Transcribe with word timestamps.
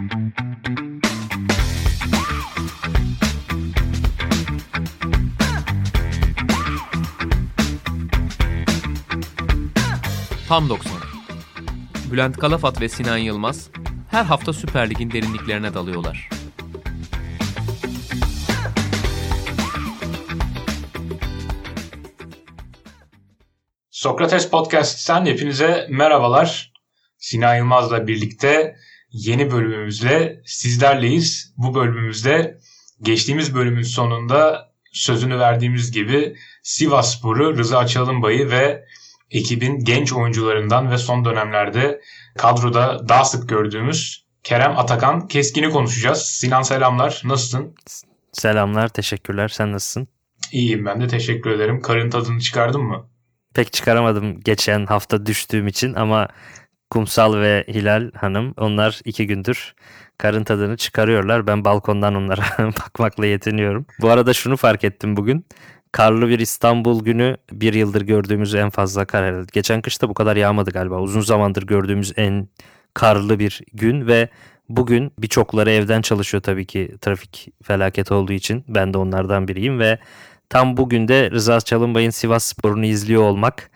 Tam 0.00 0.08
90. 10.68 10.92
Bülent 12.12 12.36
Kalafat 12.36 12.80
ve 12.80 12.88
Sinan 12.88 13.16
Yılmaz 13.16 13.70
her 14.10 14.24
hafta 14.24 14.52
Süper 14.52 14.90
Lig'in 14.90 15.10
derinliklerine 15.10 15.74
dalıyorlar. 15.74 16.28
Sokrates 23.90 24.50
Podcast'ten 24.50 25.26
hepinize 25.26 25.86
merhabalar. 25.90 26.72
Sinan 27.18 27.56
Yılmaz'la 27.56 28.06
birlikte 28.06 28.76
yeni 29.12 29.50
bölümümüzle 29.50 30.42
sizlerleyiz. 30.44 31.54
Bu 31.56 31.74
bölümümüzde 31.74 32.58
geçtiğimiz 33.02 33.54
bölümün 33.54 33.82
sonunda 33.82 34.70
sözünü 34.92 35.38
verdiğimiz 35.38 35.92
gibi 35.92 36.36
Sivasspor'u 36.62 37.58
Rıza 37.58 37.86
Çalınbay'ı 37.86 38.50
ve 38.50 38.84
ekibin 39.30 39.78
genç 39.84 40.12
oyuncularından 40.12 40.90
ve 40.90 40.98
son 40.98 41.24
dönemlerde 41.24 42.00
kadroda 42.38 43.08
daha 43.08 43.24
sık 43.24 43.48
gördüğümüz 43.48 44.30
Kerem 44.42 44.78
Atakan 44.78 45.28
Keskin'i 45.28 45.70
konuşacağız. 45.70 46.22
Sinan 46.22 46.62
selamlar. 46.62 47.22
Nasılsın? 47.24 47.74
Selamlar, 48.32 48.88
teşekkürler. 48.88 49.48
Sen 49.48 49.72
nasılsın? 49.72 50.08
İyiyim 50.52 50.86
ben 50.86 51.00
de 51.00 51.08
teşekkür 51.08 51.50
ederim. 51.50 51.82
Karın 51.82 52.10
tadını 52.10 52.40
çıkardın 52.40 52.82
mı? 52.82 53.08
Pek 53.54 53.72
çıkaramadım 53.72 54.40
geçen 54.40 54.86
hafta 54.86 55.26
düştüğüm 55.26 55.66
için 55.66 55.94
ama 55.94 56.28
Kumsal 56.90 57.36
ve 57.36 57.64
Hilal 57.68 58.10
Hanım 58.12 58.54
onlar 58.56 59.00
iki 59.04 59.26
gündür 59.26 59.74
karın 60.18 60.44
tadını 60.44 60.76
çıkarıyorlar. 60.76 61.46
Ben 61.46 61.64
balkondan 61.64 62.14
onlara 62.14 62.42
bakmakla 62.58 63.26
yetiniyorum. 63.26 63.86
Bu 64.00 64.10
arada 64.10 64.32
şunu 64.32 64.56
fark 64.56 64.84
ettim 64.84 65.16
bugün. 65.16 65.46
Karlı 65.92 66.28
bir 66.28 66.38
İstanbul 66.38 67.04
günü 67.04 67.36
bir 67.52 67.74
yıldır 67.74 68.02
gördüğümüz 68.02 68.54
en 68.54 68.70
fazla 68.70 69.04
kar 69.04 69.24
herhalde. 69.24 69.46
Geçen 69.52 69.82
kışta 69.82 70.08
bu 70.08 70.14
kadar 70.14 70.36
yağmadı 70.36 70.70
galiba. 70.70 71.00
Uzun 71.00 71.20
zamandır 71.20 71.62
gördüğümüz 71.62 72.12
en 72.16 72.48
karlı 72.94 73.38
bir 73.38 73.60
gün 73.72 74.06
ve 74.06 74.28
bugün 74.68 75.12
birçokları 75.18 75.70
evden 75.70 76.02
çalışıyor 76.02 76.42
tabii 76.42 76.66
ki 76.66 76.94
trafik 77.00 77.48
felaket 77.62 78.12
olduğu 78.12 78.32
için. 78.32 78.64
Ben 78.68 78.94
de 78.94 78.98
onlardan 78.98 79.48
biriyim 79.48 79.78
ve 79.78 79.98
tam 80.48 80.76
bugün 80.76 81.08
de 81.08 81.30
Rıza 81.30 81.60
Çalınbay'ın 81.60 82.10
Sivas 82.10 82.44
Spor'unu 82.44 82.86
izliyor 82.86 83.22
olmak, 83.22 83.70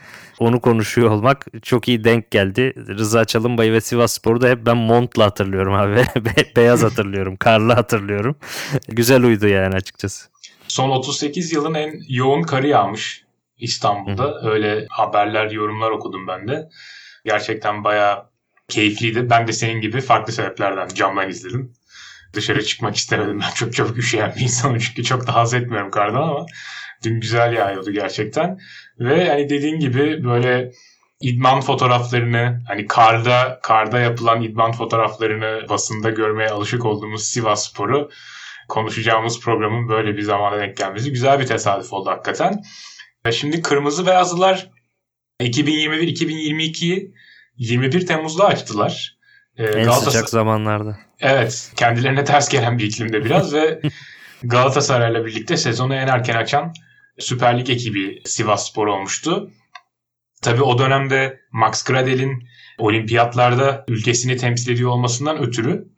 onu 0.45 0.61
konuşuyor 0.61 1.11
olmak 1.11 1.47
çok 1.63 1.89
iyi 1.89 2.05
denk 2.05 2.31
geldi. 2.31 2.75
Rıza 2.77 3.25
Çalınbay 3.25 3.73
ve 3.73 3.81
Sivas 3.81 4.13
Spor'u 4.13 4.41
da 4.41 4.49
hep 4.49 4.67
ben 4.67 4.77
montla 4.77 5.25
hatırlıyorum 5.25 5.75
abi. 5.75 6.05
Beyaz 6.57 6.83
hatırlıyorum, 6.83 7.37
karlı 7.37 7.73
hatırlıyorum. 7.73 8.37
Güzel 8.89 9.23
uydu 9.23 9.49
yani 9.49 9.75
açıkçası. 9.75 10.29
Son 10.69 10.91
38 10.91 11.53
yılın 11.53 11.75
en 11.75 12.01
yoğun 12.09 12.43
karı 12.43 12.67
yağmış 12.67 13.25
İstanbul'da. 13.59 14.25
Hı. 14.25 14.51
Öyle 14.51 14.87
haberler, 14.91 15.51
yorumlar 15.51 15.91
okudum 15.91 16.27
ben 16.27 16.49
de. 16.49 16.69
Gerçekten 17.25 17.85
bayağı 17.85 18.27
keyifliydi. 18.69 19.31
Ben 19.31 19.49
de 19.49 19.53
senin 19.53 19.81
gibi 19.81 20.01
farklı 20.01 20.33
sebeplerden 20.33 20.89
camdan 20.89 21.29
izledim. 21.29 21.73
Dışarı 22.33 22.65
çıkmak 22.65 22.97
istemedim. 22.97 23.41
Ben 23.41 23.55
çok 23.55 23.75
çabuk 23.75 23.99
üşüyen 23.99 24.35
bir 24.37 24.41
insanım 24.41 24.79
çünkü 24.79 25.05
çok 25.05 25.27
da 25.27 25.35
haz 25.35 25.55
etmiyorum 25.55 25.91
kardan 25.91 26.23
ama 26.23 26.47
dün 27.05 27.21
güzel 27.21 27.53
yağıyordu 27.53 27.91
gerçekten. 27.91 28.59
Ve 29.01 29.29
hani 29.29 29.49
dediğin 29.49 29.79
gibi 29.81 30.25
böyle 30.25 30.73
idman 31.21 31.61
fotoğraflarını 31.61 32.61
hani 32.69 32.87
karda 32.87 33.61
karda 33.63 34.01
yapılan 34.01 34.43
idman 34.43 34.73
fotoğraflarını 34.73 35.69
basında 35.69 36.11
görmeye 36.11 36.49
alışık 36.49 36.85
olduğumuz 36.85 37.25
Sivas 37.25 37.71
Spor'u 37.71 38.11
konuşacağımız 38.69 39.41
programın 39.41 39.89
böyle 39.89 40.17
bir 40.17 40.23
zamana 40.23 40.59
denk 40.59 40.77
gelmesi 40.77 41.13
güzel 41.13 41.41
bir 41.41 41.47
tesadüf 41.47 41.93
oldu 41.93 42.11
hakikaten. 42.11 42.63
Şimdi 43.33 43.63
Kırmızı 43.63 44.07
Beyazlılar 44.07 44.71
2021-2022'yi 45.41 47.15
21 47.57 48.07
Temmuz'da 48.07 48.47
açtılar. 48.47 49.19
Ee, 49.57 49.65
en 49.65 49.73
Galatasaray... 49.73 50.13
sıcak 50.13 50.29
zamanlarda. 50.29 50.99
Evet. 51.21 51.73
Kendilerine 51.77 52.25
ters 52.25 52.49
gelen 52.49 52.79
bir 52.79 52.85
iklimde 52.85 53.25
biraz 53.25 53.55
ve 53.55 53.81
Galatasaray'la 54.43 55.27
birlikte 55.27 55.57
sezonu 55.57 55.95
en 55.95 56.07
erken 56.07 56.37
açan 56.37 56.73
Süper 57.19 57.59
Lig 57.59 57.71
ekibi 57.71 58.23
Sivas 58.25 58.71
Spor 58.71 58.87
olmuştu. 58.87 59.51
Tabii 60.43 60.63
o 60.63 60.79
dönemde 60.79 61.41
Max 61.53 61.85
Gradel'in 61.85 62.49
olimpiyatlarda 62.79 63.85
ülkesini 63.89 64.37
temsil 64.37 64.73
ediyor 64.73 64.91
olmasından 64.91 65.39
ötürü 65.39 65.89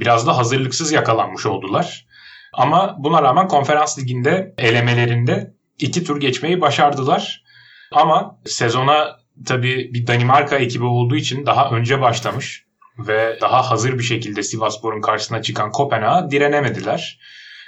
biraz 0.00 0.26
da 0.26 0.36
hazırlıksız 0.36 0.92
yakalanmış 0.92 1.46
oldular. 1.46 2.06
Ama 2.52 2.96
buna 2.98 3.22
rağmen 3.22 3.48
konferans 3.48 3.98
liginde 3.98 4.54
elemelerinde 4.58 5.54
iki 5.78 6.04
tur 6.04 6.20
geçmeyi 6.20 6.60
başardılar. 6.60 7.44
Ama 7.92 8.38
sezona 8.46 9.16
tabii 9.46 9.90
bir 9.94 10.06
Danimarka 10.06 10.56
ekibi 10.56 10.84
olduğu 10.84 11.16
için 11.16 11.46
daha 11.46 11.70
önce 11.70 12.00
başlamış 12.00 12.66
ve 12.98 13.38
daha 13.40 13.70
hazır 13.70 13.98
bir 13.98 14.04
şekilde 14.04 14.42
Sivasspor'un 14.42 15.00
karşısına 15.00 15.42
çıkan 15.42 15.70
Kopenhag'a 15.70 16.30
direnemediler. 16.30 17.18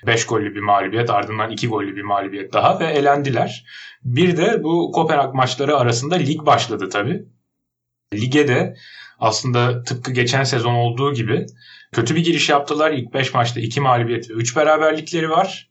5 0.07 0.27
gollü 0.27 0.55
bir 0.55 0.61
mağlubiyet 0.61 1.11
ardından 1.11 1.51
2 1.51 1.69
gollü 1.69 1.97
bir 1.97 2.03
mağlubiyet 2.03 2.53
daha 2.53 2.81
ve 2.81 2.87
elendiler. 2.87 3.65
Bir 4.05 4.37
de 4.37 4.63
bu 4.63 4.93
Kopenhag 4.93 5.35
maçları 5.35 5.77
arasında 5.77 6.15
lig 6.15 6.47
başladı 6.47 6.89
tabii. 6.89 7.25
Lige 8.15 8.49
de 8.49 8.77
aslında 9.19 9.83
tıpkı 9.83 10.13
geçen 10.13 10.45
sezon 10.45 10.75
olduğu 10.75 11.15
gibi 11.15 11.47
kötü 11.93 12.17
bir 12.17 12.25
giriş 12.25 12.49
yaptılar. 12.49 12.91
İlk 12.91 13.15
5 13.15 13.35
maçta 13.35 13.61
2 13.61 13.81
mağlubiyet 13.81 14.31
ve 14.31 14.35
3 14.35 14.57
beraberlikleri 14.57 15.31
var. 15.31 15.71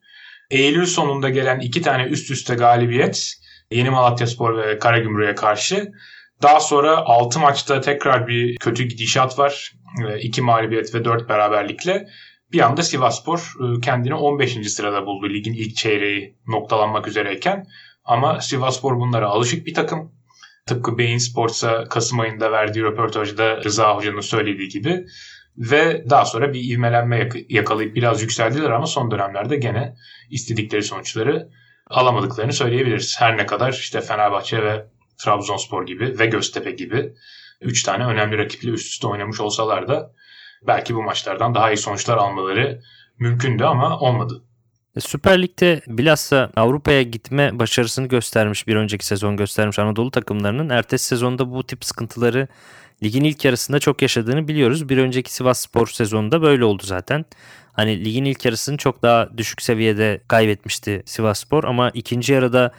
Eylül 0.51 0.85
sonunda 0.85 1.29
gelen 1.29 1.59
2 1.59 1.81
tane 1.81 2.03
üst 2.03 2.31
üste 2.31 2.55
galibiyet 2.55 3.33
Yeni 3.71 3.89
Malatya 3.89 4.27
Spor 4.27 4.57
ve 4.57 4.79
Karagümrük'e 4.79 5.35
karşı. 5.35 5.91
Daha 6.41 6.59
sonra 6.59 6.97
6 6.97 7.39
maçta 7.39 7.81
tekrar 7.81 8.27
bir 8.27 8.57
kötü 8.57 8.83
gidişat 8.83 9.39
var. 9.39 9.73
2 10.19 10.41
mağlubiyet 10.41 10.95
ve 10.95 11.05
4 11.05 11.29
beraberlikle. 11.29 12.07
Bir 12.53 12.59
anda 12.59 12.83
Sivasspor 12.83 13.53
e, 13.59 13.81
kendini 13.81 14.15
15. 14.15 14.71
sırada 14.71 15.05
buldu 15.05 15.29
ligin 15.29 15.53
ilk 15.53 15.75
çeyreği 15.75 16.37
noktalanmak 16.47 17.07
üzereyken. 17.07 17.67
Ama 18.05 18.41
Sivasspor 18.41 18.99
bunlara 18.99 19.27
alışık 19.27 19.65
bir 19.65 19.73
takım. 19.73 20.11
Tıpkı 20.65 20.97
Beyin 20.97 21.17
Sports'a 21.17 21.83
Kasım 21.83 22.19
ayında 22.19 22.51
verdiği 22.51 22.83
röportajda 22.83 23.63
Rıza 23.63 23.95
Hoca'nın 23.95 24.21
söylediği 24.21 24.69
gibi. 24.69 25.05
Ve 25.57 26.05
daha 26.09 26.25
sonra 26.25 26.53
bir 26.53 26.71
ivmelenme 26.71 27.29
yakalayıp 27.49 27.95
biraz 27.95 28.21
yükseldiler 28.21 28.69
ama 28.69 28.87
son 28.87 29.11
dönemlerde 29.11 29.55
gene 29.55 29.95
istedikleri 30.29 30.83
sonuçları 30.83 31.49
alamadıklarını 31.87 32.53
söyleyebiliriz. 32.53 33.15
Her 33.19 33.37
ne 33.37 33.45
kadar 33.45 33.73
işte 33.73 34.01
Fenerbahçe 34.01 34.63
ve 34.63 34.85
Trabzonspor 35.17 35.85
gibi 35.85 36.19
ve 36.19 36.25
Göztepe 36.25 36.71
gibi 36.71 37.13
3 37.61 37.83
tane 37.83 38.05
önemli 38.05 38.37
rakiple 38.37 38.69
üst 38.69 38.87
üste 38.87 39.07
oynamış 39.07 39.39
olsalar 39.39 39.87
da 39.87 40.13
belki 40.67 40.95
bu 40.95 41.03
maçlardan 41.03 41.55
daha 41.55 41.71
iyi 41.71 41.77
sonuçlar 41.77 42.17
almaları 42.17 42.81
mümkündü 43.19 43.63
ama 43.63 43.99
olmadı. 43.99 44.43
E, 44.95 44.99
Süper 44.99 45.41
Lig'de 45.41 45.81
bilhassa 45.87 46.51
Avrupa'ya 46.55 47.01
gitme 47.01 47.59
başarısını 47.59 48.07
göstermiş 48.07 48.67
bir 48.67 48.75
önceki 48.75 49.05
sezon 49.05 49.37
göstermiş 49.37 49.79
Anadolu 49.79 50.11
takımlarının 50.11 50.69
ertesi 50.69 51.05
sezonda 51.05 51.51
bu 51.51 51.63
tip 51.63 51.85
sıkıntıları 51.85 52.47
ligin 53.03 53.23
ilk 53.23 53.45
yarısında 53.45 53.79
çok 53.79 54.01
yaşadığını 54.01 54.47
biliyoruz. 54.47 54.89
Bir 54.89 54.97
önceki 54.97 55.33
Sivas 55.33 55.59
Spor 55.59 55.87
sezonunda 55.87 56.41
böyle 56.41 56.65
oldu 56.65 56.83
zaten. 56.85 57.25
Hani 57.73 58.05
ligin 58.05 58.25
ilk 58.25 58.45
yarısını 58.45 58.77
çok 58.77 59.01
daha 59.01 59.37
düşük 59.37 59.61
seviyede 59.61 60.21
kaybetmişti 60.27 61.03
Sivas 61.05 61.39
Spor 61.39 61.63
ama 61.63 61.89
ikinci 61.89 62.33
yarıda 62.33 62.71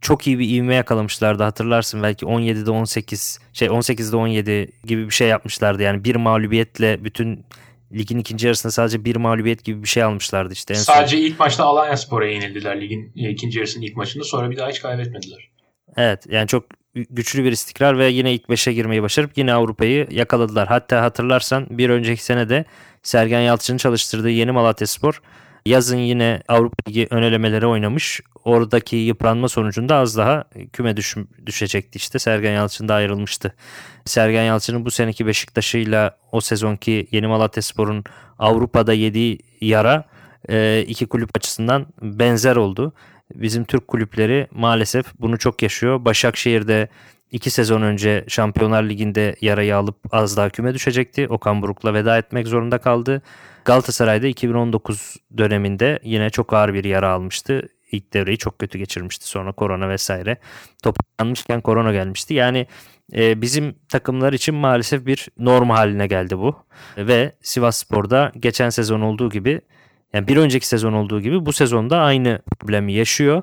çok 0.00 0.26
iyi 0.26 0.38
bir 0.38 0.48
ivme 0.48 0.74
yakalamışlardı 0.74 1.42
hatırlarsın 1.42 2.02
belki 2.02 2.26
17'de 2.26 2.70
18 2.70 3.38
şey 3.52 3.68
18'de 3.68 4.16
17 4.16 4.72
gibi 4.84 5.06
bir 5.06 5.14
şey 5.14 5.28
yapmışlardı 5.28 5.82
yani 5.82 6.04
bir 6.04 6.16
mağlubiyetle 6.16 7.04
bütün 7.04 7.44
ligin 7.92 8.18
ikinci 8.18 8.46
yarısında 8.46 8.72
sadece 8.72 9.04
bir 9.04 9.16
mağlubiyet 9.16 9.64
gibi 9.64 9.82
bir 9.82 9.88
şey 9.88 10.02
almışlardı 10.02 10.52
işte. 10.52 10.74
En 10.74 10.78
sadece 10.78 11.16
son... 11.16 11.24
ilk 11.24 11.40
maçta 11.40 11.64
Alanya 11.64 11.96
Spor'a 11.96 12.26
yenildiler 12.26 12.80
ligin 12.80 13.12
ikinci 13.14 13.58
yarısının 13.58 13.84
ilk 13.84 13.96
maçında 13.96 14.24
sonra 14.24 14.50
bir 14.50 14.56
daha 14.56 14.68
hiç 14.68 14.82
kaybetmediler. 14.82 15.50
Evet 15.96 16.26
yani 16.28 16.48
çok 16.48 16.64
güçlü 16.94 17.44
bir 17.44 17.52
istikrar 17.52 17.98
ve 17.98 18.08
yine 18.08 18.34
ilk 18.34 18.44
5'e 18.44 18.72
girmeyi 18.72 19.02
başarıp 19.02 19.38
yine 19.38 19.52
Avrupa'yı 19.52 20.06
yakaladılar. 20.10 20.68
Hatta 20.68 21.02
hatırlarsan 21.02 21.66
bir 21.70 21.90
önceki 21.90 22.24
sene 22.24 22.48
de 22.48 22.64
Sergen 23.02 23.40
Yalçın'ın 23.40 23.78
çalıştırdığı 23.78 24.30
Yeni 24.30 24.50
Malatya 24.50 24.86
Spor 24.86 25.22
yazın 25.66 25.96
yine 25.96 26.42
Avrupa 26.48 26.76
Ligi 26.88 27.06
önelemeleri 27.10 27.66
oynamış. 27.66 28.20
Oradaki 28.44 28.96
yıpranma 28.96 29.48
sonucunda 29.48 29.96
az 29.96 30.16
daha 30.16 30.44
küme 30.72 30.96
düş 30.96 31.16
düşecekti 31.46 31.96
işte. 31.96 32.18
Sergen 32.18 32.52
Yalçın 32.52 32.88
da 32.88 32.94
ayrılmıştı. 32.94 33.54
Sergen 34.04 34.42
Yalçın'ın 34.42 34.84
bu 34.84 34.90
seneki 34.90 35.26
Beşiktaş'ıyla 35.26 36.16
o 36.32 36.40
sezonki 36.40 37.08
Yeni 37.12 37.26
Malatya 37.26 37.62
Spor'un 37.62 38.04
Avrupa'da 38.38 38.92
yediği 38.92 39.38
yara 39.60 40.04
e, 40.48 40.84
iki 40.88 41.06
kulüp 41.06 41.30
açısından 41.36 41.86
benzer 42.02 42.56
oldu. 42.56 42.92
Bizim 43.34 43.64
Türk 43.64 43.88
kulüpleri 43.88 44.48
maalesef 44.50 45.06
bunu 45.20 45.38
çok 45.38 45.62
yaşıyor. 45.62 46.04
Başakşehir'de 46.04 46.88
iki 47.30 47.50
sezon 47.50 47.82
önce 47.82 48.24
Şampiyonlar 48.28 48.82
Ligi'nde 48.82 49.36
yarayı 49.40 49.76
alıp 49.76 49.96
az 50.12 50.36
daha 50.36 50.48
küme 50.50 50.74
düşecekti. 50.74 51.28
Okan 51.28 51.62
Buruk'la 51.62 51.94
veda 51.94 52.18
etmek 52.18 52.46
zorunda 52.46 52.78
kaldı. 52.78 53.22
Galatasaray'da 53.64 54.26
2019 54.26 55.16
döneminde 55.38 55.98
yine 56.02 56.30
çok 56.30 56.52
ağır 56.52 56.74
bir 56.74 56.84
yara 56.84 57.10
almıştı. 57.10 57.68
İlk 57.92 58.12
devreyi 58.12 58.38
çok 58.38 58.58
kötü 58.58 58.78
geçirmişti. 58.78 59.28
Sonra 59.28 59.52
korona 59.52 59.88
vesaire. 59.88 60.36
Toparlanmışken 60.82 61.60
korona 61.60 61.92
gelmişti. 61.92 62.34
Yani 62.34 62.66
e, 63.16 63.42
bizim 63.42 63.74
takımlar 63.88 64.32
için 64.32 64.54
maalesef 64.54 65.06
bir 65.06 65.28
norm 65.38 65.70
haline 65.70 66.06
geldi 66.06 66.38
bu. 66.38 66.56
Ve 66.96 67.32
Sivas 67.42 67.78
Spor'da 67.78 68.32
geçen 68.38 68.70
sezon 68.70 69.00
olduğu 69.00 69.30
gibi 69.30 69.60
yani 70.12 70.28
bir 70.28 70.36
önceki 70.36 70.68
sezon 70.68 70.92
olduğu 70.92 71.20
gibi 71.20 71.46
bu 71.46 71.52
sezonda 71.52 71.98
aynı 71.98 72.42
problemi 72.60 72.92
yaşıyor. 72.92 73.42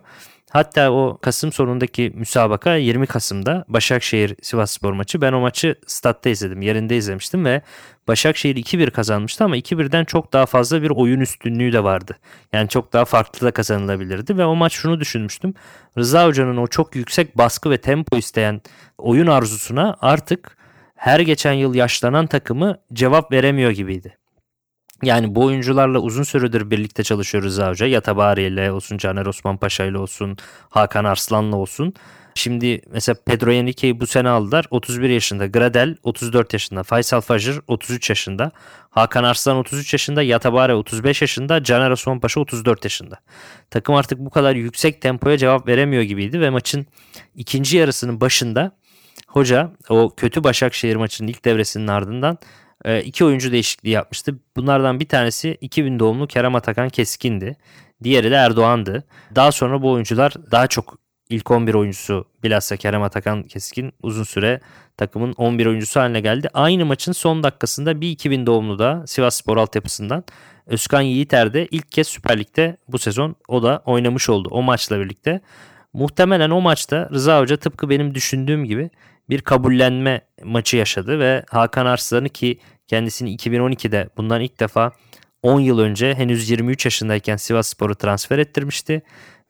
Hatta 0.52 0.92
o 0.92 1.18
Kasım 1.22 1.52
sonundaki 1.52 2.12
müsabaka 2.16 2.76
20 2.76 3.08
Kasım'da 3.08 3.66
Başakşehir 3.68 4.36
Sivas 4.42 4.72
Spor 4.72 4.94
maçı. 4.94 5.22
Ben 5.22 5.34
o 5.34 5.40
maçı 5.40 5.76
statta 5.88 6.30
izledim. 6.30 6.62
Yerinde 6.62 6.98
izlemiştim 6.98 7.46
ve 7.46 7.62
Başakşehir 8.08 8.56
2-1 8.56 8.92
kazanmıştı 8.92 9.44
ama 9.44 9.58
2-1'den 9.58 10.06
çok 10.06 10.34
daha 10.34 10.46
fazla 10.46 10.82
bir 10.82 10.90
oyun 10.90 11.20
üstünlüğü 11.20 11.74
de 11.74 11.84
vardı. 11.84 12.18
Yani 12.54 12.70
çok 12.70 12.94
daha 12.94 13.06
farklı 13.06 13.48
da 13.48 13.52
kazanılabilirdi 13.52 14.38
ve 14.38 14.46
o 14.46 14.56
maç 14.56 14.74
şunu 14.74 15.00
düşünmüştüm. 15.00 15.54
Rıza 15.98 16.26
Hoca'nın 16.26 16.58
o 16.58 16.68
çok 16.68 16.96
yüksek 16.96 17.38
baskı 17.38 17.70
ve 17.70 17.78
tempo 17.78 18.18
isteyen 18.18 18.62
oyun 18.98 19.28
arzusuna 19.28 19.98
artık 20.02 20.58
her 20.96 21.20
geçen 21.20 21.54
yıl 21.54 21.76
yaşlanan 21.76 22.28
takımı 22.28 22.78
cevap 22.94 23.32
veremiyor 23.32 23.72
gibiydi. 23.72 24.18
Yani 25.04 25.36
bu 25.36 25.46
oyuncularla 25.46 26.00
uzun 26.00 26.24
süredir 26.24 26.72
birlikte 26.72 27.04
çalışıyoruz 27.04 27.60
Hoca. 27.60 27.86
Yatabari 27.86 28.44
ile 28.44 28.72
olsun, 28.72 28.98
Caner 28.98 29.26
Osman 29.26 29.58
Paşa 29.58 29.86
ile 29.86 29.98
olsun, 29.98 30.38
Hakan 30.70 31.06
Arslan'la 31.06 31.56
olsun. 31.56 31.94
Şimdi 32.38 32.82
mesela 32.92 33.16
Pedro 33.26 33.52
Henrique'yi 33.52 34.00
bu 34.00 34.08
sene 34.08 34.30
aldılar. 34.30 34.66
31 34.72 35.10
yaşında. 35.10 35.46
Gradel 35.48 35.96
34 36.04 36.54
yaşında. 36.54 36.84
Faysal 36.84 37.22
Fajr 37.22 37.62
33 37.68 38.10
yaşında. 38.10 38.52
Hakan 38.90 39.24
Arslan 39.24 39.58
33 39.58 39.94
yaşında. 39.94 40.22
Yatabare 40.22 40.74
35 40.74 41.22
yaşında. 41.22 41.64
Caner 41.64 41.92
Osman 41.92 42.20
Paşa 42.20 42.40
34 42.40 42.84
yaşında. 42.84 43.20
Takım 43.70 43.96
artık 43.96 44.20
bu 44.20 44.30
kadar 44.30 44.56
yüksek 44.56 45.02
tempoya 45.02 45.38
cevap 45.38 45.68
veremiyor 45.68 46.04
gibiydi 46.04 46.42
ve 46.42 46.50
maçın 46.50 46.86
ikinci 47.36 47.78
yarısının 47.78 48.22
başında 48.22 48.72
hoca 49.28 49.72
o 49.90 50.16
kötü 50.18 50.44
Başakşehir 50.44 50.96
maçının 50.96 51.28
ilk 51.28 51.46
devresinin 51.46 51.88
ardından 51.88 52.38
e, 52.86 53.02
iki 53.04 53.26
oyuncu 53.26 53.52
değişikliği 53.52 53.90
yapmıştı. 53.90 54.40
Bunlardan 54.56 55.00
bir 55.00 55.08
tanesi 55.08 55.58
2000 55.62 56.00
doğumlu 56.00 56.28
Kerem 56.28 56.56
Atakan 56.56 56.90
Keskin'di. 56.90 57.58
Diğeri 58.04 58.32
de 58.32 58.36
Erdoğan'dı. 58.36 59.04
Daha 59.36 59.52
sonra 59.52 59.82
bu 59.82 59.92
oyuncular 59.92 60.34
daha 60.52 60.68
çok 60.68 60.98
ilk 61.30 61.52
11 61.52 61.74
oyuncusu 61.74 62.26
bilhassa 62.44 62.78
Kerem 62.78 63.04
Atakan 63.04 63.44
Keskin 63.44 63.94
uzun 64.04 64.24
süre 64.24 64.60
takımın 64.98 65.34
11 65.34 65.66
oyuncusu 65.66 66.00
haline 66.00 66.20
geldi. 66.20 66.50
Aynı 66.54 66.86
maçın 66.86 67.12
son 67.12 67.44
dakikasında 67.44 68.02
bir 68.02 68.10
2000 68.10 68.46
doğumlu 68.46 68.80
da 68.80 69.04
Sivas 69.08 69.36
Spor 69.36 69.58
altyapısından 69.58 70.24
Özkan 70.68 71.02
Yiğiter 71.02 71.54
de 71.54 71.68
ilk 71.72 71.92
kez 71.92 72.08
Süper 72.08 72.40
Lig'de 72.40 72.78
bu 72.88 73.00
sezon 73.00 73.36
o 73.48 73.64
da 73.64 73.82
oynamış 73.86 74.30
oldu 74.30 74.50
o 74.52 74.62
maçla 74.62 75.00
birlikte. 75.00 75.42
Muhtemelen 75.94 76.50
o 76.50 76.62
maçta 76.62 77.10
Rıza 77.14 77.40
Hoca 77.40 77.58
tıpkı 77.58 77.90
benim 77.90 78.16
düşündüğüm 78.16 78.66
gibi 78.66 78.90
bir 79.30 79.42
kabullenme 79.42 80.22
maçı 80.44 80.78
yaşadı 80.78 81.20
ve 81.20 81.44
Hakan 81.50 81.86
Arslan'ı 81.86 82.30
ki 82.30 82.60
kendisini 82.88 83.36
2012'de 83.36 84.10
bundan 84.18 84.42
ilk 84.42 84.60
defa 84.60 84.92
10 85.44 85.60
yıl 85.60 85.80
önce 85.80 86.14
henüz 86.14 86.50
23 86.50 86.86
yaşındayken 86.86 87.36
Sivas 87.36 87.68
Spor'u 87.68 87.96
transfer 87.96 88.38
ettirmişti 88.40 89.02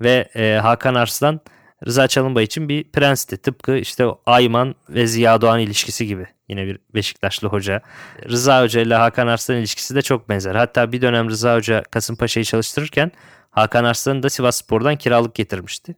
ve 0.01 0.29
e, 0.35 0.59
Hakan 0.62 0.95
Arslan 0.95 1.39
Rıza 1.85 2.07
Çalınbay 2.07 2.44
için 2.44 2.69
bir 2.69 2.91
prensti. 2.91 3.38
Tıpkı 3.38 3.77
işte 3.77 4.06
Ayman 4.25 4.75
ve 4.89 5.07
Ziya 5.07 5.41
Doğan 5.41 5.59
ilişkisi 5.59 6.07
gibi. 6.07 6.27
Yine 6.50 6.65
bir 6.65 6.79
Beşiktaşlı 6.94 7.47
hoca. 7.47 7.81
Rıza 8.29 8.63
Hoca 8.63 8.81
ile 8.81 8.95
Hakan 8.95 9.27
Arslan 9.27 9.57
ilişkisi 9.57 9.95
de 9.95 10.01
çok 10.01 10.29
benzer. 10.29 10.56
Hatta 10.56 10.91
bir 10.91 11.01
dönem 11.01 11.29
Rıza 11.29 11.56
Hoca 11.56 11.83
Kasımpaşa'yı 11.83 12.44
çalıştırırken 12.44 13.12
Hakan 13.51 13.83
Arslan'ı 13.83 14.24
da 14.24 14.29
Sivas 14.29 14.57
Spor'dan 14.57 14.95
kiralık 14.95 15.35
getirmişti. 15.35 15.95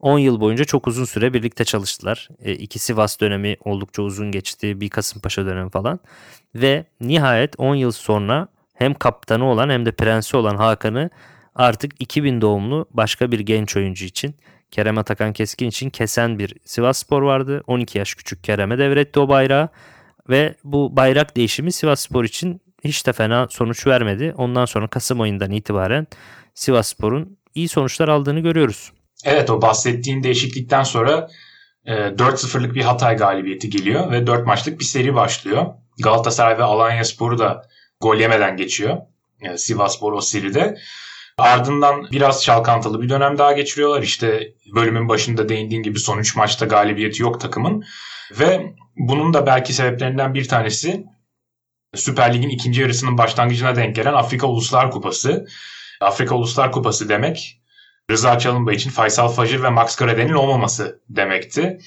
10 0.00 0.18
yıl 0.18 0.40
boyunca 0.40 0.64
çok 0.64 0.86
uzun 0.86 1.04
süre 1.04 1.34
birlikte 1.34 1.64
çalıştılar. 1.64 2.28
E, 2.44 2.52
iki 2.52 2.78
Sivas 2.78 3.20
dönemi 3.20 3.56
oldukça 3.64 4.02
uzun 4.02 4.30
geçti. 4.30 4.80
Bir 4.80 4.90
Kasımpaşa 4.90 5.46
dönemi 5.46 5.70
falan. 5.70 6.00
Ve 6.54 6.84
nihayet 7.00 7.54
10 7.58 7.74
yıl 7.74 7.90
sonra 7.90 8.48
hem 8.74 8.94
kaptanı 8.94 9.44
olan 9.44 9.68
hem 9.68 9.86
de 9.86 9.92
prensi 9.92 10.36
olan 10.36 10.56
Hakan'ı 10.56 11.10
artık 11.54 11.92
2000 11.98 12.40
doğumlu 12.40 12.86
başka 12.90 13.32
bir 13.32 13.40
genç 13.40 13.76
oyuncu 13.76 14.04
için 14.04 14.34
Kerem 14.70 14.98
Atakan 14.98 15.32
Keskin 15.32 15.68
için 15.68 15.90
kesen 15.90 16.38
bir 16.38 16.54
Sivas 16.64 16.98
Spor 16.98 17.22
vardı. 17.22 17.62
12 17.66 17.98
yaş 17.98 18.14
küçük 18.14 18.44
Kerem'e 18.44 18.78
devretti 18.78 19.20
o 19.20 19.28
bayrağı. 19.28 19.68
Ve 20.28 20.54
bu 20.64 20.96
bayrak 20.96 21.36
değişimi 21.36 21.72
Sivas 21.72 22.00
Spor 22.00 22.24
için 22.24 22.60
hiç 22.84 23.06
de 23.06 23.12
fena 23.12 23.48
sonuç 23.50 23.86
vermedi. 23.86 24.34
Ondan 24.36 24.64
sonra 24.64 24.88
Kasım 24.88 25.20
ayından 25.20 25.50
itibaren 25.50 26.06
Sivas 26.54 26.88
Spor'un 26.88 27.38
iyi 27.54 27.68
sonuçlar 27.68 28.08
aldığını 28.08 28.40
görüyoruz. 28.40 28.92
Evet 29.24 29.50
o 29.50 29.62
bahsettiğin 29.62 30.22
değişiklikten 30.22 30.82
sonra 30.82 31.28
e, 31.86 31.92
4-0'lık 31.92 32.74
bir 32.74 32.82
Hatay 32.82 33.16
galibiyeti 33.16 33.70
geliyor 33.70 34.10
ve 34.10 34.26
4 34.26 34.46
maçlık 34.46 34.80
bir 34.80 34.84
seri 34.84 35.14
başlıyor. 35.14 35.66
Galatasaray 36.02 36.58
ve 36.58 36.62
Alanya 36.62 37.04
Sporu 37.04 37.38
da 37.38 37.62
gol 38.00 38.16
yemeden 38.16 38.56
geçiyor. 38.56 38.98
Yani 39.40 39.54
e, 39.54 39.58
Sivas 39.58 39.96
Spor 39.96 40.12
o 40.12 40.20
seride. 40.20 40.78
Ardından 41.38 42.06
biraz 42.12 42.44
çalkantılı 42.44 43.02
bir 43.02 43.08
dönem 43.08 43.38
daha 43.38 43.52
geçiriyorlar. 43.52 44.02
İşte 44.02 44.52
bölümün 44.74 45.08
başında 45.08 45.48
değindiğin 45.48 45.82
gibi 45.82 45.98
son 45.98 46.18
3 46.18 46.36
maçta 46.36 46.66
galibiyeti 46.66 47.22
yok 47.22 47.40
takımın. 47.40 47.84
Ve 48.38 48.74
bunun 48.96 49.34
da 49.34 49.46
belki 49.46 49.72
sebeplerinden 49.72 50.34
bir 50.34 50.48
tanesi 50.48 51.04
Süper 51.94 52.34
Lig'in 52.34 52.48
ikinci 52.48 52.80
yarısının 52.80 53.18
başlangıcına 53.18 53.76
denk 53.76 53.96
gelen 53.96 54.12
Afrika 54.12 54.46
Uluslar 54.46 54.90
Kupası. 54.90 55.46
Afrika 56.00 56.34
Uluslar 56.34 56.72
Kupası 56.72 57.08
demek 57.08 57.59
Rıza 58.10 58.38
Çalınbay 58.38 58.74
için 58.74 58.90
Faysal 58.90 59.28
Fajr 59.28 59.62
ve 59.62 59.70
Max 59.70 59.96
Graden'in 59.96 60.32
olmaması 60.32 61.00
demekti. 61.08 61.78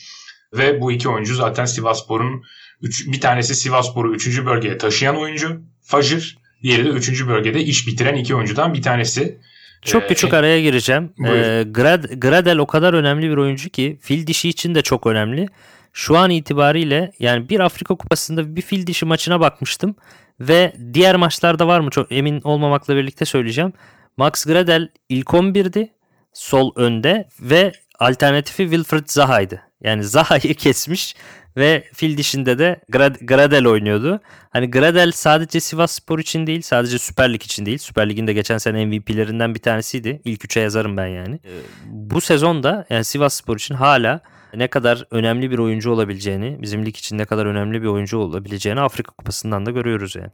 Ve 0.53 0.81
bu 0.81 0.91
iki 0.91 1.09
oyuncu 1.09 1.35
zaten 1.35 1.65
Sivasspor'un 1.65 2.43
bir 2.81 3.21
tanesi 3.21 3.55
Sivasspor'u 3.55 4.15
3. 4.15 4.45
bölgeye 4.45 4.77
taşıyan 4.77 5.17
oyuncu 5.17 5.61
Fajr. 5.81 6.37
Diğeri 6.63 6.85
de 6.85 6.89
3. 6.89 7.27
bölgede 7.27 7.63
iş 7.63 7.87
bitiren 7.87 8.15
iki 8.15 8.35
oyuncudan 8.35 8.73
bir 8.73 8.81
tanesi. 8.81 9.39
Çok 9.81 10.03
ee, 10.03 10.07
küçük 10.07 10.33
araya 10.33 10.61
gireceğim. 10.61 11.13
Ee, 11.25 11.63
Grad, 11.71 12.03
Gradel 12.03 12.57
o 12.57 12.67
kadar 12.67 12.93
önemli 12.93 13.29
bir 13.29 13.37
oyuncu 13.37 13.69
ki 13.69 13.99
fil 14.01 14.27
dişi 14.27 14.49
için 14.49 14.75
de 14.75 14.81
çok 14.81 15.07
önemli. 15.07 15.47
Şu 15.93 16.17
an 16.17 16.29
itibariyle 16.29 17.11
yani 17.19 17.49
bir 17.49 17.59
Afrika 17.59 17.95
Kupası'nda 17.95 18.55
bir 18.55 18.61
fil 18.61 18.87
dişi 18.87 19.05
maçına 19.05 19.39
bakmıştım. 19.39 19.95
Ve 20.39 20.73
diğer 20.93 21.15
maçlarda 21.15 21.67
var 21.67 21.79
mı 21.79 21.89
çok 21.89 22.11
emin 22.11 22.41
olmamakla 22.41 22.95
birlikte 22.95 23.25
söyleyeceğim. 23.25 23.73
Max 24.17 24.45
Gradel 24.45 24.89
ilk 25.09 25.27
11'di 25.27 25.89
sol 26.33 26.71
önde 26.75 27.27
ve 27.39 27.71
alternatifi 27.99 28.63
Wilfred 28.63 29.03
Zaha'ydı. 29.07 29.61
Yani 29.83 30.03
Zaha'yı 30.03 30.55
kesmiş 30.57 31.15
ve 31.57 31.83
fil 31.93 32.17
dişinde 32.17 32.59
de 32.59 32.81
Grad- 32.91 33.25
Gradel 33.25 33.67
oynuyordu. 33.67 34.19
Hani 34.49 34.71
Gradel 34.71 35.11
sadece 35.11 35.59
Sivas 35.59 35.91
Spor 35.91 36.19
için 36.19 36.47
değil, 36.47 36.61
sadece 36.61 36.99
Süper 36.99 37.33
Lig 37.33 37.43
için 37.43 37.65
değil. 37.65 37.77
Süper 37.77 38.09
Lig'in 38.09 38.27
de 38.27 38.33
geçen 38.33 38.57
sene 38.57 38.85
MVP'lerinden 38.85 39.55
bir 39.55 39.59
tanesiydi. 39.59 40.21
İlk 40.25 40.45
üçe 40.45 40.59
yazarım 40.59 40.97
ben 40.97 41.07
yani. 41.07 41.35
Ee, 41.45 41.49
bu 41.85 42.21
sezonda 42.21 42.85
yani 42.89 43.03
Sivas 43.03 43.33
Spor 43.33 43.55
için 43.55 43.75
hala 43.75 44.19
ne 44.55 44.67
kadar 44.67 45.07
önemli 45.11 45.51
bir 45.51 45.57
oyuncu 45.57 45.91
olabileceğini, 45.91 46.61
bizim 46.61 46.85
lig 46.85 46.97
için 46.97 47.17
ne 47.17 47.25
kadar 47.25 47.45
önemli 47.45 47.81
bir 47.81 47.87
oyuncu 47.87 48.17
olabileceğini 48.17 48.81
Afrika 48.81 49.11
Kupası'ndan 49.11 49.65
da 49.65 49.71
görüyoruz 49.71 50.15
yani. 50.15 50.31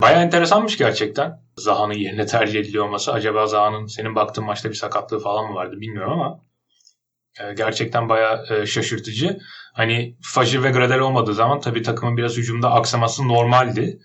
Baya 0.00 0.22
enteresanmış 0.22 0.78
gerçekten. 0.78 1.40
Zaha'nın 1.56 1.94
yerine 1.94 2.26
tercih 2.26 2.60
ediliyor 2.60 2.84
olması. 2.84 3.12
Acaba 3.12 3.46
Zaha'nın 3.46 3.86
senin 3.86 4.14
baktığın 4.14 4.44
maçta 4.44 4.68
bir 4.68 4.74
sakatlığı 4.74 5.20
falan 5.20 5.50
mı 5.50 5.54
vardı 5.54 5.80
bilmiyorum 5.80 6.12
ama 6.12 6.40
e, 7.40 7.54
gerçekten 7.54 8.08
baya 8.08 8.44
e, 8.50 8.66
şaşırtıcı. 8.66 9.38
Hani 9.74 10.16
Fajr 10.22 10.62
ve 10.62 10.70
Gradel 10.70 10.98
olmadığı 10.98 11.34
zaman 11.34 11.60
tabii 11.60 11.82
takımın 11.82 12.16
biraz 12.16 12.36
hücumda 12.36 12.70
aksaması 12.70 13.28
normaldi. 13.28 13.98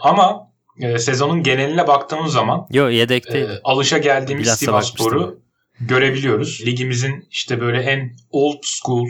Ama 0.00 0.52
e, 0.80 0.98
sezonun 0.98 1.42
geneline 1.42 1.86
baktığımız 1.86 2.32
zaman 2.32 2.66
Yo, 2.70 2.88
yedekte. 2.88 3.38
E, 3.38 3.60
alışa 3.64 3.98
geldiğimiz 3.98 4.48
Sivasspor'u 4.48 5.40
görebiliyoruz. 5.80 6.66
Ligimizin 6.66 7.28
işte 7.30 7.60
böyle 7.60 7.82
en 7.82 8.12
old 8.30 8.62
school 8.62 9.08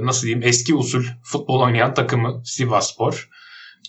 nasıl 0.00 0.22
diyeyim 0.22 0.42
eski 0.48 0.74
usul 0.74 1.04
futbol 1.22 1.60
oynayan 1.60 1.94
takımı 1.94 2.42
Sivasspor 2.44 3.28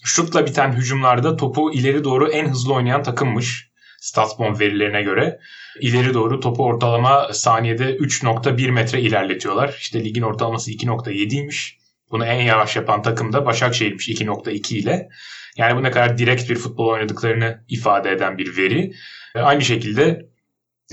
şutla 0.04 0.46
biten 0.46 0.72
hücumlarda 0.72 1.36
topu 1.36 1.74
ileri 1.74 2.04
doğru 2.04 2.32
en 2.32 2.50
hızlı 2.50 2.74
oynayan 2.74 3.04
takımmış. 3.04 3.72
Statsbomb 4.00 4.60
verilerine 4.60 5.02
göre. 5.02 5.40
ileri 5.80 6.14
doğru 6.14 6.40
topu 6.40 6.66
ortalama 6.66 7.34
saniyede 7.34 7.96
3.1 7.96 8.72
metre 8.72 9.02
ilerletiyorlar. 9.02 9.76
İşte 9.80 10.04
ligin 10.04 10.22
ortalaması 10.22 10.72
2.7'ymiş. 10.72 11.78
Bunu 12.12 12.26
en 12.26 12.42
yavaş 12.42 12.76
yapan 12.76 13.02
takım 13.02 13.34
da 13.34 13.46
Başakşehir'miş 13.46 14.10
2.2 14.10 14.76
ile. 14.76 15.10
Yani 15.58 15.78
bu 15.78 15.84
ne 15.84 15.92
kadar 15.92 16.18
direkt 16.18 16.50
bir 16.50 16.56
futbol 16.56 16.88
oynadıklarını 16.88 17.64
ifade 17.70 18.12
eden 18.12 18.38
bir 18.38 18.58
veri. 18.58 18.94
Aynı 19.36 19.62
şekilde 19.62 20.26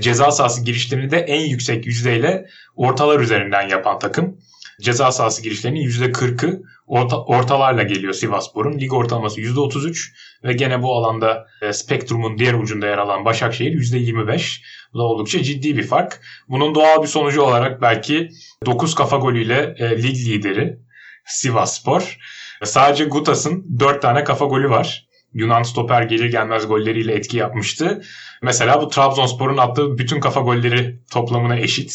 ceza 0.01 0.31
sahası 0.31 0.65
girişlerini 0.65 1.11
de 1.11 1.19
en 1.19 1.41
yüksek 1.41 1.87
yüzdeyle 1.87 2.47
ortalar 2.77 3.21
üzerinden 3.21 3.69
yapan 3.69 3.99
takım. 3.99 4.41
ceza 4.81 5.13
sahası 5.13 5.43
girişlerinin 5.43 5.81
%40'ı 5.81 6.63
orta, 6.89 7.25
ortalarla 7.25 7.83
geliyor 7.83 8.13
Sivasspor'un. 8.13 8.79
Lig 8.79 8.93
ortalaması 8.93 9.41
%33 9.41 10.13
ve 10.45 10.53
gene 10.53 10.83
bu 10.83 10.97
alanda 10.97 11.47
e, 11.63 11.73
spektrumun 11.73 12.39
diğer 12.39 12.55
ucunda 12.55 12.87
yer 12.87 12.99
alan 12.99 13.25
Başakşehir 13.25 13.73
%25. 13.73 14.63
Bu 14.93 14.99
da 14.99 15.03
oldukça 15.03 15.43
ciddi 15.43 15.77
bir 15.77 15.87
fark. 15.87 16.21
Bunun 16.49 16.75
doğal 16.75 17.03
bir 17.03 17.09
sonucu 17.09 17.43
olarak 17.43 17.83
belki 17.83 18.29
9 18.67 18.95
kafa 18.95 19.17
golüyle 19.17 19.75
e, 19.79 20.03
lig 20.03 20.17
lideri 20.17 20.79
Sivasspor. 21.27 22.19
Sadece 22.65 23.05
Gutas'ın 23.05 23.79
4 23.81 24.03
tane 24.03 24.25
kafa 24.25 24.45
golü 24.45 24.71
var. 24.71 25.09
Yunan 25.33 25.63
stoper 25.63 26.03
gelir 26.03 26.31
gelmez 26.31 26.69
golleriyle 26.69 27.13
etki 27.15 27.37
yapmıştı. 27.37 28.03
Mesela 28.43 28.83
bu 28.83 28.89
Trabzonspor'un 28.89 29.57
attığı 29.57 29.99
bütün 29.99 30.21
kafa 30.21 30.41
golleri 30.41 31.01
toplamına 31.13 31.57
eşit. 31.57 31.93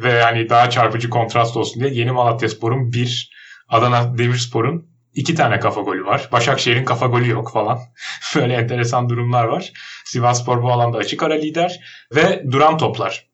Ve 0.00 0.12
yani 0.12 0.48
daha 0.48 0.70
çarpıcı 0.70 1.10
kontrast 1.10 1.56
olsun 1.56 1.82
diye 1.82 1.94
Yeni 1.94 2.12
Malatyaspor'un 2.12 2.92
bir, 2.92 3.30
Adana 3.72 4.18
Demirspor'un 4.18 4.86
iki 5.14 5.34
tane 5.34 5.60
kafa 5.60 5.80
golü 5.80 6.04
var. 6.04 6.28
Başakşehir'in 6.32 6.84
kafa 6.84 7.06
golü 7.06 7.30
yok 7.30 7.52
falan. 7.52 7.78
Böyle 8.36 8.54
enteresan 8.54 9.08
durumlar 9.08 9.44
var. 9.44 9.72
Sivasspor 10.04 10.62
bu 10.62 10.72
alanda 10.72 10.98
açık 10.98 11.22
ara 11.22 11.34
lider 11.34 11.80
ve 12.14 12.42
duran 12.50 12.78
toplar. 12.78 13.26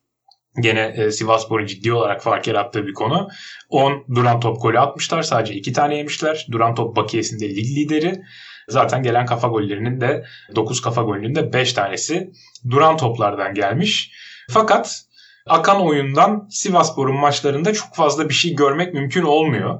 Gene 0.61 0.93
e, 0.97 1.11
Sivasspor'un 1.11 1.65
ciddi 1.65 1.93
olarak 1.93 2.23
fark 2.23 2.47
yarattığı 2.47 2.87
bir 2.87 2.93
konu. 2.93 3.27
10 3.69 4.05
duran 4.15 4.39
top 4.39 4.61
golü 4.61 4.79
atmışlar. 4.79 5.21
Sadece 5.21 5.53
2 5.53 5.73
tane 5.73 5.97
yemişler. 5.97 6.47
Duran 6.51 6.75
top 6.75 6.95
bakiyesinde 6.95 7.49
lig 7.49 7.77
lideri. 7.77 8.21
Zaten 8.69 9.03
gelen 9.03 9.25
kafa 9.25 9.47
gollerinin 9.47 10.01
de 10.01 10.25
9 10.55 10.81
kafa 10.81 11.01
golünün 11.01 11.35
de 11.35 11.53
5 11.53 11.73
tanesi 11.73 12.31
duran 12.69 12.97
toplardan 12.97 13.53
gelmiş. 13.53 14.11
Fakat 14.49 15.01
akan 15.45 15.81
oyundan 15.81 16.47
Sivasspor'un 16.49 17.15
maçlarında 17.15 17.73
çok 17.73 17.95
fazla 17.95 18.29
bir 18.29 18.33
şey 18.33 18.55
görmek 18.55 18.93
mümkün 18.93 19.23
olmuyor. 19.23 19.79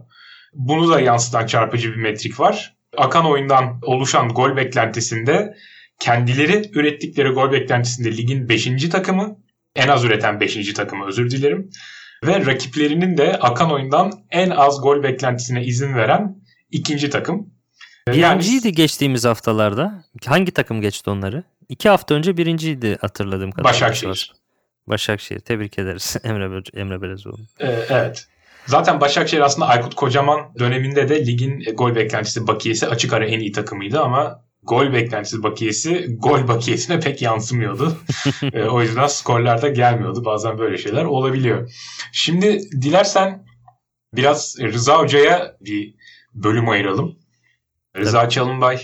Bunu 0.54 0.90
da 0.90 1.00
yansıtan 1.00 1.46
çarpıcı 1.46 1.92
bir 1.92 2.02
metrik 2.02 2.40
var. 2.40 2.76
Akan 2.98 3.26
oyundan 3.26 3.80
oluşan 3.82 4.30
gol 4.30 4.56
beklentisinde 4.56 5.56
kendileri 6.00 6.72
ürettikleri 6.74 7.30
gol 7.30 7.52
beklentisinde 7.52 8.18
ligin 8.18 8.50
5. 8.50 8.90
takımı, 8.90 9.38
en 9.76 9.88
az 9.88 10.04
üreten 10.06 10.40
5. 10.40 10.74
takımı 10.74 11.08
özür 11.08 11.32
dilerim. 11.32 11.70
Ve 12.26 12.46
rakiplerinin 12.46 13.18
de 13.18 13.40
akan 13.40 13.72
oyundan 13.72 14.12
en 14.32 14.50
az 14.50 14.82
gol 14.82 15.04
beklentisine 15.04 15.64
izin 15.64 15.96
veren 15.96 16.36
ikinci 16.72 17.10
takım. 17.10 17.54
Birinciydi 18.08 18.68
yani, 18.68 18.76
geçtiğimiz 18.76 19.26
haftalarda. 19.26 20.04
Hangi 20.26 20.52
takım 20.52 20.82
geçti 20.82 21.10
onları? 21.10 21.44
İki 21.70 21.90
hafta 21.90 22.16
önce 22.16 22.38
birinciydi 22.38 22.98
hatırladığım 23.02 23.52
kadarıyla. 23.52 23.74
Başakşehir. 23.74 24.34
Başakşehir. 24.88 25.40
Tebrik 25.40 25.80
ederiz 25.80 26.18
Emre, 26.24 26.62
Emre 26.74 27.02
Belezoğlu. 27.02 27.40
Ee, 27.60 27.86
evet. 27.90 28.28
Zaten 28.70 29.02
Başakşehir 29.02 29.42
aslında 29.42 29.68
Aykut 29.68 29.96
Kocaman 29.96 30.54
döneminde 30.60 31.10
de 31.10 31.26
ligin 31.26 31.64
gol 31.76 31.96
beklentisi 31.96 32.48
bakiyesi 32.48 32.88
açık 32.88 33.14
ara 33.14 33.26
en 33.26 33.40
iyi 33.40 33.52
takımıydı 33.52 34.02
ama 34.02 34.44
gol 34.64 34.94
beklentisi 34.94 35.44
bakiyesi 35.44 36.06
gol 36.10 36.48
bakiyesine 36.48 37.00
pek 37.00 37.22
yansımıyordu. 37.22 37.98
e, 38.54 38.64
o 38.64 38.82
yüzden 38.82 39.08
skorlar 39.08 39.62
da 39.62 39.68
gelmiyordu. 39.68 40.26
Bazen 40.26 40.58
böyle 40.58 40.78
şeyler 40.78 41.04
olabiliyor. 41.04 41.72
Şimdi 42.14 42.60
dilersen 42.82 43.46
biraz 44.16 44.56
Rıza 44.60 45.00
Hoca'ya 45.00 45.56
bir 45.62 45.96
bölüm 46.34 46.70
ayıralım. 46.70 47.20
Rıza 47.98 48.30
Çalınbay 48.30 48.80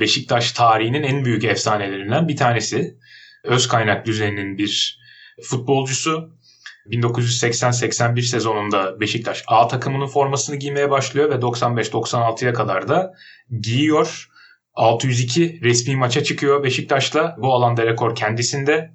Beşiktaş 0.00 0.52
tarihinin 0.52 1.02
en 1.02 1.24
büyük 1.24 1.44
efsanelerinden 1.44 2.28
bir 2.28 2.36
tanesi. 2.36 2.98
Öz 3.44 3.68
kaynak 3.68 4.06
düzeninin 4.06 4.58
bir 4.58 5.00
futbolcusu. 5.42 6.39
1980-81 6.86 8.22
sezonunda 8.22 9.00
Beşiktaş 9.00 9.44
A 9.46 9.68
takımının 9.68 10.06
formasını 10.06 10.56
giymeye 10.56 10.90
başlıyor 10.90 11.30
ve 11.30 11.34
95-96'ya 11.34 12.52
kadar 12.52 12.88
da 12.88 13.14
giyiyor. 13.60 14.28
602 14.74 15.60
resmi 15.62 15.96
maça 15.96 16.24
çıkıyor 16.24 16.64
Beşiktaş'la. 16.64 17.36
Bu 17.38 17.54
alanda 17.54 17.86
rekor 17.86 18.14
kendisinde. 18.14 18.90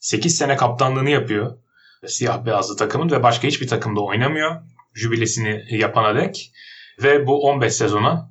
8 0.00 0.36
sene 0.36 0.56
kaptanlığını 0.56 1.10
yapıyor. 1.10 1.58
Siyah 2.06 2.44
beyazlı 2.44 2.76
takımın 2.76 3.10
ve 3.10 3.22
başka 3.22 3.48
hiçbir 3.48 3.68
takımda 3.68 4.00
oynamıyor. 4.00 4.56
Jübilesini 4.94 5.64
yapana 5.70 6.14
dek. 6.14 6.52
Ve 7.02 7.26
bu 7.26 7.42
15 7.42 7.72
sezona 7.72 8.30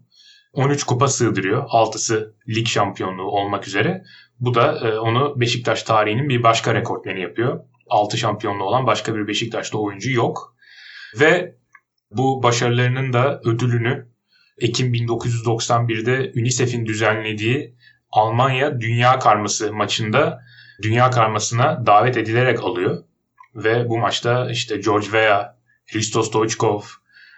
13 0.54 0.84
kupa 0.84 1.08
sığdırıyor. 1.08 1.64
6'sı 1.64 2.36
lig 2.50 2.68
şampiyonluğu 2.68 3.32
olmak 3.32 3.68
üzere. 3.68 4.04
Bu 4.40 4.54
da 4.54 4.90
e, 4.90 5.00
onu 5.00 5.40
Beşiktaş 5.40 5.84
tarihinin 5.84 6.30
bir 6.30 6.44
başka 6.44 6.74
rekortmeni 6.74 7.22
yapıyor. 7.22 7.60
6 7.90 8.18
şampiyonluğu 8.18 8.64
olan 8.64 8.88
başka 8.88 9.16
bir 9.16 9.28
Beşiktaşlı 9.28 9.80
oyuncu 9.80 10.12
yok. 10.12 10.56
Ve 11.20 11.56
bu 12.12 12.44
başarılarının 12.44 13.14
da 13.14 13.42
ödülünü 13.44 14.08
Ekim 14.60 14.94
1991'de 14.94 16.40
UNICEF'in 16.40 16.86
düzenlediği 16.86 17.76
Almanya 18.12 18.82
Dünya 18.82 19.20
Karması 19.20 19.74
maçında 19.74 20.42
Dünya 20.82 21.10
Karması'na 21.10 21.86
davet 21.86 22.18
edilerek 22.18 22.64
alıyor. 22.64 23.04
Ve 23.56 23.90
bu 23.90 23.98
maçta 23.98 24.52
işte 24.52 24.78
George 24.78 25.06
Weah, 25.06 25.54
Hristos 25.94 26.28
Stoichkov, 26.28 26.82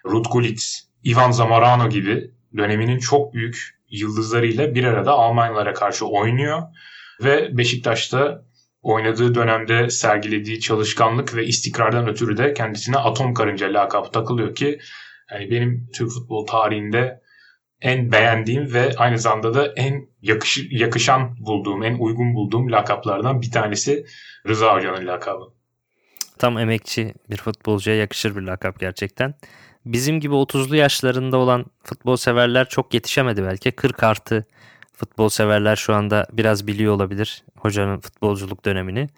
Ruth 0.06 0.32
Gullit, 0.32 0.80
Ivan 1.06 1.32
Zamorano 1.32 1.90
gibi 1.90 2.32
döneminin 2.58 3.00
çok 3.00 3.34
büyük 3.34 3.80
yıldızlarıyla 3.90 4.76
bir 4.76 4.84
arada 4.84 5.12
Almanyalara 5.12 5.74
karşı 5.74 6.06
oynuyor. 6.06 6.62
Ve 7.24 7.58
Beşiktaş'ta 7.58 8.46
oynadığı 8.82 9.36
dönemde 9.36 9.90
sergilediği 9.90 10.60
çalışkanlık 10.60 11.36
ve 11.36 11.46
istikrardan 11.46 12.08
ötürü 12.08 12.38
de 12.38 12.54
kendisine 12.54 12.98
atom 12.98 13.34
karınca 13.34 13.74
lakabı 13.74 14.12
takılıyor 14.12 14.56
ki 14.56 14.80
yani 15.32 15.52
benim 15.52 15.90
Türk 15.94 16.12
futbol 16.12 16.46
tarihinde 16.46 17.22
en 17.82 18.12
beğendiğim 18.12 18.74
ve 18.74 18.94
aynı 18.98 19.20
zamanda 19.20 19.54
da 19.54 19.74
en 19.76 20.08
yakış, 20.22 20.68
yakışan 20.72 21.38
bulduğum, 21.40 21.84
en 21.84 22.00
uygun 22.00 22.36
bulduğum 22.36 22.72
lakaplardan 22.72 23.42
bir 23.42 23.52
tanesi 23.52 24.06
Rıza 24.48 24.76
Hoca'nın 24.76 25.08
lakabı. 25.08 25.44
Tam 26.38 26.58
emekçi 26.58 27.14
bir 27.30 27.38
futbolcuya 27.38 27.96
yakışır 27.96 28.36
bir 28.36 28.42
lakap 28.42 28.80
gerçekten. 28.80 29.34
Bizim 29.86 30.20
gibi 30.20 30.34
30'lu 30.34 30.76
yaşlarında 30.76 31.38
olan 31.38 31.66
futbol 31.84 32.16
severler 32.16 32.70
çok 32.70 32.94
yetişemedi 32.94 33.44
belki. 33.44 33.72
40 33.72 34.04
artı 34.04 34.46
futbol 35.00 35.30
severler 35.30 35.76
şu 35.76 35.94
anda 35.96 36.28
biraz 36.34 36.68
biliyor 36.68 36.94
olabilir 36.94 37.44
hocanın 37.58 38.00
futbolculuk 38.00 38.66
dönemini. 38.66 39.10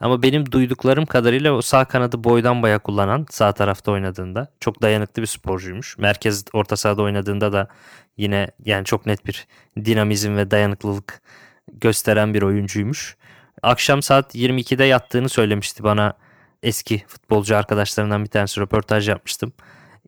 Ama 0.00 0.22
benim 0.22 0.52
duyduklarım 0.52 1.06
kadarıyla 1.06 1.52
o 1.52 1.62
sağ 1.62 1.84
kanadı 1.84 2.24
boydan 2.24 2.62
baya 2.62 2.78
kullanan 2.78 3.26
sağ 3.30 3.52
tarafta 3.52 3.92
oynadığında 3.92 4.48
çok 4.60 4.82
dayanıklı 4.82 5.22
bir 5.22 5.26
sporcuymuş. 5.26 5.98
Merkez 5.98 6.44
orta 6.52 6.76
sahada 6.76 7.02
oynadığında 7.02 7.52
da 7.52 7.68
yine 8.16 8.50
yani 8.64 8.84
çok 8.84 9.06
net 9.06 9.26
bir 9.26 9.46
dinamizm 9.84 10.36
ve 10.36 10.50
dayanıklılık 10.50 11.22
gösteren 11.72 12.34
bir 12.34 12.42
oyuncuymuş. 12.42 13.16
Akşam 13.62 14.02
saat 14.02 14.34
22'de 14.34 14.84
yattığını 14.84 15.28
söylemişti 15.28 15.84
bana 15.84 16.12
eski 16.62 17.02
futbolcu 17.06 17.56
arkadaşlarından 17.56 18.24
bir 18.24 18.30
tanesi 18.30 18.60
röportaj 18.60 19.08
yapmıştım. 19.08 19.52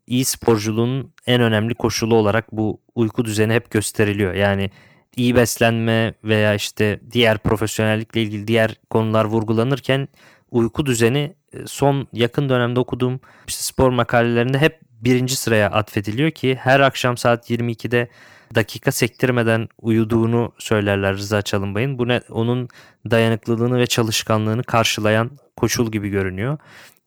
İyi 0.07 0.25
sporculuğun 0.25 1.13
en 1.27 1.41
önemli 1.41 1.75
koşulu 1.75 2.15
olarak 2.15 2.53
bu 2.53 2.81
uyku 2.95 3.25
düzeni 3.25 3.55
hep 3.55 3.71
gösteriliyor. 3.71 4.35
Yani 4.35 4.71
iyi 5.17 5.37
beslenme 5.37 6.15
veya 6.25 6.55
işte 6.55 7.01
diğer 7.13 7.39
profesyonellikle 7.39 8.23
ilgili 8.23 8.47
diğer 8.47 8.77
konular 8.91 9.25
vurgulanırken 9.25 10.09
uyku 10.51 10.87
düzeni 10.87 11.35
e, 11.53 11.67
son 11.67 12.09
yakın 12.13 12.49
dönemde 12.49 12.81
okuduğum 12.81 13.21
işte 13.49 13.63
spor 13.63 13.91
makalelerinde 13.91 14.59
hep 14.59 14.81
birinci 15.01 15.37
sıraya 15.37 15.71
atfediliyor 15.71 16.31
ki 16.31 16.55
her 16.55 16.81
akşam 16.81 17.17
saat 17.17 17.51
22'de 17.51 18.09
dakika 18.55 18.93
sektirmeden 18.93 19.69
uyuduğunu 19.81 20.53
söylerler 20.59 21.17
Rıza 21.17 21.43
Çalınbay'ın. 21.43 21.99
Bu 21.99 22.09
ne, 22.09 22.21
onun 22.31 22.69
dayanıklılığını 23.11 23.79
ve 23.79 23.87
çalışkanlığını 23.87 24.63
karşılayan 24.63 25.31
koşul 25.57 25.93
gibi 25.93 26.09
görünüyor. 26.09 26.59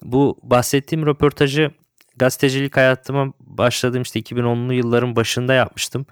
Bu 0.01 0.39
bahsettiğim 0.43 1.05
röportajı 1.05 1.71
gazetecilik 2.17 2.77
hayatıma 2.77 3.33
başladığım 3.39 4.01
işte 4.01 4.19
2010'lu 4.19 4.73
yılların 4.73 5.15
başında 5.15 5.53
yapmıştım. 5.53 6.05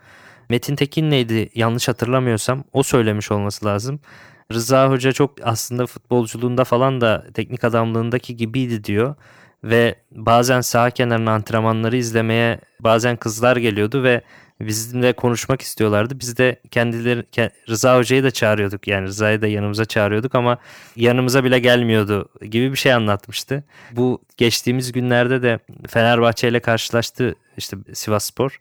Metin 0.49 0.75
Tekin 0.75 1.11
neydi 1.11 1.49
yanlış 1.55 1.87
hatırlamıyorsam 1.87 2.63
o 2.73 2.83
söylemiş 2.83 3.31
olması 3.31 3.65
lazım. 3.65 3.99
Rıza 4.53 4.89
Hoca 4.89 5.11
çok 5.11 5.31
aslında 5.43 5.85
futbolculuğunda 5.85 6.63
falan 6.63 7.01
da 7.01 7.25
teknik 7.33 7.63
adamlığındaki 7.63 8.37
gibiydi 8.37 8.83
diyor. 8.83 9.15
Ve 9.63 9.95
bazen 10.11 10.61
sağ 10.61 10.89
kenarın 10.89 11.25
antrenmanları 11.25 11.97
izlemeye 11.97 12.59
bazen 12.79 13.15
kızlar 13.15 13.57
geliyordu 13.57 14.03
ve 14.03 14.21
bizimle 14.61 15.13
konuşmak 15.13 15.61
istiyorlardı. 15.61 16.19
Biz 16.19 16.37
de 16.37 16.59
kendileri 16.71 17.49
Rıza 17.69 17.97
Hoca'yı 17.97 18.23
da 18.23 18.31
çağırıyorduk. 18.31 18.87
Yani 18.87 19.07
Rıza'yı 19.07 19.41
da 19.41 19.47
yanımıza 19.47 19.85
çağırıyorduk 19.85 20.35
ama 20.35 20.57
yanımıza 20.95 21.43
bile 21.43 21.59
gelmiyordu 21.59 22.29
gibi 22.49 22.71
bir 22.71 22.77
şey 22.77 22.93
anlatmıştı. 22.93 23.63
Bu 23.91 24.21
geçtiğimiz 24.37 24.91
günlerde 24.91 25.41
de 25.41 25.59
Fenerbahçe 25.87 26.47
ile 26.47 26.59
karşılaştı 26.59 27.35
işte 27.57 27.77
Sivas 27.93 28.25
Spor. 28.25 28.59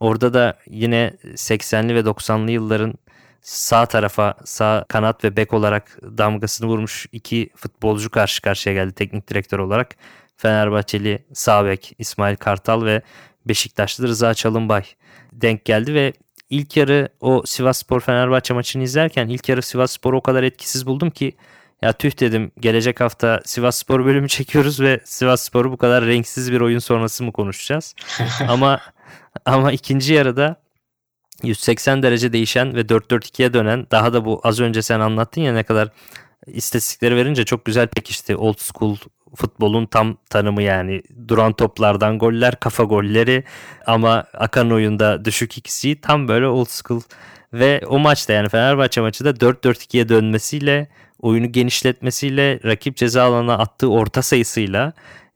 Orada 0.00 0.34
da 0.34 0.54
yine 0.70 1.14
80'li 1.24 1.94
ve 1.94 2.00
90'lı 2.00 2.50
yılların 2.50 2.94
sağ 3.42 3.86
tarafa 3.86 4.34
sağ 4.44 4.84
kanat 4.88 5.24
ve 5.24 5.36
bek 5.36 5.52
olarak 5.52 5.98
damgasını 6.02 6.68
vurmuş 6.68 7.06
iki 7.12 7.50
futbolcu 7.56 8.10
karşı 8.10 8.42
karşıya 8.42 8.74
geldi 8.74 8.92
teknik 8.92 9.30
direktör 9.30 9.58
olarak. 9.58 9.96
Fenerbahçeli 10.36 11.24
Sabek, 11.32 11.92
İsmail 11.98 12.36
Kartal 12.36 12.84
ve 12.84 13.02
Beşiktaşlı 13.46 14.08
Rıza 14.08 14.34
Çalınbay 14.34 14.82
denk 15.32 15.64
geldi 15.64 15.94
ve 15.94 16.12
ilk 16.50 16.76
yarı 16.76 17.08
o 17.20 17.42
Sivas 17.46 17.78
Spor 17.78 18.00
Fenerbahçe 18.00 18.54
maçını 18.54 18.82
izlerken 18.82 19.28
ilk 19.28 19.48
yarı 19.48 19.62
Sivas 19.62 19.92
Spor'u 19.92 20.16
o 20.16 20.20
kadar 20.20 20.42
etkisiz 20.42 20.86
buldum 20.86 21.10
ki 21.10 21.36
ya 21.82 21.92
tüh 21.92 22.20
dedim 22.20 22.52
gelecek 22.60 23.00
hafta 23.00 23.40
Sivas 23.44 23.76
Spor 23.76 24.04
bölümü 24.04 24.28
çekiyoruz 24.28 24.80
ve 24.80 25.00
Sivas 25.04 25.42
Spor'u 25.42 25.72
bu 25.72 25.76
kadar 25.76 26.06
renksiz 26.06 26.52
bir 26.52 26.60
oyun 26.60 26.78
sonrası 26.78 27.24
mı 27.24 27.32
konuşacağız? 27.32 27.94
ama 28.48 28.80
ama 29.44 29.72
ikinci 29.72 30.14
yarıda 30.14 30.56
180 31.42 32.02
derece 32.02 32.32
değişen 32.32 32.74
ve 32.74 32.80
4-4-2'ye 32.80 33.54
dönen 33.54 33.86
daha 33.90 34.12
da 34.12 34.24
bu 34.24 34.40
az 34.44 34.60
önce 34.60 34.82
sen 34.82 35.00
anlattın 35.00 35.40
ya 35.40 35.52
ne 35.52 35.62
kadar 35.62 35.88
istatistikleri 36.46 37.16
verince 37.16 37.44
çok 37.44 37.64
güzel 37.64 37.88
pekişti. 37.88 38.36
Old 38.36 38.58
school 38.58 38.96
futbolun 39.36 39.86
tam 39.86 40.16
tanımı 40.30 40.62
yani. 40.62 41.02
Duran 41.28 41.52
toplardan 41.52 42.18
goller, 42.18 42.60
kafa 42.60 42.84
golleri 42.84 43.44
ama 43.86 44.24
akan 44.34 44.72
oyunda 44.72 45.24
düşük 45.24 45.58
ikisi 45.58 46.00
tam 46.00 46.28
böyle 46.28 46.46
old 46.46 46.68
school. 46.68 47.00
Ve 47.52 47.80
o 47.88 47.98
maçta 47.98 48.32
yani 48.32 48.48
Fenerbahçe 48.48 49.00
maçı 49.00 49.24
da 49.24 49.30
4-4-2'ye 49.30 50.08
dönmesiyle, 50.08 50.88
oyunu 51.20 51.52
genişletmesiyle, 51.52 52.60
rakip 52.64 52.96
ceza 52.96 53.24
alanına 53.24 53.58
attığı 53.58 53.90
orta 53.90 54.22
sayısıyla 54.22 54.92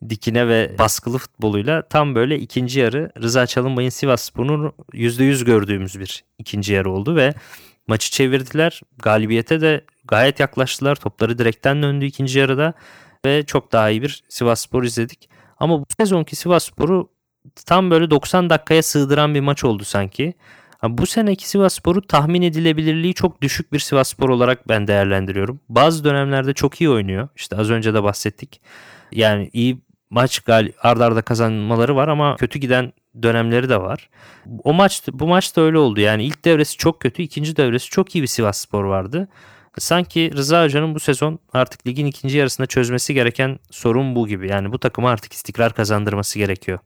dikine 0.08 0.48
ve 0.48 0.74
baskılı 0.78 1.18
futboluyla 1.18 1.82
tam 1.82 2.14
böyle 2.14 2.38
ikinci 2.38 2.80
yarı 2.80 3.10
Rıza 3.22 3.46
Çalınbay'ın 3.46 3.90
Sivas 3.90 4.22
Spor'un 4.22 4.72
%100 4.92 5.44
gördüğümüz 5.44 6.00
bir 6.00 6.24
ikinci 6.38 6.72
yarı 6.72 6.90
oldu 6.90 7.16
ve 7.16 7.34
maçı 7.86 8.10
çevirdiler. 8.10 8.80
Galibiyete 8.98 9.60
de 9.60 9.84
gayet 10.04 10.40
yaklaştılar. 10.40 10.96
Topları 10.96 11.38
direkten 11.38 11.82
döndü 11.82 12.04
ikinci 12.04 12.38
yarıda 12.38 12.74
ve 13.26 13.46
çok 13.46 13.72
daha 13.72 13.90
iyi 13.90 14.02
bir 14.02 14.22
Sivas 14.28 14.60
Spor 14.60 14.84
izledik. 14.84 15.30
Ama 15.58 15.80
bu 15.80 15.86
sezonki 15.96 16.36
Sivas 16.36 16.64
Spor'u 16.64 17.10
tam 17.66 17.90
böyle 17.90 18.10
90 18.10 18.50
dakikaya 18.50 18.82
sığdıran 18.82 19.34
bir 19.34 19.40
maç 19.40 19.64
oldu 19.64 19.84
sanki. 19.84 20.34
Bu 20.82 21.06
seneki 21.06 21.48
Sivas 21.48 21.74
Spor'u 21.74 22.02
tahmin 22.02 22.42
edilebilirliği 22.42 23.14
çok 23.14 23.42
düşük 23.42 23.72
bir 23.72 23.78
Sivas 23.78 24.08
Spor 24.08 24.28
olarak 24.28 24.68
ben 24.68 24.86
değerlendiriyorum. 24.86 25.60
Bazı 25.68 26.04
dönemlerde 26.04 26.52
çok 26.54 26.80
iyi 26.80 26.90
oynuyor. 26.90 27.28
İşte 27.36 27.56
az 27.56 27.70
önce 27.70 27.94
de 27.94 28.02
bahsettik. 28.02 28.60
Yani 29.12 29.50
iyi 29.52 29.78
maç 30.10 30.40
gal 30.40 30.72
ardarda 30.82 31.04
arda 31.04 31.22
kazanmaları 31.22 31.96
var 31.96 32.08
ama 32.08 32.36
kötü 32.36 32.58
giden 32.58 32.92
dönemleri 33.22 33.68
de 33.68 33.80
var. 33.80 34.08
O 34.64 34.72
maç 34.72 35.02
bu 35.12 35.26
maç 35.26 35.56
da 35.56 35.60
öyle 35.60 35.78
oldu. 35.78 36.00
Yani 36.00 36.24
ilk 36.24 36.44
devresi 36.44 36.76
çok 36.76 37.00
kötü, 37.00 37.22
ikinci 37.22 37.56
devresi 37.56 37.90
çok 37.90 38.14
iyi 38.14 38.22
bir 38.22 38.26
Sivas 38.26 38.58
Spor 38.58 38.84
vardı. 38.84 39.28
Sanki 39.78 40.30
Rıza 40.36 40.64
Hoca'nın 40.64 40.94
bu 40.94 41.00
sezon 41.00 41.38
artık 41.52 41.86
ligin 41.86 42.06
ikinci 42.06 42.38
yarısında 42.38 42.66
çözmesi 42.66 43.14
gereken 43.14 43.58
sorun 43.70 44.14
bu 44.14 44.28
gibi. 44.28 44.48
Yani 44.48 44.72
bu 44.72 44.78
takıma 44.78 45.10
artık 45.10 45.32
istikrar 45.32 45.74
kazandırması 45.74 46.38
gerekiyor. 46.38 46.78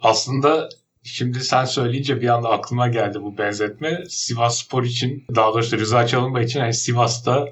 Aslında 0.00 0.68
şimdi 1.02 1.40
sen 1.40 1.64
söyleyince 1.64 2.20
bir 2.20 2.28
anda 2.28 2.48
aklıma 2.48 2.88
geldi 2.88 3.22
bu 3.22 3.38
benzetme. 3.38 4.04
Sivas 4.08 4.58
Spor 4.58 4.82
için 4.82 5.24
daha 5.34 5.52
doğrusu 5.54 5.78
Rıza 5.78 6.06
Çalınbay 6.06 6.44
için 6.44 6.60
yani 6.60 6.74
Sivas'ta 6.74 7.48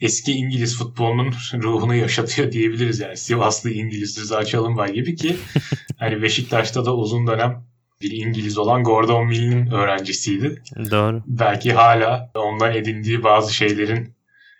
eski 0.00 0.32
İngiliz 0.32 0.78
futbolunun 0.78 1.34
ruhunu 1.54 1.94
yaşatıyor 1.94 2.52
diyebiliriz. 2.52 3.00
Yani 3.00 3.16
Sivaslı 3.16 3.70
İngiliz 3.70 4.20
Rıza 4.20 4.44
Çalınbay 4.44 4.92
gibi 4.92 5.16
ki 5.16 5.36
hani 5.98 6.22
Beşiktaş'ta 6.22 6.84
da 6.84 6.96
uzun 6.96 7.26
dönem 7.26 7.64
bir 8.00 8.10
İngiliz 8.10 8.58
olan 8.58 8.82
Gordon 8.82 9.26
Mill'in 9.26 9.66
öğrencisiydi. 9.70 10.62
Doğru. 10.90 11.22
Belki 11.26 11.72
hala 11.72 12.30
ondan 12.34 12.74
edindiği 12.74 13.22
bazı 13.22 13.54
şeylerin 13.54 14.14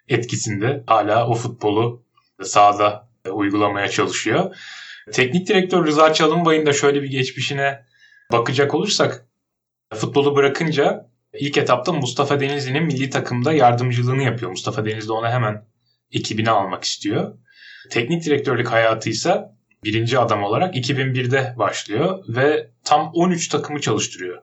etkisinde 0.09 0.85
hala 0.87 1.29
o 1.29 1.35
futbolu 1.35 2.03
sahada 2.43 3.09
uygulamaya 3.31 3.89
çalışıyor. 3.89 4.57
Teknik 5.13 5.49
direktör 5.49 5.87
Rıza 5.87 6.13
Çalınbay'ın 6.13 6.67
da 6.67 6.73
şöyle 6.73 7.03
bir 7.03 7.11
geçmişine 7.11 7.85
bakacak 8.33 8.75
olursak 8.75 9.27
futbolu 9.95 10.37
bırakınca 10.37 11.11
ilk 11.39 11.59
etapta 11.59 11.93
Mustafa 11.93 12.41
Denizli'nin 12.41 12.85
milli 12.85 13.11
takımda 13.11 13.53
yardımcılığını 13.53 14.23
yapıyor. 14.23 14.51
Mustafa 14.51 14.85
Denizli 14.85 15.13
ona 15.13 15.33
hemen 15.33 15.65
ekibine 16.13 16.51
almak 16.51 16.85
istiyor. 16.85 17.39
Teknik 17.91 18.25
direktörlük 18.25 18.73
hayatı 18.73 19.11
ise 19.11 19.45
birinci 19.85 20.19
adam 20.19 20.43
olarak 20.43 20.77
2001'de 20.77 21.55
başlıyor 21.59 22.25
ve 22.29 22.71
tam 22.85 23.11
13 23.15 23.49
takımı 23.49 23.81
çalıştırıyor. 23.81 24.43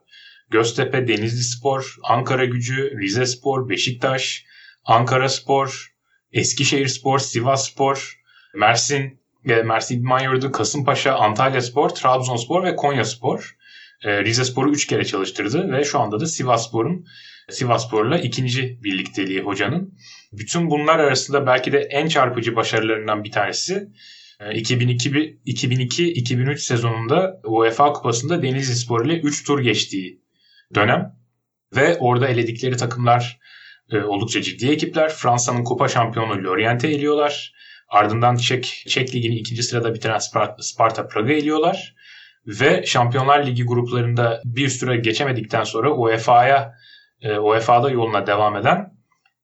Göztepe, 0.50 1.08
Denizli 1.08 1.44
Spor, 1.44 1.96
Ankara 2.04 2.46
Gücü, 2.46 2.98
Rize 3.00 3.26
Spor, 3.26 3.70
Beşiktaş, 3.70 4.46
Ankara 4.86 5.30
Spor, 5.30 5.94
Eskişehir 6.32 6.88
Spor, 6.88 7.20
Sivas 7.20 7.70
Spor, 7.70 8.22
Mersin, 8.56 9.22
Mersin 9.44 10.00
İdman 10.00 10.24
Yurdu, 10.24 10.52
Kasımpaşa, 10.52 11.15
Antalya 11.15 11.62
Spor, 11.62 11.89
Trabzonspor 11.89 12.63
ve 12.63 12.76
Konya 12.76 13.06
Spor. 13.06 13.56
Ee, 14.04 14.24
Rize 14.24 14.46
Spor'u 14.46 14.72
3 14.72 14.88
kere 14.88 15.06
çalıştırdı 15.06 15.72
ve 15.72 15.84
şu 15.84 16.00
anda 16.00 16.20
da 16.20 16.26
Sivas 16.26 16.68
Spor'un 16.68 17.06
Sivas 17.50 17.88
Spor'la 17.88 18.18
ikinci 18.18 18.80
birlikteliği 18.84 19.42
hocanın. 19.42 19.94
Bütün 20.34 20.70
bunlar 20.70 21.00
arasında 21.00 21.46
belki 21.46 21.72
de 21.72 21.80
en 21.80 22.08
çarpıcı 22.08 22.56
başarılarından 22.56 23.24
bir 23.24 23.32
tanesi 23.32 23.88
2002-2003 24.40 26.54
ee, 26.54 26.58
sezonunda 26.58 27.42
UEFA 27.44 27.94
Kupası'nda 27.94 28.42
Denizli 28.42 28.76
Spor 28.76 29.06
ile 29.06 29.20
3 29.20 29.46
tur 29.46 29.60
geçtiği 29.60 30.22
dönem 30.76 31.16
ve 31.76 31.98
orada 31.98 32.28
eledikleri 32.28 32.78
takımlar 32.78 33.40
e, 33.92 33.98
oldukça 33.98 34.42
ciddi 34.42 34.72
ekipler. 34.72 35.10
Fransa'nın 35.10 35.64
kupa 35.64 35.88
şampiyonu 35.88 36.44
Lorient'e 36.44 36.88
eliyorlar. 36.88 37.54
Ardından 37.88 38.36
Çek, 38.36 38.84
Çek 38.88 39.16
Ligi'ni 39.16 39.36
ikinci 39.36 39.64
sırada 39.64 39.94
bitiren 39.94 40.18
Sparta, 40.18 40.64
Sparta 40.64 41.08
Praga 41.08 41.34
eliyorlar. 41.34 41.96
Ve 42.47 42.86
Şampiyonlar 42.86 43.45
Ligi 43.45 43.63
gruplarında 43.63 44.41
bir 44.45 44.67
süre 44.67 44.97
geçemedikten 44.97 45.63
sonra 45.63 45.93
UEFA'ya 45.93 46.73
e, 47.21 47.38
UEFA'da 47.38 47.89
yoluna 47.89 48.27
devam 48.27 48.56
eden 48.56 48.93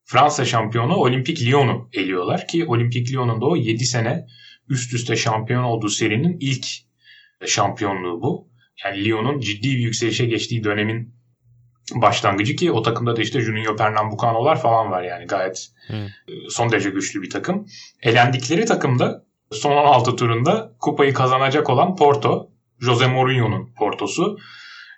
Fransa 0.06 0.46
şampiyonu 0.46 0.96
Olimpik 0.96 1.42
Lyon'u 1.42 1.90
eliyorlar 1.94 2.48
ki 2.48 2.66
Olimpik 2.66 3.12
Lyon'un 3.12 3.42
da 3.42 3.46
o 3.46 3.56
7 3.56 3.86
sene 3.86 4.28
üst 4.70 4.94
üste 4.94 5.16
şampiyon 5.16 5.64
olduğu 5.64 5.90
serinin 5.90 6.38
ilk 6.40 6.68
şampiyonluğu 7.46 8.22
bu. 8.22 8.50
Yani 8.86 9.06
Lyon'un 9.06 9.40
ciddi 9.40 9.68
bir 9.68 9.78
yükselişe 9.78 10.26
geçtiği 10.26 10.64
dönemin 10.64 11.16
başlangıcı 11.96 12.56
ki 12.56 12.72
o 12.72 12.82
takımda 12.82 13.16
da 13.16 13.22
işte 13.22 13.42
Juninho 13.42 13.76
Pernambucano'lar 13.76 14.62
falan 14.62 14.92
var 14.92 15.04
yani 15.04 15.26
gayet 15.26 15.68
hmm. 15.88 16.08
son 16.50 16.72
derece 16.72 16.90
güçlü 16.90 17.22
bir 17.22 17.30
takım. 17.30 17.68
Elendikleri 18.02 18.66
takımda 18.66 19.26
son 19.52 19.72
16 19.72 20.16
turunda 20.16 20.76
kupayı 20.80 21.14
kazanacak 21.14 21.70
olan 21.70 21.96
Porto. 21.96 22.52
Jose 22.80 23.08
Mourinho'nun 23.08 23.74
Porto'su. 23.78 24.38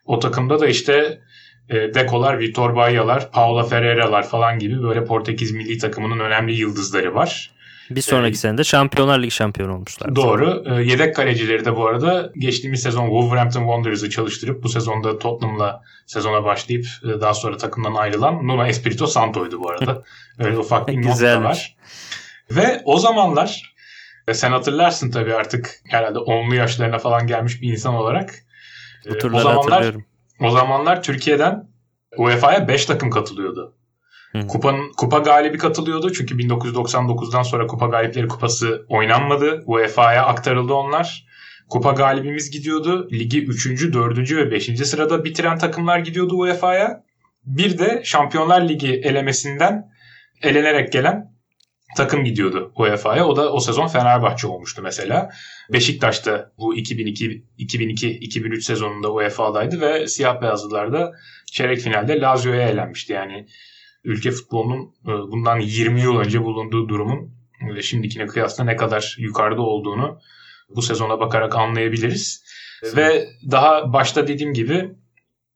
O 0.06 0.20
takımda 0.20 0.60
da 0.60 0.68
işte 0.68 1.22
e, 1.70 1.76
Dekolar, 1.76 2.40
Vitor 2.40 2.76
Bahia'lar, 2.76 3.32
Paula 3.32 3.64
Ferreira'lar 3.64 4.28
falan 4.28 4.60
gibi 4.60 4.84
böyle 4.84 5.06
Portekiz 5.06 5.52
milli 5.52 5.78
takımının 5.78 6.20
önemli 6.20 6.54
yıldızları 6.54 7.16
var. 7.16 7.52
Bir 7.90 8.02
sonraki 8.02 8.34
ee, 8.34 8.38
sene 8.38 8.58
de 8.58 8.64
Şampiyonlar 8.64 9.20
Ligi 9.20 9.32
şampiyonu 9.32 9.76
olmuşlar. 9.76 10.16
Doğru. 10.16 10.64
Ee, 10.66 10.84
yedek 10.84 11.16
kalecileri 11.16 11.66
de 11.66 11.76
bu 11.76 11.88
arada 11.88 12.32
geçtiğimiz 12.38 12.82
sezon 12.82 13.06
Wolverhampton 13.06 13.62
Wanderers'ı 13.62 14.10
çalıştırıp 14.10 14.64
bu 14.64 14.70
sezonda 14.70 15.20
Tottenham'la 15.20 15.82
sezona 16.06 16.44
başlayıp 16.44 16.86
e, 17.04 17.22
daha 17.22 17.34
sonra 17.34 17.58
takımdan 17.58 17.94
ayrılan 17.94 18.48
Nuno 18.48 18.66
Espirito 18.66 19.08
Santo'ydu 19.08 19.60
bu 19.60 19.70
arada. 19.70 20.04
Öyle 20.40 20.58
ufak 20.58 20.88
bir 20.88 21.06
not 21.06 21.22
da 21.22 21.44
var. 21.44 21.76
Ve 22.52 22.82
o 22.86 23.00
zamanlar 23.00 23.69
e, 24.30 24.34
sen 24.34 24.52
hatırlarsın 24.52 25.12
tabii 25.12 25.36
artık 25.36 25.82
herhalde 25.88 26.20
10'lu 26.20 26.56
yaşlarına 26.56 26.98
falan 26.98 27.28
gelmiş 27.28 27.62
bir 27.62 27.72
insan 27.72 27.96
olarak. 27.96 28.36
Bu 29.10 29.28
e, 29.28 29.32
o 29.34 29.40
zamanlar, 29.40 29.96
O 30.42 30.52
zamanlar 30.52 31.04
Türkiye'den 31.04 31.70
UEFA'ya 32.18 32.68
5 32.68 32.86
takım 32.86 33.10
katılıyordu. 33.10 33.76
Kupanın, 34.48 34.92
kupa 34.98 35.20
galibi 35.20 35.58
katılıyordu 35.58 36.14
çünkü 36.14 36.36
1999'dan 36.36 37.44
sonra 37.44 37.68
Kupa 37.68 37.88
Galipleri 37.88 38.28
Kupası 38.28 38.86
oynanmadı. 38.90 39.64
UEFA'ya 39.66 40.26
aktarıldı 40.26 40.74
onlar. 40.74 41.26
Kupa 41.70 41.92
galibimiz 41.92 42.52
gidiyordu. 42.52 43.10
Ligi 43.12 43.46
3. 43.46 43.94
4. 43.94 44.32
ve 44.32 44.52
5. 44.52 44.66
sırada 44.66 45.24
bitiren 45.24 45.58
takımlar 45.58 46.00
gidiyordu 46.00 46.36
UEFA'ya. 46.38 47.04
Bir 47.46 47.78
de 47.78 48.02
Şampiyonlar 48.06 48.70
Ligi 48.70 48.94
elemesinden 48.94 49.92
elenerek 50.42 50.92
gelen 50.92 51.34
takım 51.96 52.24
gidiyordu 52.24 52.72
UEFA'ya. 52.76 53.28
O 53.28 53.36
da 53.36 53.54
o 53.54 53.60
sezon 53.60 53.88
Fenerbahçe 53.88 54.48
olmuştu 54.48 54.82
mesela. 54.82 55.30
Beşiktaş 55.74 56.26
da 56.26 56.52
bu 56.58 56.76
2002 56.76 57.44
2002 57.58 58.10
2003 58.10 58.66
sezonunda 58.66 59.14
UEFA'daydı 59.14 59.82
ve 59.82 60.08
siyah 60.08 60.42
beyazlılar 60.42 60.94
da 60.94 61.12
çeyrek 61.52 61.80
finalde 61.80 62.20
Lazio'ya 62.20 62.70
elenmişti. 62.70 63.14
Yani 63.14 63.48
ülke 64.04 64.32
futbolunun 64.32 64.94
e, 65.06 65.12
bundan 65.32 65.60
20 65.60 66.02
yıl 66.02 66.18
önce 66.18 66.44
bulunduğu 66.44 66.90
durumun 66.90 67.40
şimdikine 67.82 68.26
kıyasla 68.26 68.64
ne 68.64 68.76
kadar 68.76 69.16
yukarıda 69.20 69.62
olduğunu 69.62 70.20
bu 70.76 70.82
sezona 70.82 71.20
bakarak 71.20 71.56
anlayabiliriz. 71.56 72.44
Evet. 72.84 72.98
Ve 72.98 73.28
daha 73.52 73.94
başta 73.94 74.28
dediğim 74.28 74.54
gibi 74.54 74.92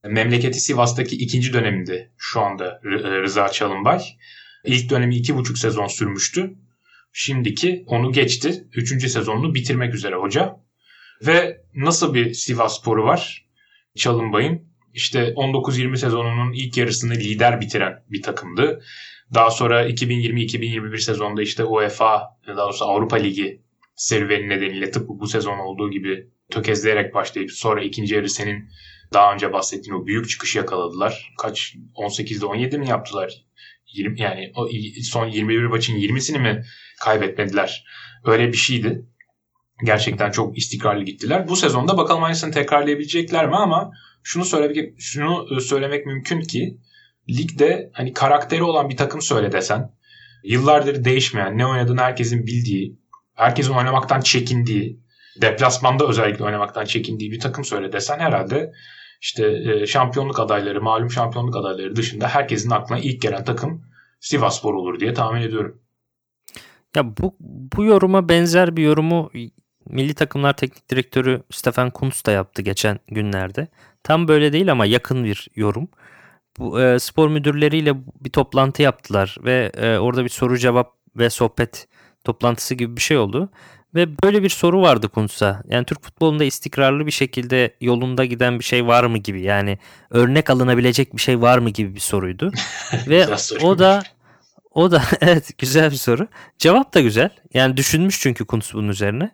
memleketi 0.03 0.59
Sivas'taki 0.59 1.15
ikinci 1.15 1.53
döneminde 1.53 2.11
şu 2.17 2.41
anda 2.41 2.81
e, 2.85 3.21
Rıza 3.21 3.49
Çalınbay. 3.49 4.01
İlk 4.63 4.89
dönemi 4.89 5.15
iki 5.15 5.35
buçuk 5.35 5.57
sezon 5.57 5.87
sürmüştü. 5.87 6.53
Şimdiki 7.13 7.83
onu 7.87 8.11
geçti. 8.11 8.67
Üçüncü 8.73 9.09
sezonunu 9.09 9.55
bitirmek 9.55 9.93
üzere 9.93 10.15
hoca. 10.15 10.55
Ve 11.25 11.61
nasıl 11.75 12.13
bir 12.13 12.33
Sivas 12.33 12.79
sporu 12.79 13.03
var? 13.03 13.47
Çalınbay'ın 13.95 14.73
işte 14.93 15.19
19-20 15.19 15.97
sezonunun 15.97 16.53
ilk 16.53 16.77
yarısını 16.77 17.13
lider 17.13 17.61
bitiren 17.61 18.03
bir 18.09 18.21
takımdı. 18.21 18.83
Daha 19.33 19.51
sonra 19.51 19.89
2020-2021 19.89 20.99
sezonda 20.99 21.41
işte 21.41 21.63
UEFA, 21.63 22.37
daha 22.47 22.57
doğrusu 22.57 22.85
Avrupa 22.85 23.15
Ligi 23.15 23.61
serüveni 23.95 24.49
nedeniyle 24.49 24.91
tıpkı 24.91 25.19
bu 25.19 25.27
sezon 25.27 25.57
olduğu 25.57 25.91
gibi 25.91 26.29
tökezleyerek 26.51 27.13
başlayıp 27.13 27.51
sonra 27.51 27.83
ikinci 27.83 28.15
yarı 28.15 28.29
senin 28.29 28.69
daha 29.13 29.33
önce 29.33 29.53
bahsettiğin 29.53 29.95
o 29.95 30.05
büyük 30.05 30.29
çıkışı 30.29 30.57
yakaladılar. 30.57 31.33
Kaç 31.37 31.75
18'de 31.95 32.45
17 32.45 32.77
mi 32.77 32.89
yaptılar? 32.89 33.45
20 33.93 34.21
yani 34.21 34.51
o 34.55 34.67
son 35.03 35.27
21 35.27 35.65
maçın 35.65 35.93
20'sini 35.93 36.39
mi 36.39 36.63
kaybetmediler? 37.01 37.85
Öyle 38.25 38.47
bir 38.47 38.57
şeydi. 38.57 39.05
Gerçekten 39.83 40.31
çok 40.31 40.57
istikrarlı 40.57 41.03
gittiler. 41.03 41.47
Bu 41.47 41.55
sezonda 41.55 41.97
bakalım 41.97 42.23
aynısını 42.23 42.51
tekrarlayabilecekler 42.51 43.47
mi 43.47 43.55
ama 43.55 43.91
şunu 44.23 44.45
söylemek 44.45 44.99
şunu 44.99 45.61
söylemek 45.61 46.05
mümkün 46.05 46.41
ki 46.41 46.77
ligde 47.29 47.89
hani 47.93 48.13
karakteri 48.13 48.63
olan 48.63 48.89
bir 48.89 48.97
takım 48.97 49.21
söyle 49.21 49.51
desen 49.51 49.93
yıllardır 50.43 51.03
değişmeyen, 51.03 51.57
ne 51.57 51.67
oynadığını 51.67 52.01
herkesin 52.01 52.47
bildiği, 52.47 52.99
herkesin 53.35 53.73
oynamaktan 53.73 54.21
çekindiği, 54.21 54.99
deplasmanda 55.41 56.07
özellikle 56.07 56.43
oynamaktan 56.43 56.85
çekindiği 56.85 57.31
bir 57.31 57.39
takım 57.39 57.65
söyle 57.65 57.93
desen 57.93 58.19
herhalde 58.19 58.71
işte 59.23 59.47
e, 59.47 59.87
şampiyonluk 59.87 60.39
adayları, 60.39 60.81
malum 60.81 61.11
şampiyonluk 61.11 61.55
adayları 61.55 61.95
dışında 61.95 62.27
herkesin 62.27 62.69
aklına 62.69 62.99
ilk 62.99 63.21
gelen 63.21 63.43
takım 63.43 63.85
Sivasspor 64.19 64.73
olur 64.73 64.99
diye 64.99 65.13
tahmin 65.13 65.41
ediyorum. 65.41 65.81
Ya 66.95 67.17
bu 67.17 67.35
bu 67.39 67.83
yoruma 67.83 68.29
benzer 68.29 68.77
bir 68.77 68.83
yorumu 68.83 69.31
Milli 69.85 70.13
Takımlar 70.13 70.53
Teknik 70.53 70.89
Direktörü 70.89 71.43
Stefan 71.51 71.89
Kuntz 71.89 72.25
da 72.25 72.31
yaptı 72.31 72.61
geçen 72.61 72.99
günlerde. 73.07 73.67
Tam 74.03 74.27
böyle 74.27 74.53
değil 74.53 74.71
ama 74.71 74.85
yakın 74.85 75.23
bir 75.23 75.47
yorum. 75.55 75.87
Bu 76.59 76.81
e, 76.81 76.99
spor 76.99 77.29
müdürleriyle 77.29 77.95
bir 78.21 78.29
toplantı 78.29 78.81
yaptılar 78.81 79.37
ve 79.43 79.71
e, 79.77 79.97
orada 79.97 80.23
bir 80.23 80.29
soru 80.29 80.57
cevap 80.57 80.93
ve 81.15 81.29
sohbet 81.29 81.87
toplantısı 82.23 82.75
gibi 82.75 82.95
bir 82.95 83.01
şey 83.01 83.17
oldu. 83.17 83.49
Ve 83.95 84.07
böyle 84.23 84.43
bir 84.43 84.49
soru 84.49 84.81
vardı 84.81 85.09
Kuntz'a. 85.09 85.63
Yani 85.69 85.85
Türk 85.85 86.03
futbolunda 86.03 86.43
istikrarlı 86.43 87.05
bir 87.05 87.11
şekilde 87.11 87.75
yolunda 87.81 88.25
giden 88.25 88.59
bir 88.59 88.63
şey 88.63 88.87
var 88.87 89.03
mı 89.03 89.17
gibi. 89.17 89.41
Yani 89.41 89.77
örnek 90.09 90.49
alınabilecek 90.49 91.15
bir 91.15 91.21
şey 91.21 91.41
var 91.41 91.57
mı 91.57 91.69
gibi 91.69 91.95
bir 91.95 91.99
soruydu. 91.99 92.51
Ve 93.07 93.27
o 93.61 93.79
da 93.79 94.03
o 94.71 94.91
da 94.91 95.03
evet 95.21 95.57
güzel 95.57 95.91
bir 95.91 95.95
soru. 95.95 96.27
Cevap 96.57 96.93
da 96.93 97.01
güzel. 97.01 97.29
Yani 97.53 97.77
düşünmüş 97.77 98.19
çünkü 98.21 98.45
Kuntz 98.45 98.73
bunun 98.73 98.87
üzerine. 98.87 99.31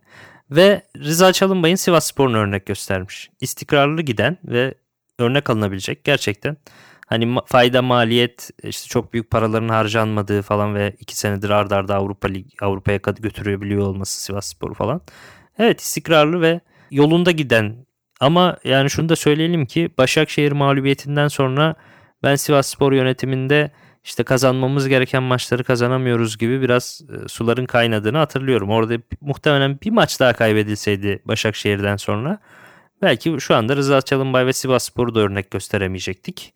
Ve 0.51 0.81
Rıza 0.97 1.33
Çalınbay'ın 1.33 1.75
Sivas 1.75 2.07
Spor'un 2.07 2.33
örnek 2.33 2.65
göstermiş. 2.65 3.29
İstikrarlı 3.41 4.01
giden 4.01 4.37
ve 4.43 4.73
örnek 5.19 5.49
alınabilecek 5.49 6.03
gerçekten 6.03 6.57
hani 7.09 7.35
fayda 7.45 7.81
maliyet 7.81 8.49
işte 8.63 8.87
çok 8.87 9.13
büyük 9.13 9.31
paraların 9.31 9.69
harcanmadığı 9.69 10.41
falan 10.41 10.75
ve 10.75 10.95
iki 10.99 11.17
senedir 11.17 11.49
ardarda 11.49 11.75
arda 11.75 11.95
Avrupa 11.95 12.27
Lig 12.27 12.45
Avrupa'ya 12.61 12.99
götürebiliyor 13.19 13.87
olması 13.87 14.21
Sivas 14.21 14.47
Spor 14.47 14.73
falan. 14.73 15.01
Evet 15.59 15.81
istikrarlı 15.81 16.41
ve 16.41 16.61
yolunda 16.91 17.31
giden 17.31 17.85
ama 18.19 18.57
yani 18.63 18.89
şunu 18.89 19.09
da 19.09 19.15
söyleyelim 19.15 19.65
ki 19.65 19.89
Başakşehir 19.97 20.51
mağlubiyetinden 20.51 21.27
sonra 21.27 21.75
ben 22.23 22.35
Sivas 22.35 22.67
Spor 22.67 22.93
yönetiminde 22.93 23.71
işte 24.03 24.23
kazanmamız 24.23 24.87
gereken 24.87 25.23
maçları 25.23 25.63
kazanamıyoruz 25.63 26.37
gibi 26.37 26.61
biraz 26.61 27.01
e, 27.09 27.27
suların 27.27 27.65
kaynadığını 27.65 28.17
hatırlıyorum. 28.17 28.69
Orada 28.69 28.93
muhtemelen 29.21 29.79
bir 29.81 29.91
maç 29.91 30.19
daha 30.19 30.33
kaybedilseydi 30.33 31.21
Başakşehir'den 31.25 31.97
sonra 31.97 32.39
belki 33.01 33.35
şu 33.39 33.55
anda 33.55 33.75
Rıza 33.75 34.01
Çalınbay 34.01 34.45
ve 34.45 34.53
Sivas 34.53 34.83
Spor'u 34.83 35.15
da 35.15 35.19
örnek 35.19 35.51
gösteremeyecektik. 35.51 36.53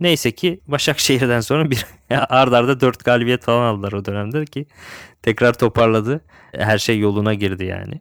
Neyse 0.00 0.32
ki 0.32 0.60
Başakşehir'den 0.66 1.40
sonra 1.40 1.70
bir 1.70 1.86
ardarda 2.10 2.56
arda 2.56 2.80
4 2.80 3.04
galibiyet 3.04 3.42
falan 3.42 3.62
aldılar 3.62 3.92
o 3.92 4.04
dönemde 4.04 4.44
ki 4.44 4.66
tekrar 5.22 5.52
toparladı. 5.52 6.20
Her 6.52 6.78
şey 6.78 6.98
yoluna 6.98 7.34
girdi 7.34 7.64
yani. 7.64 8.00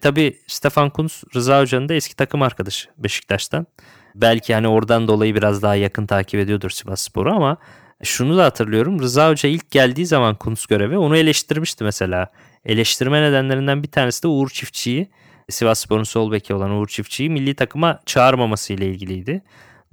Tabii 0.00 0.38
Stefan 0.46 0.90
Kuntz 0.90 1.24
Rıza 1.34 1.60
Hoca'nın 1.60 1.88
da 1.88 1.94
eski 1.94 2.16
takım 2.16 2.42
arkadaşı 2.42 2.88
Beşiktaş'tan. 2.98 3.66
Belki 4.14 4.54
hani 4.54 4.68
oradan 4.68 5.08
dolayı 5.08 5.34
biraz 5.34 5.62
daha 5.62 5.74
yakın 5.74 6.06
takip 6.06 6.40
ediyordur 6.40 6.70
Sivas 6.70 7.00
Sporu 7.00 7.32
ama 7.32 7.56
şunu 8.02 8.36
da 8.36 8.44
hatırlıyorum. 8.44 9.00
Rıza 9.00 9.30
Hoca 9.30 9.48
ilk 9.48 9.70
geldiği 9.70 10.06
zaman 10.06 10.34
Kuntz 10.34 10.66
göreve 10.66 10.98
onu 10.98 11.16
eleştirmişti 11.16 11.84
mesela. 11.84 12.30
Eleştirme 12.64 13.22
nedenlerinden 13.22 13.82
bir 13.82 13.90
tanesi 13.90 14.22
de 14.22 14.28
Uğur 14.28 14.48
Çiftçi'yi 14.48 15.10
Sivas 15.48 15.80
Spor'un 15.80 16.02
sol 16.02 16.32
beki 16.32 16.54
olan 16.54 16.70
Uğur 16.70 16.88
Çiftçi'yi 16.88 17.30
milli 17.30 17.54
takıma 17.54 18.00
çağırmaması 18.06 18.72
ile 18.72 18.86
ilgiliydi. 18.86 19.42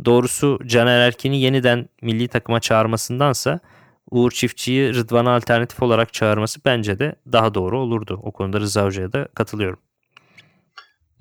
Doğrusu 0.05 0.59
Caner 0.65 0.99
Erkin'i 0.99 1.41
yeniden 1.41 1.89
milli 2.01 2.27
takıma 2.27 2.59
çağırmasındansa 2.59 3.59
Uğur 4.11 4.31
Çiftçi'yi 4.31 4.93
Rıdvan'a 4.95 5.35
alternatif 5.35 5.83
olarak 5.83 6.13
çağırması 6.13 6.59
bence 6.65 6.99
de 6.99 7.15
daha 7.31 7.53
doğru 7.53 7.79
olurdu. 7.79 8.19
O 8.23 8.31
konuda 8.31 8.59
Rıza 8.59 8.85
Hoca'ya 8.85 9.13
da 9.13 9.27
katılıyorum. 9.35 9.79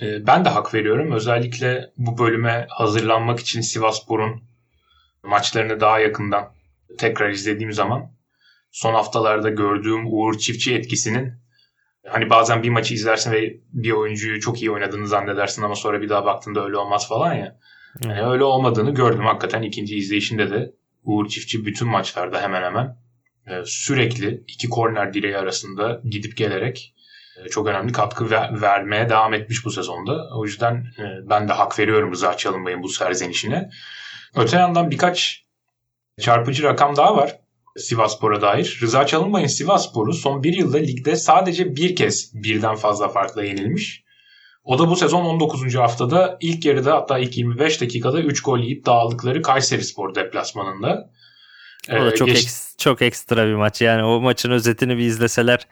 Ee, 0.03 0.27
ben 0.27 0.45
de 0.45 0.49
hak 0.49 0.75
veriyorum. 0.75 1.13
Özellikle 1.13 1.91
bu 1.97 2.19
bölüme 2.19 2.67
hazırlanmak 2.71 3.41
için 3.41 3.61
Sivasspor'un 3.61 4.43
maçlarını 5.23 5.81
daha 5.81 5.99
yakından 5.99 6.53
tekrar 6.99 7.31
izlediğim 7.31 7.73
zaman 7.73 8.13
son 8.71 8.95
haftalarda 8.95 9.51
gördüğüm 9.51 10.07
Uğur 10.07 10.39
Çiftçi 10.39 10.75
etkisinin 10.75 11.33
hani 12.07 12.31
bazen 12.31 12.63
bir 12.63 12.71
maçı 12.71 12.95
izlersin 12.95 13.33
ve 13.33 13.57
bir 13.73 13.91
oyuncuyu 13.91 14.41
çok 14.41 14.63
iyi 14.63 14.71
oynadığını 14.71 15.09
zannedersin 15.09 15.63
ama 15.63 15.75
sonra 15.75 16.03
bir 16.03 16.09
daha 16.09 16.25
baktığında 16.25 16.65
öyle 16.65 16.77
olmaz 16.77 17.09
falan 17.09 17.35
ya. 17.35 17.59
Yani 18.01 18.23
öyle 18.23 18.45
olmadığını 18.45 18.95
gördüm 18.95 19.25
hakikaten 19.25 19.63
ikinci 19.63 19.97
izleyişinde 19.97 20.51
de 20.51 20.73
Uğur 21.05 21.29
Çiftçi 21.29 21.67
bütün 21.67 21.89
maçlarda 21.89 22.43
hemen 22.43 22.63
hemen 22.63 22.97
e, 23.47 23.63
sürekli 23.65 24.45
iki 24.49 24.69
korner 24.69 25.15
direği 25.15 25.37
arasında 25.37 26.01
gidip 26.11 26.37
gelerek 26.37 26.95
e, 27.39 27.49
çok 27.49 27.67
önemli 27.67 27.93
katkı 27.93 28.31
ver, 28.31 28.61
vermeye 28.63 29.09
devam 29.09 29.35
etmiş 29.35 29.65
bu 29.65 29.71
sezonda. 29.71 30.29
O 30.37 30.45
yüzden 30.45 30.75
e, 30.75 31.29
ben 31.31 31.49
de 31.49 31.53
hak 31.53 31.79
veriyorum 31.79 32.13
Rıza 32.13 32.37
Çalınbay'ın 32.37 32.83
bu 32.83 32.89
serzenişine. 32.89 33.71
Öte 34.37 34.57
yandan 34.57 34.91
birkaç 34.91 35.45
çarpıcı 36.21 36.63
rakam 36.63 36.97
daha 36.97 37.17
var 37.17 37.39
Sivasspor'a 37.77 38.43
dair. 38.43 38.79
Rıza 38.83 39.07
Çalınbay'ın 39.07 39.47
Sivasspor'u 39.47 40.13
son 40.13 40.43
bir 40.43 40.53
yılda 40.53 40.79
ligde 40.79 41.17
sadece 41.17 41.77
bir 41.77 41.97
kez 41.97 42.31
birden 42.35 42.75
fazla 42.75 43.09
farkla 43.09 43.45
yenilmiş. 43.45 44.02
O 44.65 44.79
da 44.79 44.89
bu 44.89 44.97
sezon 44.97 45.25
19. 45.25 45.75
haftada 45.75 46.37
ilk 46.41 46.65
yarıda 46.65 46.95
hatta 46.95 47.19
ilk 47.19 47.37
25 47.37 47.81
dakikada 47.81 48.21
3 48.21 48.43
gol 48.43 48.59
yiyip 48.59 48.87
dağıldıkları 48.87 49.43
Kayseri 49.43 49.85
Spor 49.85 50.15
deplasmanında. 50.15 51.11
O 51.91 51.93
da 51.93 52.13
ee, 52.13 52.15
çok, 52.15 52.29
geç... 52.29 52.45
eks, 52.45 52.77
çok 52.77 53.03
ekstra 53.03 53.47
bir 53.47 53.55
maç. 53.55 53.83
Yani 53.83 54.05
o 54.05 54.21
maçın 54.21 54.51
özetini 54.51 54.99
bir 54.99 55.05
izleseler 55.05 55.67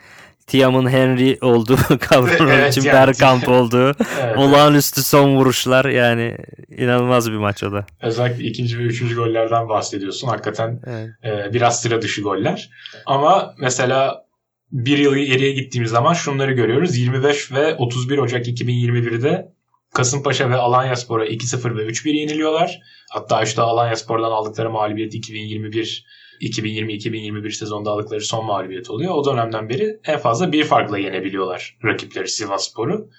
Tiam'ın 0.46 0.88
Henry 0.88 1.38
olduğu 1.40 1.78
kavramı 2.00 2.52
evet, 2.52 2.72
için 2.72 2.82
yani. 2.82 2.94
Bergkamp 2.94 3.48
olduğu 3.48 3.86
evet, 4.22 4.36
olağanüstü 4.36 5.02
son 5.02 5.36
vuruşlar 5.36 5.84
yani 5.84 6.36
inanılmaz 6.68 7.30
bir 7.30 7.36
maç 7.36 7.62
o 7.62 7.72
da. 7.72 7.86
Özellikle 8.02 8.44
ikinci 8.44 8.78
ve 8.78 8.82
üçüncü 8.82 9.14
gollerden 9.14 9.68
bahsediyorsun. 9.68 10.28
Hakikaten 10.28 10.80
evet. 10.86 11.10
e, 11.24 11.54
biraz 11.54 11.82
sıra 11.82 12.02
dışı 12.02 12.22
goller. 12.22 12.70
Ama 13.06 13.54
mesela 13.58 14.24
bir 14.72 14.98
yıl 14.98 15.14
geriye 15.14 15.52
gittiğimiz 15.52 15.90
zaman 15.90 16.14
şunları 16.14 16.52
görüyoruz. 16.52 16.96
25 16.96 17.52
ve 17.52 17.74
31 17.74 18.18
Ocak 18.18 18.46
2021'de 18.46 19.52
Kasımpaşa 19.94 20.50
ve 20.50 20.56
Alanya 20.56 20.96
Spor'a 20.96 21.26
2-0 21.26 21.76
ve 21.76 21.86
3-1 21.86 22.10
yeniliyorlar. 22.10 22.80
Hatta 23.10 23.42
işte 23.42 23.62
Alanya 23.62 23.96
Spor'dan 23.96 24.30
aldıkları 24.30 24.70
mağlubiyet 24.70 25.14
2021 25.14 26.06
2020-2021 26.40 27.50
sezonda 27.52 27.90
aldıkları 27.90 28.20
son 28.20 28.44
mağlubiyet 28.44 28.90
oluyor. 28.90 29.14
O 29.14 29.24
dönemden 29.24 29.68
beri 29.68 30.00
en 30.04 30.18
fazla 30.18 30.52
bir 30.52 30.64
farkla 30.64 30.98
yenebiliyorlar 30.98 31.78
rakipleri 31.84 32.28
Sivas 32.28 32.70
Spor'u. 32.70 33.10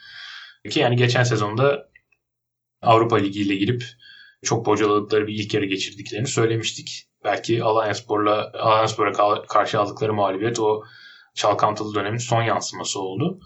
Ki 0.70 0.80
yani 0.80 0.96
geçen 0.96 1.24
sezonda 1.24 1.90
Avrupa 2.82 3.16
Ligi 3.16 3.42
ile 3.42 3.56
girip 3.56 3.84
çok 4.44 4.66
bocaladıkları 4.66 5.28
bir 5.28 5.34
ilk 5.34 5.54
yarı 5.54 5.66
geçirdiklerini 5.66 6.28
söylemiştik. 6.28 7.08
Belki 7.24 7.64
Alanya 7.64 7.94
Spor'la 7.94 8.52
Alanya 8.54 8.88
Spor'a 8.88 9.42
karşı 9.48 9.80
aldıkları 9.80 10.14
mağlubiyet 10.14 10.60
o 10.60 10.84
çalkantılı 11.34 11.96
dönemin 11.96 12.18
son 12.18 12.42
yansıması 12.42 13.00
oldu. 13.00 13.40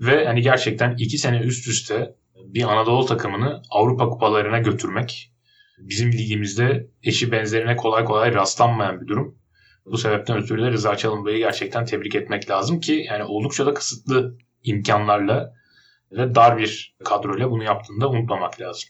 Ve 0.00 0.26
hani 0.26 0.42
gerçekten 0.42 0.94
iki 0.98 1.18
sene 1.18 1.38
üst 1.38 1.68
üste 1.68 2.14
bir 2.36 2.72
Anadolu 2.72 3.06
takımını 3.06 3.62
Avrupa 3.70 4.08
kupalarına 4.08 4.58
götürmek 4.58 5.32
bizim 5.78 6.12
ligimizde 6.12 6.90
eşi 7.02 7.32
benzerine 7.32 7.76
kolay 7.76 8.04
kolay 8.04 8.34
rastlanmayan 8.34 9.00
bir 9.00 9.06
durum. 9.06 9.38
Bu 9.86 9.98
sebepten 9.98 10.36
ötürü 10.36 10.62
de 10.62 10.70
Rıza 10.70 10.96
Çalınbay'ı 10.96 11.38
gerçekten 11.38 11.84
tebrik 11.84 12.14
etmek 12.14 12.50
lazım 12.50 12.80
ki 12.80 13.04
yani 13.08 13.24
oldukça 13.24 13.66
da 13.66 13.74
kısıtlı 13.74 14.38
imkanlarla 14.62 15.52
ve 16.12 16.34
dar 16.34 16.58
bir 16.58 16.96
kadroyla 17.04 17.50
bunu 17.50 17.64
yaptığını 17.64 18.00
da 18.00 18.10
unutmamak 18.10 18.60
lazım. 18.60 18.88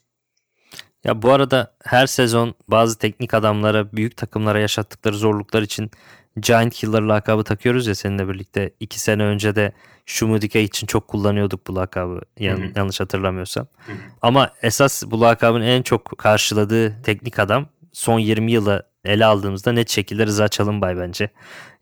Ya 1.04 1.22
bu 1.22 1.30
arada 1.30 1.74
her 1.84 2.06
sezon 2.06 2.54
bazı 2.68 2.98
teknik 2.98 3.34
adamlara, 3.34 3.92
büyük 3.92 4.16
takımlara 4.16 4.60
yaşattıkları 4.60 5.16
zorluklar 5.16 5.62
için 5.62 5.90
Giant 6.40 6.74
Killer 6.74 7.02
lakabı 7.02 7.44
takıyoruz 7.44 7.86
ya 7.86 7.94
seninle 7.94 8.28
birlikte. 8.28 8.70
iki 8.80 9.00
sene 9.00 9.22
önce 9.22 9.56
de 9.56 9.72
Şumudika 10.06 10.58
için 10.58 10.86
çok 10.86 11.08
kullanıyorduk 11.08 11.66
bu 11.66 11.76
lakabı 11.76 12.20
yan, 12.38 12.56
Hı 12.56 12.62
hı. 12.64 12.72
yanlış 12.76 13.00
hatırlamıyorsam. 13.00 13.66
Hı 13.86 13.92
hı. 13.92 13.96
Ama 14.22 14.50
esas 14.62 15.02
bu 15.06 15.20
lakabın 15.20 15.62
en 15.62 15.82
çok 15.82 16.18
karşıladığı 16.18 17.02
teknik 17.02 17.38
adam 17.38 17.66
son 17.92 18.18
20 18.18 18.52
yılı 18.52 18.86
ele 19.04 19.24
aldığımızda 19.24 19.72
net 19.72 19.88
şekilde 19.90 20.26
Rıza 20.26 20.48
Çalınbay 20.48 20.96
bence. 20.96 21.28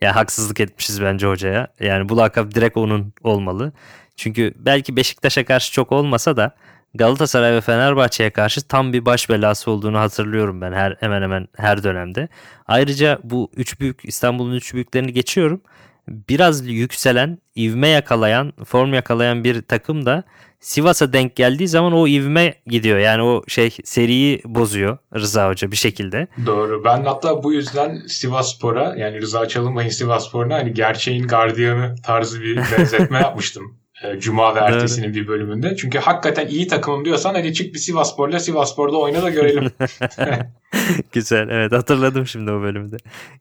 Ya 0.01 0.17
haksızlık 0.17 0.61
etmişiz 0.61 1.03
bence 1.03 1.27
hocaya. 1.27 1.69
Yani 1.81 2.09
bu 2.09 2.17
lakap 2.17 2.55
direkt 2.55 2.77
onun 2.77 3.13
olmalı. 3.23 3.73
Çünkü 4.17 4.55
belki 4.57 4.97
Beşiktaş'a 4.97 5.45
karşı 5.45 5.73
çok 5.73 5.93
olmasa 5.93 6.37
da 6.37 6.55
Galatasaray 6.95 7.53
ve 7.53 7.61
Fenerbahçe'ye 7.61 8.31
karşı 8.31 8.63
tam 8.69 8.93
bir 8.93 9.05
baş 9.07 9.31
belası 9.31 9.71
olduğunu 9.71 9.99
hatırlıyorum 9.99 10.61
ben 10.61 10.73
her 10.73 10.97
hemen 11.01 11.23
hemen 11.23 11.49
her 11.57 11.83
dönemde. 11.83 12.29
Ayrıca 12.67 13.19
bu 13.25 13.51
üç 13.57 13.81
büyük 13.81 14.01
İstanbul'un 14.05 14.55
üç 14.55 14.75
büyüklerini 14.75 15.13
geçiyorum. 15.13 15.61
Biraz 16.09 16.67
yükselen, 16.67 17.39
ivme 17.57 17.89
yakalayan, 17.89 18.53
form 18.65 18.95
yakalayan 18.95 19.45
bir 19.45 19.63
takım 19.63 20.07
da 20.07 20.25
Sivas'a 20.61 21.13
denk 21.13 21.37
geldiği 21.37 21.69
zaman 21.69 21.93
o 21.93 22.07
ivme 22.09 22.55
gidiyor. 22.67 22.99
Yani 22.99 23.23
o 23.23 23.43
şey 23.49 23.77
seriyi 23.85 24.43
bozuyor 24.45 24.99
Rıza 25.15 25.49
Hoca 25.49 25.71
bir 25.71 25.77
şekilde. 25.77 26.27
Doğru. 26.47 26.85
Ben 26.85 27.05
hatta 27.05 27.43
bu 27.43 27.53
yüzden 27.53 28.03
Sivas 28.07 28.55
Spor'a 28.55 28.95
yani 28.97 29.21
Rıza 29.21 29.49
Çalınbay'ın 29.49 29.89
Sivas 29.89 30.29
Spor'una 30.29 30.55
hani 30.55 30.75
gerçeğin 30.75 31.27
gardiyanı 31.27 31.95
tarzı 32.03 32.41
bir 32.41 32.57
benzetme 32.57 33.19
yapmıştım. 33.21 33.80
E, 34.03 34.21
Cuma 34.21 34.55
ve 34.55 34.59
ertesinin 34.59 35.15
bir 35.15 35.29
bölümünde. 35.29 35.77
Çünkü 35.77 35.99
hakikaten 35.99 36.47
iyi 36.47 36.69
takımım 36.69 37.05
diyorsan 37.05 37.35
hadi 37.35 37.55
çık 37.55 37.75
bir 37.75 37.79
Sivas 37.79 38.13
Spor'la 38.13 38.41
Sivas 38.41 38.73
Spor'da 38.73 38.97
oyna 38.97 39.23
da 39.23 39.31
görelim. 39.31 39.71
Güzel 41.13 41.49
evet 41.49 41.73
hatırladım 41.73 42.27
şimdi 42.27 42.51
o 42.51 42.63
bölümde. 42.63 42.97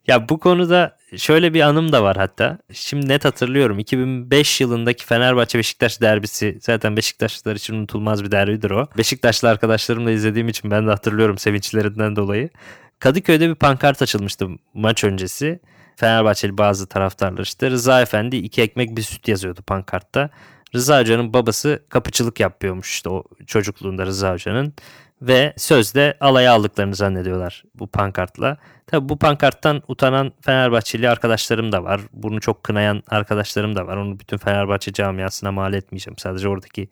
Ya 0.06 0.28
bu 0.28 0.40
konuda 0.40 0.96
şöyle 1.16 1.54
bir 1.54 1.60
anım 1.60 1.92
da 1.92 2.02
var 2.02 2.16
hatta. 2.16 2.58
Şimdi 2.72 3.08
net 3.08 3.24
hatırlıyorum 3.24 3.78
2005 3.78 4.60
yılındaki 4.60 5.06
Fenerbahçe 5.06 5.58
Beşiktaş 5.58 6.00
derbisi 6.00 6.58
zaten 6.60 6.96
Beşiktaşlılar 6.96 7.56
için 7.56 7.74
unutulmaz 7.74 8.24
bir 8.24 8.30
derbidir 8.30 8.70
o. 8.70 8.86
Beşiktaşlı 8.98 9.48
arkadaşlarımla 9.48 10.10
izlediğim 10.10 10.48
için 10.48 10.70
ben 10.70 10.86
de 10.86 10.90
hatırlıyorum 10.90 11.38
sevinçlerinden 11.38 12.16
dolayı. 12.16 12.50
Kadıköy'de 12.98 13.48
bir 13.48 13.54
pankart 13.54 14.02
açılmıştı 14.02 14.48
maç 14.74 15.04
öncesi. 15.04 15.60
Fenerbahçeli 16.00 16.58
bazı 16.58 16.86
taraftarlar 16.86 17.42
işte 17.42 17.70
Rıza 17.70 18.02
Efendi 18.02 18.36
iki 18.36 18.62
ekmek 18.62 18.96
bir 18.96 19.02
süt 19.02 19.28
yazıyordu 19.28 19.62
pankartta. 19.62 20.30
Rıza 20.74 21.00
Hoca'nın 21.00 21.32
babası 21.32 21.82
kapıcılık 21.88 22.40
yapıyormuş 22.40 22.92
işte 22.92 23.08
o 23.10 23.24
çocukluğunda 23.46 24.06
Rıza 24.06 24.32
Hoca'nın 24.32 24.74
ve 25.22 25.54
sözde 25.56 26.16
alaya 26.20 26.52
aldıklarını 26.52 26.94
zannediyorlar 26.94 27.64
bu 27.74 27.86
pankartla. 27.86 28.56
Tabi 28.86 29.08
bu 29.08 29.18
pankarttan 29.18 29.82
utanan 29.88 30.32
Fenerbahçeli 30.40 31.08
arkadaşlarım 31.08 31.72
da 31.72 31.84
var. 31.84 32.00
Bunu 32.12 32.40
çok 32.40 32.64
kınayan 32.64 33.02
arkadaşlarım 33.08 33.76
da 33.76 33.86
var. 33.86 33.96
Onu 33.96 34.20
bütün 34.20 34.36
Fenerbahçe 34.36 34.92
camiasına 34.92 35.52
mal 35.52 35.74
etmeyeceğim. 35.74 36.18
Sadece 36.18 36.48
oradaki 36.48 36.88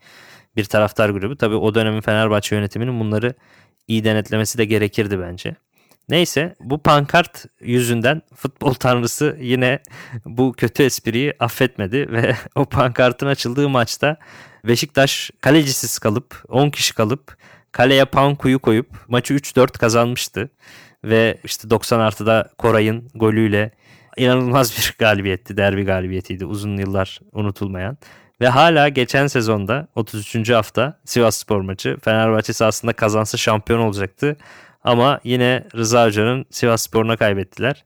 bir 0.57 0.64
taraftar 0.64 1.11
grubu. 1.11 1.37
Tabi 1.37 1.55
o 1.55 1.75
dönemin 1.75 2.01
Fenerbahçe 2.01 2.57
yönetiminin 2.57 3.01
bunları 3.01 3.35
iyi 3.88 4.05
denetlemesi 4.05 4.59
de 4.59 4.64
gerekirdi 4.64 5.21
bence. 5.21 5.57
Neyse 6.09 6.55
bu 6.61 6.83
pankart 6.83 7.44
yüzünden 7.61 8.23
futbol 8.35 8.75
tanrısı 8.75 9.37
yine 9.40 9.81
bu 10.25 10.53
kötü 10.53 10.83
espriyi 10.83 11.35
affetmedi 11.40 12.12
ve 12.12 12.37
o 12.55 12.64
pankartın 12.64 13.27
açıldığı 13.27 13.68
maçta 13.68 14.16
Beşiktaş 14.64 15.31
kalecisiz 15.40 15.99
kalıp 15.99 16.44
10 16.49 16.71
kişi 16.71 16.94
kalıp 16.94 17.37
kaleye 17.73 18.05
Panku'yu 18.05 18.59
koyup 18.59 18.88
maçı 19.09 19.35
3-4 19.35 19.79
kazanmıştı. 19.79 20.51
Ve 21.05 21.38
işte 21.44 21.71
90 21.71 22.01
artıda 22.01 22.51
Koray'ın 22.59 23.11
golüyle 23.14 23.71
inanılmaz 24.16 24.79
bir 24.79 24.94
galibiyetti. 24.99 25.57
Derbi 25.57 25.85
galibiyetiydi 25.85 26.44
uzun 26.44 26.77
yıllar 26.77 27.21
unutulmayan. 27.33 27.99
Ve 28.40 28.49
hala 28.49 28.88
geçen 28.88 29.27
sezonda 29.27 29.88
33. 29.94 30.51
hafta 30.51 31.01
Sivas 31.05 31.37
Spor 31.37 31.61
maçı 31.61 31.97
Fenerbahçe 32.05 32.53
sahasında 32.53 32.92
kazansa 32.92 33.38
şampiyon 33.38 33.81
olacaktı. 33.81 34.37
Ama 34.85 35.21
yine 35.25 35.64
Rıza 35.77 36.07
Hoca'nın 36.07 36.47
Sivas 36.51 36.83
Spor'una 36.83 37.17
kaybettiler. 37.17 37.85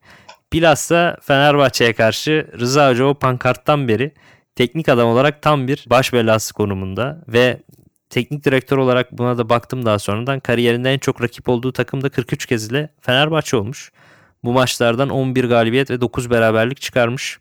Bilhassa 0.53 1.17
Fenerbahçe'ye 1.21 1.93
karşı 1.93 2.47
Rıza 2.59 2.89
Hoca 2.89 3.05
o 3.05 3.13
pankarttan 3.13 3.87
beri 3.87 4.11
teknik 4.55 4.89
adam 4.89 5.07
olarak 5.07 5.41
tam 5.41 5.67
bir 5.67 5.85
baş 5.89 6.13
belası 6.13 6.53
konumunda 6.53 7.23
ve 7.27 7.61
teknik 8.09 8.45
direktör 8.45 8.77
olarak 8.77 9.11
buna 9.11 9.37
da 9.37 9.49
baktım 9.49 9.85
daha 9.85 9.99
sonradan 9.99 10.39
kariyerinde 10.39 10.93
en 10.93 10.97
çok 10.97 11.21
rakip 11.21 11.49
olduğu 11.49 11.71
takım 11.71 12.03
da 12.03 12.09
43 12.09 12.45
kez 12.45 12.71
ile 12.71 12.89
Fenerbahçe 13.01 13.57
olmuş. 13.57 13.91
Bu 14.43 14.53
maçlardan 14.53 15.09
11 15.09 15.43
galibiyet 15.43 15.91
ve 15.91 16.01
9 16.01 16.29
beraberlik 16.29 16.81
çıkarmış. 16.81 17.39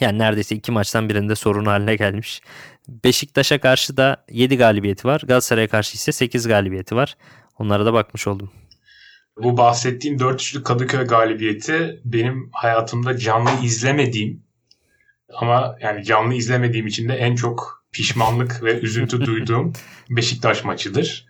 Yani 0.00 0.18
neredeyse 0.18 0.54
iki 0.54 0.72
maçtan 0.72 1.08
birinde 1.08 1.34
sorun 1.34 1.64
haline 1.64 1.96
gelmiş. 1.96 2.40
Beşiktaş'a 2.88 3.60
karşı 3.60 3.96
da 3.96 4.24
7 4.30 4.56
galibiyeti 4.56 5.08
var. 5.08 5.20
Galatasaray'a 5.20 5.68
karşı 5.68 5.94
ise 5.94 6.12
8 6.12 6.48
galibiyeti 6.48 6.96
var. 6.96 7.16
Onlara 7.58 7.86
da 7.86 7.92
bakmış 7.92 8.26
oldum. 8.26 8.50
Bu 9.42 9.56
bahsettiğim 9.56 10.16
4-3'lük 10.16 10.62
Kadıköy 10.62 11.06
galibiyeti 11.06 12.00
benim 12.04 12.50
hayatımda 12.52 13.18
canlı 13.18 13.50
izlemediğim 13.62 14.42
ama 15.34 15.76
yani 15.80 16.04
canlı 16.04 16.34
izlemediğim 16.34 16.86
için 16.86 17.08
de 17.08 17.14
en 17.14 17.34
çok 17.34 17.84
pişmanlık 17.92 18.62
ve 18.62 18.80
üzüntü 18.80 19.20
duyduğum 19.26 19.72
Beşiktaş 20.10 20.64
maçıdır. 20.64 21.26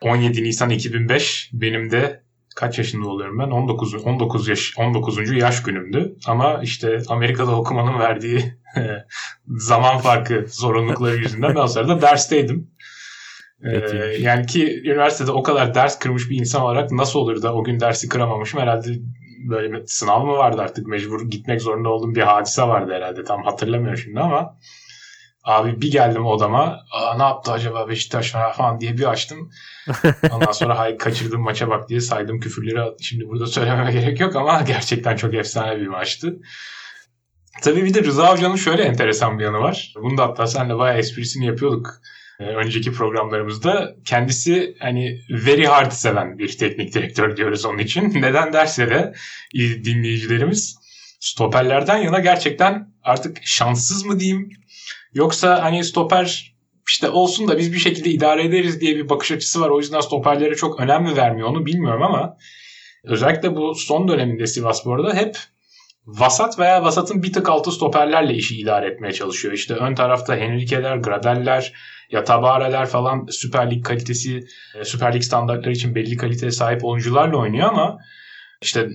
17 0.00 0.42
Nisan 0.42 0.70
2005 0.70 1.50
benim 1.52 1.90
de 1.90 2.22
kaç 2.56 2.78
yaşında 2.78 3.08
oluyorum 3.08 3.38
ben? 3.38 3.50
19 3.50 3.94
19 3.94 4.48
yaş 4.48 4.74
19. 4.78 5.30
yaş 5.32 5.62
günümdü. 5.62 6.16
Ama 6.26 6.60
işte 6.62 7.02
Amerika'da 7.08 7.56
okumanın 7.56 7.98
verdiği 7.98 8.54
zaman 9.46 9.98
farkı 9.98 10.46
zorunlulukları 10.48 11.16
yüzünden 11.16 11.54
ben 11.54 11.60
o 11.60 11.66
sırada 11.66 12.02
dersteydim. 12.02 12.70
Ee, 13.64 13.96
yani 14.18 14.46
ki 14.46 14.82
üniversitede 14.84 15.30
o 15.30 15.42
kadar 15.42 15.74
ders 15.74 15.98
kırmış 15.98 16.30
bir 16.30 16.36
insan 16.36 16.62
olarak 16.62 16.90
nasıl 16.90 17.18
olur 17.18 17.42
da 17.42 17.54
o 17.54 17.64
gün 17.64 17.80
dersi 17.80 18.08
kıramamışım. 18.08 18.60
Herhalde 18.60 18.88
böyle 19.48 19.72
bir 19.72 19.82
sınav 19.86 20.24
mı 20.24 20.32
vardı 20.32 20.62
artık? 20.62 20.86
Mecbur 20.86 21.30
gitmek 21.30 21.62
zorunda 21.62 21.88
olduğum 21.88 22.14
bir 22.14 22.22
hadise 22.22 22.62
vardı 22.62 22.92
herhalde. 22.94 23.24
Tam 23.24 23.42
hatırlamıyorum 23.42 23.98
şimdi 23.98 24.20
ama 24.20 24.58
abi 25.44 25.80
bir 25.80 25.90
geldim 25.90 26.26
odama. 26.26 26.80
Aa, 26.92 27.16
ne 27.16 27.22
yaptı 27.22 27.52
acaba 27.52 27.88
Beşiktaş 27.88 28.30
falan 28.30 28.80
diye 28.80 28.98
bir 28.98 29.10
açtım. 29.10 29.50
Ondan 30.32 30.52
sonra 30.52 30.78
hay 30.78 30.96
kaçırdım 30.96 31.40
maça 31.40 31.68
bak 31.68 31.88
diye 31.88 32.00
saydım 32.00 32.40
küfürleri. 32.40 32.94
Şimdi 33.00 33.28
burada 33.28 33.46
söylememe 33.46 33.92
gerek 34.00 34.20
yok 34.20 34.36
ama 34.36 34.62
gerçekten 34.62 35.16
çok 35.16 35.34
efsane 35.34 35.80
bir 35.80 35.86
maçtı. 35.86 36.36
Tabii 37.62 37.84
bir 37.84 37.94
de 37.94 38.04
Rıza 38.04 38.32
Hoca'nın 38.32 38.56
şöyle 38.56 38.82
enteresan 38.82 39.38
bir 39.38 39.44
yanı 39.44 39.58
var. 39.58 39.94
Bunu 40.02 40.18
da 40.18 40.22
hatta 40.22 40.46
senle 40.46 40.78
bayağı 40.78 40.98
esprisini 40.98 41.46
yapıyorduk 41.46 41.94
önceki 42.38 42.92
programlarımızda 42.92 43.94
kendisi 44.04 44.76
hani 44.78 45.20
very 45.30 45.64
hard 45.64 45.92
seven 45.92 46.38
bir 46.38 46.58
teknik 46.58 46.94
direktör 46.94 47.36
diyoruz 47.36 47.64
onun 47.64 47.78
için. 47.78 48.14
Neden 48.22 48.52
derse 48.52 48.90
de 48.90 49.14
dinleyicilerimiz 49.84 50.76
stoperlerden 51.20 51.96
yana 51.96 52.18
gerçekten 52.18 52.88
artık 53.02 53.38
şanssız 53.42 54.04
mı 54.04 54.20
diyeyim 54.20 54.50
yoksa 55.14 55.62
hani 55.62 55.84
stoper 55.84 56.52
işte 56.88 57.10
olsun 57.10 57.48
da 57.48 57.58
biz 57.58 57.72
bir 57.72 57.78
şekilde 57.78 58.10
idare 58.10 58.44
ederiz 58.44 58.80
diye 58.80 58.96
bir 58.96 59.08
bakış 59.08 59.32
açısı 59.32 59.60
var. 59.60 59.68
O 59.68 59.78
yüzden 59.78 60.00
stoperlere 60.00 60.54
çok 60.54 60.80
önem 60.80 61.02
mi 61.02 61.16
vermiyor 61.16 61.48
onu 61.48 61.66
bilmiyorum 61.66 62.02
ama 62.02 62.36
özellikle 63.04 63.56
bu 63.56 63.74
son 63.74 64.08
döneminde 64.08 64.46
Sivasspor'da 64.46 65.14
hep 65.14 65.36
vasat 66.06 66.58
veya 66.58 66.82
vasatın 66.82 67.22
bir 67.22 67.32
tık 67.32 67.48
altı 67.48 67.72
stoperlerle 67.72 68.34
işi 68.34 68.60
idare 68.60 68.86
etmeye 68.86 69.12
çalışıyor. 69.12 69.54
İşte 69.54 69.74
ön 69.74 69.94
tarafta 69.94 70.36
Henrique'ler, 70.36 70.96
Gradel'ler, 70.96 71.72
ya 72.12 72.24
Tabare'ler 72.24 72.86
falan 72.86 73.26
Süper 73.30 73.70
Lig 73.70 73.84
kalitesi, 73.84 74.46
Süper 74.82 75.14
Lig 75.14 75.22
standartları 75.22 75.72
için 75.72 75.94
belli 75.94 76.16
kaliteye 76.16 76.52
sahip 76.52 76.84
oyuncularla 76.84 77.36
oynuyor 77.36 77.68
ama 77.68 77.98
işte 78.62 78.88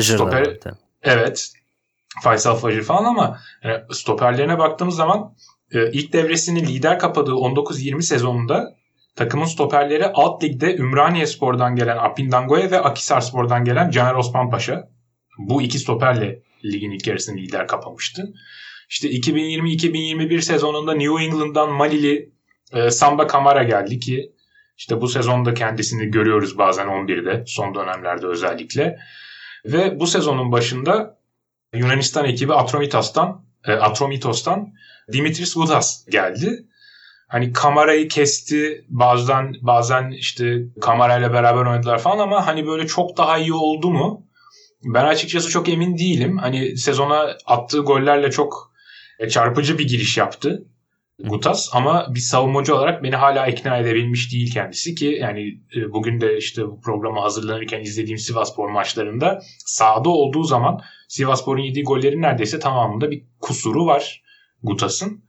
stoper, 0.00 0.58
evet 1.02 1.52
Faysal 2.22 2.56
Fajr 2.56 2.82
falan 2.82 3.04
ama 3.04 3.38
yani 3.64 3.80
stoperlerine 3.90 4.58
baktığımız 4.58 4.96
zaman 4.96 5.34
ilk 5.92 6.12
devresini 6.12 6.66
lider 6.66 6.98
kapadığı 6.98 7.30
19-20 7.30 8.02
sezonunda 8.02 8.74
takımın 9.16 9.44
stoperleri 9.44 10.06
alt 10.06 10.44
ligde 10.44 10.76
Ümraniye 10.76 11.26
Spor'dan 11.26 11.76
gelen 11.76 11.96
Apindangoye 11.96 12.70
ve 12.70 12.80
Akisar 12.80 13.20
Spor'dan 13.20 13.64
gelen 13.64 13.90
Caner 13.90 14.14
Osman 14.14 14.50
Paşa. 14.50 14.88
Bu 15.38 15.62
iki 15.62 15.78
stoperle 15.78 16.42
ligin 16.64 16.90
ilk 16.90 17.06
yarısını 17.06 17.36
lider 17.36 17.66
kapamıştı. 17.66 18.32
İşte 18.88 19.10
2020-2021 19.10 20.40
sezonunda 20.40 20.94
New 20.94 21.24
England'dan 21.24 21.72
Malili 21.72 22.31
e, 22.72 22.90
Samba 22.90 23.26
Kamara 23.26 23.62
geldi 23.62 23.98
ki 23.98 24.32
işte 24.76 25.00
bu 25.00 25.08
sezonda 25.08 25.54
kendisini 25.54 26.10
görüyoruz 26.10 26.58
bazen 26.58 26.86
11'de 26.86 27.44
son 27.46 27.74
dönemlerde 27.74 28.26
özellikle. 28.26 28.98
Ve 29.64 30.00
bu 30.00 30.06
sezonun 30.06 30.52
başında 30.52 31.18
Yunanistan 31.74 32.24
ekibi 32.24 32.54
Atromitos'tan 32.54 33.44
e, 33.66 33.72
Atromitos'tan 33.72 34.72
Dimitris 35.12 35.56
Vudas 35.56 36.06
geldi. 36.06 36.66
Hani 37.28 37.52
kamerayı 37.52 38.08
kesti 38.08 38.84
bazen 38.88 39.54
bazen 39.60 40.10
işte 40.10 40.62
kamerayla 40.80 41.32
beraber 41.32 41.66
oynadılar 41.66 41.98
falan 41.98 42.18
ama 42.18 42.46
hani 42.46 42.66
böyle 42.66 42.86
çok 42.86 43.16
daha 43.16 43.38
iyi 43.38 43.52
oldu 43.52 43.90
mu? 43.90 44.26
Ben 44.84 45.04
açıkçası 45.04 45.48
çok 45.48 45.68
emin 45.68 45.98
değilim. 45.98 46.38
Hani 46.38 46.76
sezona 46.76 47.36
attığı 47.46 47.80
gollerle 47.80 48.30
çok 48.30 48.72
e, 49.18 49.28
çarpıcı 49.28 49.78
bir 49.78 49.88
giriş 49.88 50.16
yaptı. 50.16 50.64
Gutas 51.24 51.68
ama 51.72 52.06
bir 52.14 52.20
savunmacı 52.20 52.76
olarak 52.76 53.02
beni 53.02 53.16
hala 53.16 53.46
ikna 53.46 53.76
edebilmiş 53.76 54.32
değil 54.32 54.52
kendisi 54.52 54.94
ki 54.94 55.18
yani 55.20 55.60
e, 55.76 55.92
bugün 55.92 56.20
de 56.20 56.36
işte 56.36 56.66
bu 56.66 56.80
programa 56.80 57.22
hazırlanırken 57.22 57.80
izlediğim 57.80 58.18
Sivaspor 58.18 58.70
maçlarında 58.70 59.38
sahada 59.58 60.08
olduğu 60.08 60.44
zaman 60.44 60.80
Sivaspor'un 61.08 61.60
yediği 61.60 61.84
gollerin 61.84 62.22
neredeyse 62.22 62.58
tamamında 62.58 63.10
bir 63.10 63.24
kusuru 63.40 63.86
var 63.86 64.22
Gutas'ın. 64.62 65.24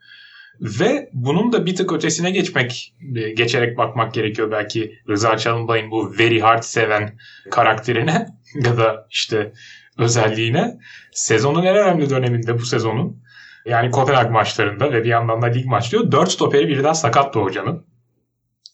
Ve 0.61 1.09
bunun 1.13 1.53
da 1.53 1.65
bir 1.65 1.75
tık 1.75 1.93
ötesine 1.93 2.31
geçmek, 2.31 2.93
e, 3.15 3.29
geçerek 3.29 3.77
bakmak 3.77 4.13
gerekiyor 4.13 4.51
belki 4.51 4.93
Rıza 5.09 5.37
Çalınbay'ın 5.37 5.91
bu 5.91 6.13
very 6.19 6.39
hard 6.39 6.63
seven 6.63 7.17
karakterine 7.51 8.25
ya 8.65 8.77
da 8.77 9.07
işte 9.09 9.53
özelliğine. 9.97 10.77
Sezonun 11.11 11.63
en 11.63 11.75
önemli 11.75 12.09
döneminde 12.09 12.59
bu 12.59 12.65
sezonun 12.65 13.23
yani 13.65 13.91
Kopenhag 13.91 14.31
maçlarında 14.31 14.91
ve 14.91 15.03
bir 15.03 15.09
yandan 15.09 15.41
da 15.41 15.45
lig 15.45 15.65
maçlıyor. 15.65 16.11
Dört 16.11 16.31
stoperi 16.31 16.67
birden 16.67 16.93
sakattı 16.93 17.39
hocanın. 17.39 17.85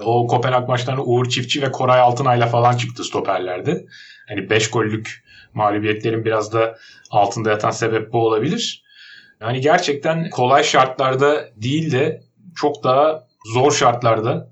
O 0.04 0.28
Kopenhag 0.28 0.70
maçlarında 0.70 1.04
Uğur 1.04 1.30
Çiftçi 1.30 1.62
ve 1.62 1.72
Koray 1.72 2.00
Altınay'la 2.00 2.48
falan 2.48 2.78
çıktı 2.78 3.04
stoperlerde. 3.04 3.86
Hani 4.28 4.50
5 4.50 4.70
gollük 4.70 5.24
mağlubiyetlerin 5.54 6.26
biraz 6.26 6.54
da 6.54 6.78
altında 7.12 7.50
yatan 7.50 7.72
sebep 7.72 8.14
bu 8.14 8.26
olabilir. 8.26 8.84
Yani 9.42 9.62
gerçekten 9.62 10.30
kolay 10.30 10.64
şartlarda 10.64 11.50
değil 11.56 11.92
de 11.92 12.24
çok 12.56 12.84
daha 12.84 13.24
zor 13.54 13.72
şartlarda 13.72 14.52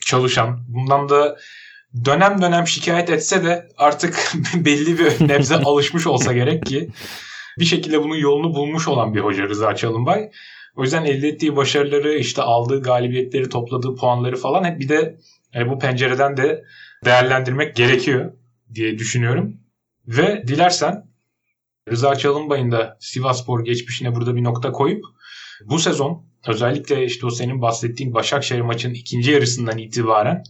çalışan, 0.00 0.64
bundan 0.68 1.08
da 1.08 1.36
dönem 2.04 2.42
dönem 2.42 2.66
şikayet 2.66 3.10
etse 3.10 3.44
de 3.44 3.68
artık 3.78 4.32
belli 4.54 4.98
bir 4.98 5.28
nebze 5.28 5.56
alışmış 5.56 6.06
olsa 6.06 6.32
gerek 6.32 6.66
ki 6.66 6.90
bir 7.58 7.64
şekilde 7.64 8.02
bunun 8.02 8.16
yolunu 8.16 8.54
bulmuş 8.54 8.88
olan 8.88 9.14
bir 9.14 9.20
hoca 9.20 9.48
Rıza 9.48 9.76
Çalınbay. 9.76 10.30
O 10.76 10.82
yüzden 10.82 11.04
elde 11.04 11.28
ettiği 11.28 11.56
başarıları, 11.56 12.14
işte 12.14 12.42
aldığı 12.42 12.82
galibiyetleri, 12.82 13.48
topladığı 13.48 13.94
puanları 13.94 14.36
falan 14.36 14.64
hep 14.64 14.80
bir 14.80 14.88
de 14.88 15.18
yani 15.54 15.70
bu 15.70 15.78
pencereden 15.78 16.36
de 16.36 16.64
değerlendirmek 17.04 17.76
gerekiyor 17.76 18.32
diye 18.74 18.98
düşünüyorum. 18.98 19.56
Ve 20.06 20.44
dilersen 20.46 21.14
Rıza 21.90 22.14
Çalınbay'ın 22.14 22.72
da 22.72 22.96
Sivasspor 23.00 23.64
geçmişine 23.64 24.14
burada 24.14 24.36
bir 24.36 24.44
nokta 24.44 24.72
koyup 24.72 25.04
bu 25.64 25.78
sezon 25.78 26.26
özellikle 26.46 27.04
işte 27.04 27.26
o 27.26 27.30
senin 27.30 27.62
bahsettiğin 27.62 28.14
Başakşehir 28.14 28.60
maçının 28.60 28.94
ikinci 28.94 29.30
yarısından 29.30 29.78
itibaren 29.78 30.42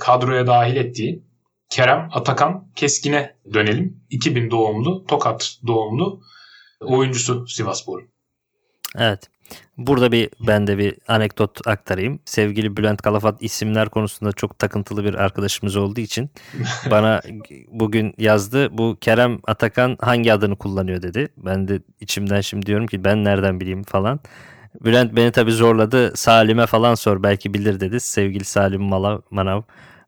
kadroya 0.00 0.46
dahil 0.46 0.76
ettiği 0.76 1.22
Kerem 1.70 2.08
Atakan 2.12 2.70
Keskin'e 2.76 3.36
dönelim. 3.54 4.00
2000 4.10 4.50
doğumlu, 4.50 5.04
Tokat 5.08 5.58
doğumlu 5.66 6.20
oyuncusu 6.80 7.46
Sivasspor'un. 7.48 8.08
Evet. 8.98 9.30
Burada 9.78 10.12
bir 10.12 10.30
ben 10.40 10.66
de 10.66 10.78
bir 10.78 10.94
anekdot 11.08 11.66
aktarayım. 11.68 12.20
Sevgili 12.24 12.76
Bülent 12.76 13.02
Kalafat 13.02 13.42
isimler 13.42 13.88
konusunda 13.88 14.32
çok 14.32 14.58
takıntılı 14.58 15.04
bir 15.04 15.14
arkadaşımız 15.14 15.76
olduğu 15.76 16.00
için 16.00 16.30
bana 16.90 17.22
bugün 17.68 18.14
yazdı. 18.18 18.78
Bu 18.78 18.96
Kerem 19.00 19.38
Atakan 19.46 19.96
hangi 20.00 20.32
adını 20.32 20.56
kullanıyor 20.56 21.02
dedi. 21.02 21.28
Ben 21.36 21.68
de 21.68 21.80
içimden 22.00 22.40
şimdi 22.40 22.66
diyorum 22.66 22.86
ki 22.86 23.04
ben 23.04 23.24
nereden 23.24 23.60
bileyim 23.60 23.82
falan. 23.82 24.20
Bülent 24.84 25.16
beni 25.16 25.32
tabii 25.32 25.52
zorladı. 25.52 26.16
Salim'e 26.16 26.66
falan 26.66 26.94
sor 26.94 27.22
belki 27.22 27.54
bilir 27.54 27.80
dedi. 27.80 28.00
Sevgili 28.00 28.44
Salim 28.44 28.82
Malav, 28.82 29.20
Manav 29.30 29.62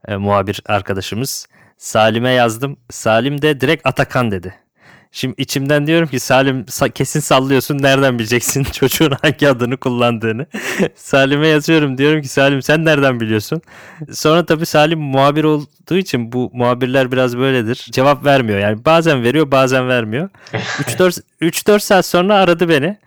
e, 0.08 0.16
muhabir 0.16 0.62
arkadaşımız. 0.66 1.46
Salim'e 1.76 2.30
yazdım. 2.30 2.76
Salim 2.90 3.42
de 3.42 3.60
direkt 3.60 3.86
Atakan 3.86 4.30
dedi. 4.30 4.54
Şimdi 5.12 5.42
içimden 5.42 5.86
diyorum 5.86 6.08
ki 6.08 6.20
Salim 6.20 6.66
kesin 6.94 7.20
sallıyorsun 7.20 7.78
nereden 7.82 8.18
bileceksin 8.18 8.64
çocuğun 8.72 9.12
hangi 9.22 9.48
adını 9.48 9.76
kullandığını. 9.76 10.46
Salim'e 10.94 11.48
yazıyorum 11.48 11.98
diyorum 11.98 12.22
ki 12.22 12.28
Salim 12.28 12.62
sen 12.62 12.84
nereden 12.84 13.20
biliyorsun? 13.20 13.62
Sonra 14.12 14.46
tabii 14.46 14.66
Salim 14.66 15.00
muhabir 15.00 15.44
olduğu 15.44 15.96
için 15.96 16.32
bu 16.32 16.50
muhabirler 16.54 17.12
biraz 17.12 17.38
böyledir. 17.38 17.86
Cevap 17.90 18.24
vermiyor 18.24 18.58
yani 18.58 18.84
bazen 18.84 19.22
veriyor 19.22 19.50
bazen 19.50 19.88
vermiyor. 19.88 20.28
3-4 21.40 21.80
saat 21.80 22.06
sonra 22.06 22.34
aradı 22.34 22.68
beni. 22.68 22.98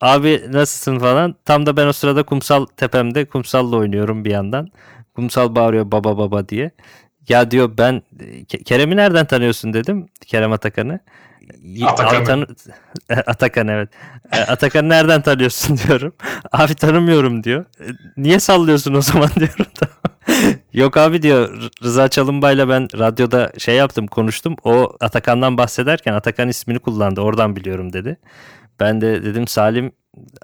Abi 0.00 0.42
nasılsın 0.52 0.98
falan. 0.98 1.34
Tam 1.44 1.66
da 1.66 1.76
ben 1.76 1.86
o 1.86 1.92
sırada 1.92 2.22
kumsal 2.22 2.66
tepemde 2.66 3.24
kumsalla 3.24 3.76
oynuyorum 3.76 4.24
bir 4.24 4.30
yandan. 4.30 4.68
Kumsal 5.14 5.54
bağırıyor 5.54 5.92
baba 5.92 6.18
baba 6.18 6.48
diye. 6.48 6.70
Ya 7.28 7.50
diyor 7.50 7.70
ben 7.78 8.02
Kerem'i 8.64 8.96
nereden 8.96 9.26
tanıyorsun 9.26 9.72
dedim. 9.72 10.06
Kerem 10.26 10.52
Atakan'ı. 10.52 11.00
Atakan. 11.86 12.46
Atakan 13.26 13.68
evet. 13.68 13.88
E, 14.32 14.40
Atakan 14.40 14.88
nereden 14.88 15.22
tanıyorsun 15.22 15.78
diyorum. 15.88 16.14
Abi 16.52 16.74
tanımıyorum 16.74 17.44
diyor. 17.44 17.64
E, 17.80 17.86
niye 18.16 18.40
sallıyorsun 18.40 18.94
o 18.94 19.02
zaman 19.02 19.30
diyorum 19.36 19.66
da. 19.80 19.88
Yok 20.72 20.96
abi 20.96 21.22
diyor 21.22 21.70
Rıza 21.82 22.08
Çalınbay'la 22.08 22.68
ben 22.68 22.98
radyoda 22.98 23.52
şey 23.58 23.76
yaptım 23.76 24.06
konuştum. 24.06 24.56
O 24.64 24.92
Atakan'dan 25.00 25.58
bahsederken 25.58 26.12
Atakan 26.12 26.48
ismini 26.48 26.78
kullandı. 26.78 27.20
Oradan 27.20 27.56
biliyorum 27.56 27.92
dedi. 27.92 28.16
Ben 28.80 29.00
de 29.00 29.24
dedim 29.24 29.48
Salim 29.48 29.92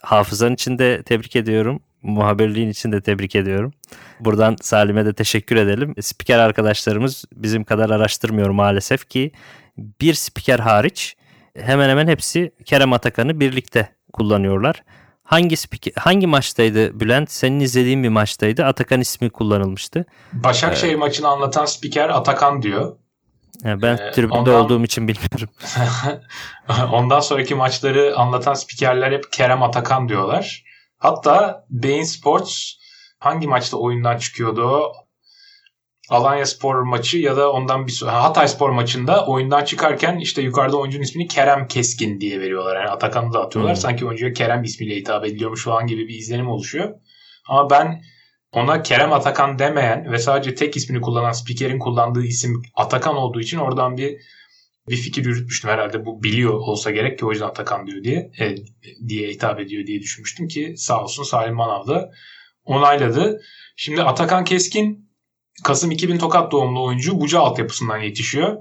hafızan 0.03 0.55
için 0.55 0.79
de 0.79 1.03
tebrik 1.03 1.37
ediyorum. 1.37 1.83
Muhabirliğin 2.03 2.69
için 2.69 2.93
de 2.93 3.01
tebrik 3.01 3.37
ediyorum. 3.37 3.73
Buradan 4.21 4.57
Salim'e 4.61 5.07
de 5.07 5.13
teşekkür 5.13 5.57
edelim. 5.57 5.95
Spiker 6.01 6.39
arkadaşlarımız 6.39 7.25
bizim 7.33 7.65
kadar 7.65 7.91
araştırmıyor 7.91 8.51
maalesef 8.51 9.09
ki 9.09 9.33
bir 10.01 10.15
spiker 10.15 10.59
hariç 10.59 11.17
hemen 11.57 11.89
hemen 11.89 12.09
hepsi 12.09 12.53
Kerem 12.65 12.93
Atakan'ı 12.93 13.41
birlikte 13.41 13.95
kullanıyorlar. 14.13 14.83
Hangi 15.25 15.57
spiker, 15.57 15.93
hangi 15.97 16.27
maçtaydı 16.27 17.01
Bülent? 17.01 17.31
Senin 17.31 17.61
izlediğin 17.61 18.03
bir 18.03 18.09
maçtaydı. 18.09 18.65
Atakan 18.65 19.01
ismi 19.01 19.31
kullanılmıştı. 19.31 20.05
Başakşehir 20.33 20.93
ee, 20.93 20.97
maçını 20.97 21.29
anlatan 21.29 21.65
spiker 21.65 22.09
Atakan 22.09 22.63
diyor. 22.63 22.97
Yani 23.65 23.83
ben 23.83 23.97
ee, 23.97 24.11
tribünde 24.11 24.39
ondan, 24.39 24.55
olduğum 24.55 24.85
için 24.85 25.09
bilmiyorum. 25.09 25.49
ondan 26.93 27.21
sonraki 27.21 27.55
maçları 27.55 28.17
anlatan 28.17 28.55
spikerler 28.55 29.13
hep 29.13 29.33
Kerem 29.33 29.63
Atakan 29.63 30.09
diyorlar. 30.09 30.65
Hatta 30.99 31.65
Bein 31.71 32.03
Sports 32.03 32.73
hangi 33.19 33.47
maçta 33.47 33.77
oyundan 33.77 34.19
çıkıyordu? 34.19 34.93
Alanya 36.11 36.47
Spor 36.47 36.83
maçı 36.83 37.19
ya 37.19 37.37
da 37.37 37.53
ondan 37.53 37.87
bir 37.87 38.03
Hatay 38.07 38.49
Spor 38.49 38.71
maçında 38.71 39.27
oyundan 39.27 39.65
çıkarken 39.65 40.19
işte 40.19 40.43
yukarıda 40.43 40.77
oyuncunun 40.77 41.03
ismini 41.03 41.29
Kerem 41.29 41.69
Keskin 41.69 42.21
diye 42.21 42.41
veriyorlar. 42.41 42.77
Yani 42.77 42.89
Atakan'ı 42.89 43.33
da 43.33 43.41
atıyorlar. 43.41 43.75
Hmm. 43.75 43.81
Sanki 43.81 44.07
oyuncuya 44.07 44.33
Kerem 44.33 44.65
ismiyle 44.65 44.97
hitap 44.97 45.25
ediliyormuş 45.25 45.65
falan 45.65 45.87
gibi 45.87 46.09
bir 46.09 46.15
izlenim 46.15 46.49
oluşuyor. 46.49 46.95
Ama 47.49 47.71
ben 47.71 48.03
ona 48.53 48.83
Kerem 48.83 49.13
Atakan 49.13 49.59
demeyen 49.59 50.13
ve 50.13 50.19
sadece 50.19 50.55
tek 50.55 50.77
ismini 50.77 51.01
kullanan 51.01 51.33
spikerin 51.33 51.79
kullandığı 51.79 52.25
isim 52.25 52.63
Atakan 52.75 53.17
olduğu 53.17 53.41
için 53.41 53.59
oradan 53.59 53.97
bir 53.97 54.17
bir 54.89 54.97
fikir 54.97 55.25
yürütmüştüm 55.25 55.71
herhalde 55.71 56.07
bu 56.07 56.23
biliyor 56.23 56.53
olsa 56.53 56.91
gerek 56.91 57.19
ki 57.19 57.27
o 57.27 57.31
yüzden 57.31 57.47
Atakan 57.47 57.87
diyor 57.87 58.05
diye 58.05 58.31
e, 58.41 58.55
diye 59.09 59.29
hitap 59.29 59.61
ediyor 59.61 59.87
diye 59.87 60.01
düşünmüştüm 60.01 60.49
ki 60.49 60.75
sağ 60.77 61.03
olsun 61.03 61.23
Salim 61.23 61.55
Manav 61.55 61.87
da 61.87 62.11
onayladı. 62.65 63.41
Şimdi 63.77 64.03
Atakan 64.03 64.45
Keskin 64.45 65.10
Kasım 65.65 65.91
2000 65.91 66.19
Tokat 66.19 66.53
doğumlu 66.53 66.85
oyuncu 66.85 67.21
Buca 67.21 67.41
altyapısından 67.41 67.99
yetişiyor. 67.99 68.57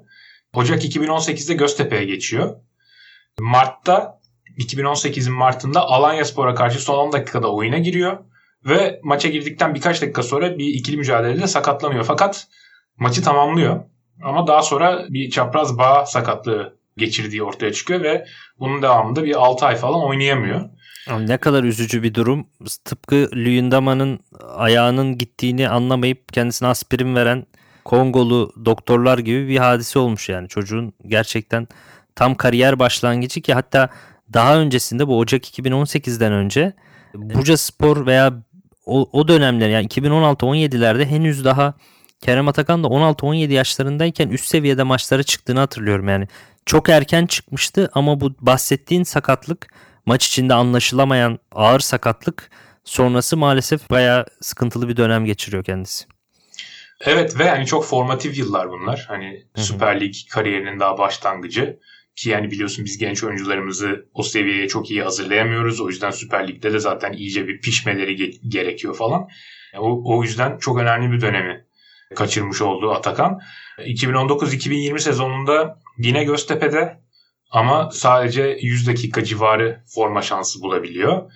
Ocak 0.54 0.86
2018'de 0.86 1.54
Göztepe'ye 1.54 2.06
geçiyor. 2.06 2.56
Mart'ta 3.40 4.20
2018'in 4.58 5.34
Mart'ında 5.34 5.82
Alanya 5.82 6.26
Spor'a 6.26 6.56
karşı 6.56 6.80
son 6.80 7.08
10 7.08 7.12
dakikada 7.12 7.54
oyuna 7.54 7.78
giriyor. 7.78 8.18
Ve 8.66 9.00
maça 9.04 9.30
girdikten 9.30 9.76
birkaç 9.76 10.02
dakika 10.02 10.24
sonra 10.24 10.58
bir 10.58 10.68
ikili 10.68 10.98
mücadelede 10.98 11.48
sakatlanıyor. 11.48 12.04
Fakat 12.04 12.48
maçı 12.98 13.24
tamamlıyor. 13.24 13.84
Ama 14.24 14.48
daha 14.48 14.62
sonra 14.62 15.06
bir 15.10 15.30
çapraz 15.30 15.78
bağ 15.78 16.06
sakatlığı 16.06 16.80
geçirdiği 16.98 17.44
ortaya 17.44 17.74
çıkıyor 17.74 18.04
ve 18.04 18.26
bunun 18.60 18.82
devamında 18.82 19.24
bir 19.24 19.36
6 19.36 19.66
ay 19.66 19.76
falan 19.76 20.04
oynayamıyor. 20.04 20.70
Ne 21.20 21.38
kadar 21.38 21.64
üzücü 21.64 22.04
bir 22.04 22.14
durum. 22.14 22.48
Tıpkı 22.86 23.30
Luyendama'nın 23.34 24.20
ayağının 24.56 25.18
gittiğini 25.18 25.70
anlamayıp 25.70 26.34
kendisine 26.34 26.68
aspirin 26.68 27.16
veren 27.16 27.46
Kongolu 27.86 28.54
doktorlar 28.66 29.18
gibi 29.18 29.48
bir 29.48 29.58
hadise 29.58 30.00
olmuş 30.00 30.30
yani. 30.30 30.48
Çocuğun 30.48 30.94
gerçekten 31.08 31.68
tam 32.16 32.36
kariyer 32.36 32.80
başlangıcı 32.80 33.42
ki 33.42 33.54
hatta 33.54 33.90
daha 34.34 34.58
öncesinde 34.58 35.08
bu 35.08 35.18
Ocak 35.18 35.60
2018'den 35.60 36.32
önce 36.32 36.74
Burca 37.14 37.58
Spor 37.58 38.06
veya 38.06 38.34
o, 38.86 39.10
o 39.12 39.28
dönemler 39.28 39.70
yani 39.70 39.88
2016-17'lerde 39.88 41.06
henüz 41.06 41.46
daha 41.46 41.74
Kerem 42.22 42.48
Atakan 42.48 42.84
da 42.84 42.88
16-17 42.88 43.54
yaşlarındayken 43.54 44.30
üst 44.30 44.46
seviyede 44.46 44.84
maçlara 44.84 45.24
çıktığını 45.24 45.60
hatırlıyorum 45.60 46.08
yani. 46.08 46.28
Çok 46.66 46.90
erken 46.90 47.26
çıkmıştı 47.26 47.90
ama 47.94 48.22
bu 48.22 48.34
bahsettiğin 48.40 49.04
sakatlık 49.04 49.68
maç 50.10 50.28
içinde 50.28 50.54
anlaşılamayan 50.54 51.40
ağır 51.52 51.80
sakatlık 51.80 52.50
sonrası 52.84 53.38
maalesef 53.38 53.90
bayağı 53.90 54.26
sıkıntılı 54.42 54.90
bir 54.90 54.98
dönem 54.98 55.26
geçiriyor 55.26 55.64
kendisi. 55.64 56.06
Evet 57.02 57.40
ve 57.40 57.50
hani 57.50 57.66
çok 57.66 57.86
formatif 57.86 58.38
yıllar 58.38 58.70
bunlar. 58.70 59.06
Hani 59.08 59.44
Hı-hı. 59.56 59.64
Süper 59.64 60.02
Lig 60.02 60.16
kariyerinin 60.30 60.80
daha 60.80 60.98
başlangıcı. 60.98 61.80
Ki 62.16 62.30
yani 62.30 62.52
biliyorsun 62.52 62.86
biz 62.86 62.98
genç 62.98 63.24
oyuncularımızı 63.24 64.06
o 64.14 64.24
seviyeye 64.24 64.68
çok 64.68 64.92
iyi 64.92 65.04
hazırlayamıyoruz. 65.04 65.82
O 65.82 65.90
yüzden 65.90 66.12
Süper 66.12 66.48
Lig'de 66.48 66.74
de 66.74 66.80
zaten 66.80 67.14
iyice 67.14 67.48
bir 67.48 67.62
pişmeleri 67.62 68.16
ge- 68.16 68.50
gerekiyor 68.50 68.96
falan. 68.96 69.28
O, 69.78 70.18
o 70.18 70.24
yüzden 70.24 70.58
çok 70.58 70.80
önemli 70.80 71.12
bir 71.12 71.22
dönemi 71.22 71.66
kaçırmış 72.16 72.62
oldu 72.62 72.92
Atakan. 72.92 73.40
2019-2020 73.78 75.00
sezonunda 75.00 75.80
yine 75.98 76.24
Göztepe'de 76.24 77.00
ama 77.50 77.90
sadece 77.92 78.58
100 78.62 78.88
dakika 78.88 79.24
civarı 79.24 79.84
forma 79.88 80.22
şansı 80.22 80.62
bulabiliyor. 80.62 81.32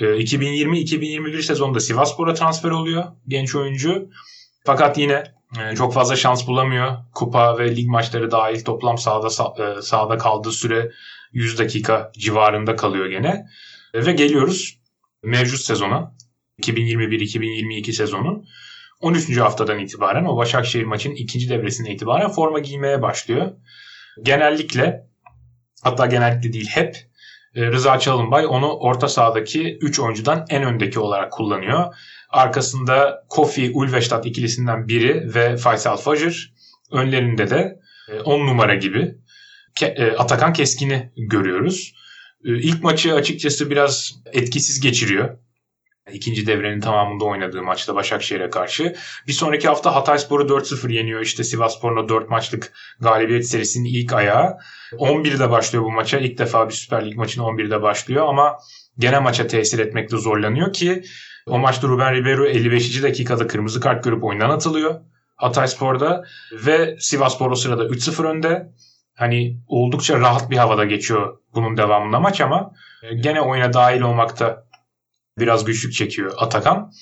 2020-2021 0.00 1.42
sezonunda 1.42 1.80
Sivasspor'a 1.80 2.34
transfer 2.34 2.70
oluyor 2.70 3.04
genç 3.28 3.54
oyuncu. 3.54 4.08
Fakat 4.64 4.98
yine 4.98 5.24
e, 5.58 5.76
çok 5.76 5.94
fazla 5.94 6.16
şans 6.16 6.46
bulamıyor. 6.46 6.96
Kupa 7.14 7.58
ve 7.58 7.76
lig 7.76 7.88
maçları 7.88 8.30
dahil 8.30 8.64
toplam 8.64 8.98
sahada 8.98 9.26
e, 9.62 9.82
sahada 9.82 10.18
kaldığı 10.18 10.52
süre 10.52 10.90
100 11.32 11.58
dakika 11.58 12.10
civarında 12.18 12.76
kalıyor 12.76 13.06
gene. 13.06 13.46
Ve 13.94 14.12
geliyoruz 14.12 14.78
mevcut 15.22 15.60
sezona. 15.60 16.16
2021-2022 16.62 17.92
sezonu. 17.92 18.44
13. 19.00 19.36
haftadan 19.36 19.78
itibaren 19.78 20.24
o 20.24 20.36
Başakşehir 20.36 20.84
maçının 20.84 21.14
ikinci 21.14 21.48
devresinden 21.48 21.90
itibaren 21.90 22.30
forma 22.30 22.58
giymeye 22.58 23.02
başlıyor. 23.02 23.52
Genellikle 24.22 25.06
hatta 25.86 26.06
genellikle 26.06 26.52
değil 26.52 26.68
hep 26.68 26.96
e, 27.54 27.66
Rıza 27.66 27.98
Çalınbay 27.98 28.46
onu 28.46 28.72
orta 28.72 29.08
sahadaki 29.08 29.78
3 29.80 30.00
oyuncudan 30.00 30.46
en 30.48 30.62
öndeki 30.62 31.00
olarak 31.00 31.32
kullanıyor. 31.32 31.94
Arkasında 32.30 33.24
Kofi 33.28 33.70
Ulveştat 33.74 34.26
ikilisinden 34.26 34.88
biri 34.88 35.34
ve 35.34 35.56
Faysal 35.56 35.96
Fajr. 35.96 36.52
Önlerinde 36.92 37.50
de 37.50 37.80
10 38.24 38.40
e, 38.40 38.46
numara 38.46 38.74
gibi 38.74 39.14
e, 39.82 40.10
Atakan 40.10 40.52
Keskin'i 40.52 41.12
görüyoruz. 41.16 41.94
İlk 42.44 42.82
maçı 42.82 43.14
açıkçası 43.14 43.70
biraz 43.70 44.12
etkisiz 44.32 44.80
geçiriyor. 44.80 45.38
İkinci 46.12 46.46
devrenin 46.46 46.80
tamamında 46.80 47.24
oynadığı 47.24 47.62
maçta 47.62 47.94
Başakşehir'e 47.94 48.50
karşı. 48.50 48.94
Bir 49.26 49.32
sonraki 49.32 49.68
hafta 49.68 49.94
Hatayspor'u 49.94 50.42
4-0 50.42 50.92
yeniyor. 50.92 51.20
İşte 51.20 51.44
Sivasspor'la 51.44 52.08
4 52.08 52.30
maçlık 52.30 52.72
galibiyet 53.00 53.48
serisinin 53.48 53.88
ilk 53.88 54.12
ayağı. 54.12 54.58
11'de 54.92 55.50
başlıyor 55.50 55.84
bu 55.84 55.90
maça. 55.90 56.18
İlk 56.18 56.38
defa 56.38 56.68
bir 56.68 56.74
Süper 56.74 57.06
Lig 57.06 57.16
maçına 57.16 57.44
11'de 57.44 57.82
başlıyor 57.82 58.26
ama 58.28 58.58
gene 58.98 59.18
maça 59.18 59.46
tesir 59.46 59.78
etmekte 59.78 60.16
zorlanıyor 60.16 60.72
ki 60.72 61.02
o 61.46 61.58
maçta 61.58 61.88
Ruben 61.88 62.14
Ribeiro 62.14 62.46
55. 62.46 63.02
dakikada 63.02 63.46
kırmızı 63.46 63.80
kart 63.80 64.04
görüp 64.04 64.24
oyundan 64.24 64.50
atılıyor. 64.50 65.00
Hatayspor'da 65.36 66.24
ve 66.52 66.96
Sivasspor 67.00 67.50
o 67.50 67.54
sırada 67.54 67.84
3-0 67.84 68.26
önde. 68.26 68.72
Hani 69.14 69.60
oldukça 69.66 70.20
rahat 70.20 70.50
bir 70.50 70.56
havada 70.56 70.84
geçiyor 70.84 71.38
bunun 71.54 71.76
devamında 71.76 72.20
maç 72.20 72.40
ama 72.40 72.72
gene 73.20 73.40
oyuna 73.40 73.72
dahil 73.72 74.00
olmakta 74.00 74.65
biraz 75.38 75.64
güçlük 75.64 75.92
çekiyor 75.92 76.32
Atakan. 76.38 76.92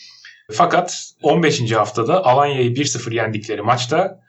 Fakat 0.53 1.12
15. 1.22 1.72
haftada 1.72 2.24
Alanya'yı 2.24 2.70
1-0 2.74 3.14
yendikleri 3.14 3.62
maçta 3.62 4.20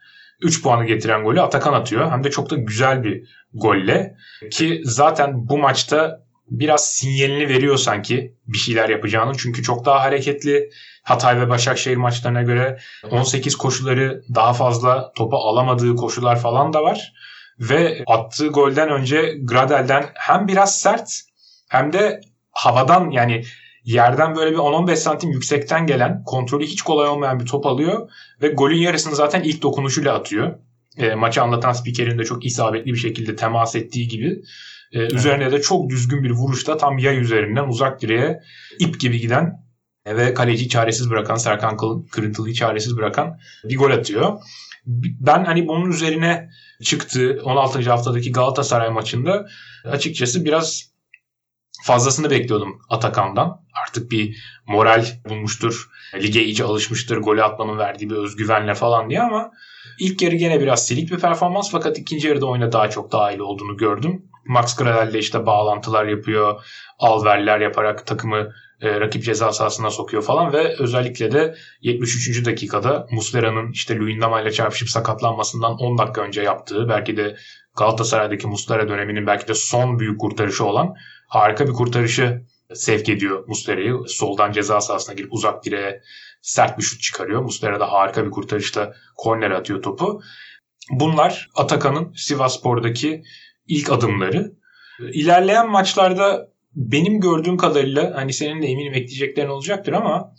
3 0.42 0.64
puanı 0.64 0.86
getiren 0.86 1.24
golü 1.24 1.42
Atakan 1.42 1.74
atıyor. 1.74 2.12
Hem 2.12 2.24
de 2.24 2.32
çok 2.32 2.50
da 2.50 2.56
güzel 2.56 3.04
bir 3.04 3.28
golle. 3.54 4.16
Ki 4.52 4.82
zaten 4.84 5.50
bu 5.50 5.58
maçta 5.58 6.26
biraz 6.48 6.92
sinyalini 6.92 7.50
veriyor 7.50 7.78
sanki 7.78 8.36
bir 8.48 8.58
şeyler 8.58 8.90
yapacağını. 8.90 9.34
Çünkü 9.38 9.64
çok 9.64 9.86
daha 9.86 10.04
hareketli. 10.04 10.70
Hatay 11.04 11.40
ve 11.40 11.50
Başakşehir 11.50 11.98
maçlarına 11.98 12.42
göre 12.42 12.80
18 13.12 13.56
koşuları 13.56 14.24
daha 14.36 14.54
fazla 14.54 15.12
topa 15.16 15.38
alamadığı 15.38 15.96
koşular 15.96 16.42
falan 16.42 16.74
da 16.74 16.84
var. 16.84 17.14
Ve 17.60 18.04
attığı 18.08 18.48
golden 18.48 18.90
önce 18.90 19.38
Gradel'den 19.42 20.06
hem 20.14 20.48
biraz 20.48 20.80
sert 20.80 21.22
hem 21.70 21.94
de 21.94 22.22
havadan 22.52 23.12
yani 23.12 23.44
yerden 23.86 24.36
böyle 24.36 24.52
bir 24.52 24.58
10-15 24.58 24.96
santim 24.96 25.32
yüksekten 25.32 25.88
gelen 25.88 26.24
kontrolü 26.24 26.66
hiç 26.66 26.82
kolay 26.82 27.08
olmayan 27.08 27.40
bir 27.40 27.46
top 27.46 27.66
alıyor 27.66 28.10
ve 28.42 28.48
golün 28.48 28.78
yarısını 28.78 29.16
zaten 29.16 29.44
ilk 29.44 29.62
dokunuşuyla 29.62 30.14
atıyor. 30.14 30.54
E, 30.98 31.16
maçı 31.16 31.42
anlatan 31.42 31.74
spikerin 31.74 32.20
de 32.20 32.24
çok 32.24 32.46
isabetli 32.46 32.94
bir 32.94 32.98
şekilde 32.98 33.36
temas 33.36 33.76
ettiği 33.76 34.08
gibi. 34.08 34.42
E, 34.92 35.00
evet. 35.00 35.14
Üzerine 35.14 35.52
de 35.52 35.62
çok 35.62 35.90
düzgün 35.90 36.24
bir 36.24 36.32
vuruşta 36.32 36.78
tam 36.78 36.98
yay 36.98 37.20
üzerinden 37.20 37.68
uzak 37.68 38.02
direğe 38.02 38.42
ip 38.80 39.00
gibi 39.00 39.20
giden 39.20 39.66
ve 40.08 40.34
kaleci 40.34 40.70
çaresiz 40.70 41.10
bırakan, 41.10 41.36
Serkan 41.36 41.78
Kırıntılı'yı 42.12 42.54
çaresiz 42.54 42.98
bırakan 42.98 43.40
bir 43.64 43.78
gol 43.78 43.92
atıyor. 43.92 44.40
Ben 45.20 45.46
hani 45.46 45.68
bunun 45.68 45.92
üzerine 45.92 46.50
çıktı 46.84 47.42
16. 47.44 47.90
haftadaki 47.90 48.32
Galatasaray 48.32 48.90
maçında 48.90 49.46
açıkçası 49.84 50.46
biraz 50.46 50.95
fazlasını 51.84 52.30
bekliyordum 52.30 52.82
Atakan'dan. 52.90 53.66
Artık 53.88 54.12
bir 54.12 54.38
moral 54.68 55.06
bulmuştur. 55.30 55.90
Lige 56.16 56.44
iyice 56.44 56.64
alışmıştır. 56.64 57.18
Golü 57.18 57.44
atmanın 57.44 57.78
verdiği 57.78 58.10
bir 58.10 58.16
özgüvenle 58.16 58.76
falan 58.76 59.10
diye 59.10 59.22
ama 59.22 59.52
ilk 60.00 60.22
yarı 60.22 60.36
gene 60.36 60.60
biraz 60.60 60.88
silik 60.88 61.12
bir 61.12 61.20
performans 61.20 61.72
fakat 61.72 61.98
ikinci 61.98 62.28
yarıda 62.28 62.46
oyuna 62.46 62.72
daha 62.72 62.90
çok 62.90 63.12
dahil 63.12 63.40
olduğunu 63.40 63.78
gördüm. 63.78 64.26
Max 64.46 64.76
Gradel 64.76 65.14
işte 65.20 65.46
bağlantılar 65.46 66.06
yapıyor. 66.06 66.64
Alverler 67.00 67.60
yaparak 67.60 68.08
takımı 68.08 68.52
e, 68.82 69.00
rakip 69.00 69.24
ceza 69.24 69.52
sahasına 69.52 69.90
sokuyor 69.90 70.24
falan 70.24 70.54
ve 70.54 70.76
özellikle 70.80 71.32
de 71.32 71.56
73. 71.82 72.46
dakikada 72.46 73.08
Muslera'nın 73.12 73.72
işte 73.72 73.98
Luyendama 73.98 74.42
ile 74.42 74.52
çarpışıp 74.52 74.90
sakatlanmasından 74.90 75.78
10 75.78 75.98
dakika 75.98 76.22
önce 76.22 76.42
yaptığı 76.42 76.90
belki 76.90 77.18
de 77.18 77.36
Galatasaray'daki 77.78 78.48
Muslera 78.48 78.90
döneminin 78.90 79.28
belki 79.28 79.48
de 79.48 79.54
son 79.54 80.00
büyük 80.00 80.20
kurtarışı 80.20 80.66
olan 80.66 80.96
harika 81.28 81.68
bir 81.68 81.74
kurtarışı 81.74 82.42
sevk 82.74 83.10
ediyor 83.10 83.48
Muslera'yı. 83.48 84.00
Soldan 84.08 84.52
ceza 84.52 84.82
sahasına 84.82 85.16
girip 85.16 85.34
uzak 85.34 85.66
direğe 85.66 86.02
sert 86.42 86.78
bir 86.78 86.84
şut 86.84 87.02
çıkarıyor. 87.02 87.42
Muslera 87.42 87.80
da 87.80 87.92
harika 87.92 88.26
bir 88.26 88.32
kurtarışla 88.32 88.94
korner 89.16 89.52
atıyor 89.52 89.82
topu. 89.82 90.22
Bunlar 90.92 91.50
Atakan'ın 91.56 92.14
Sivasspor'daki 92.14 93.24
ilk 93.68 93.92
adımları. 93.92 94.52
İlerleyen 95.00 95.70
maçlarda 95.70 96.50
benim 96.76 97.20
gördüğüm 97.20 97.58
kadarıyla 97.58 98.14
hani 98.16 98.34
senin 98.34 98.62
de 98.62 98.66
eminim 98.68 98.94
ekleyeceklerin 98.94 99.50
olacaktır 99.50 99.94
ama 99.94 100.34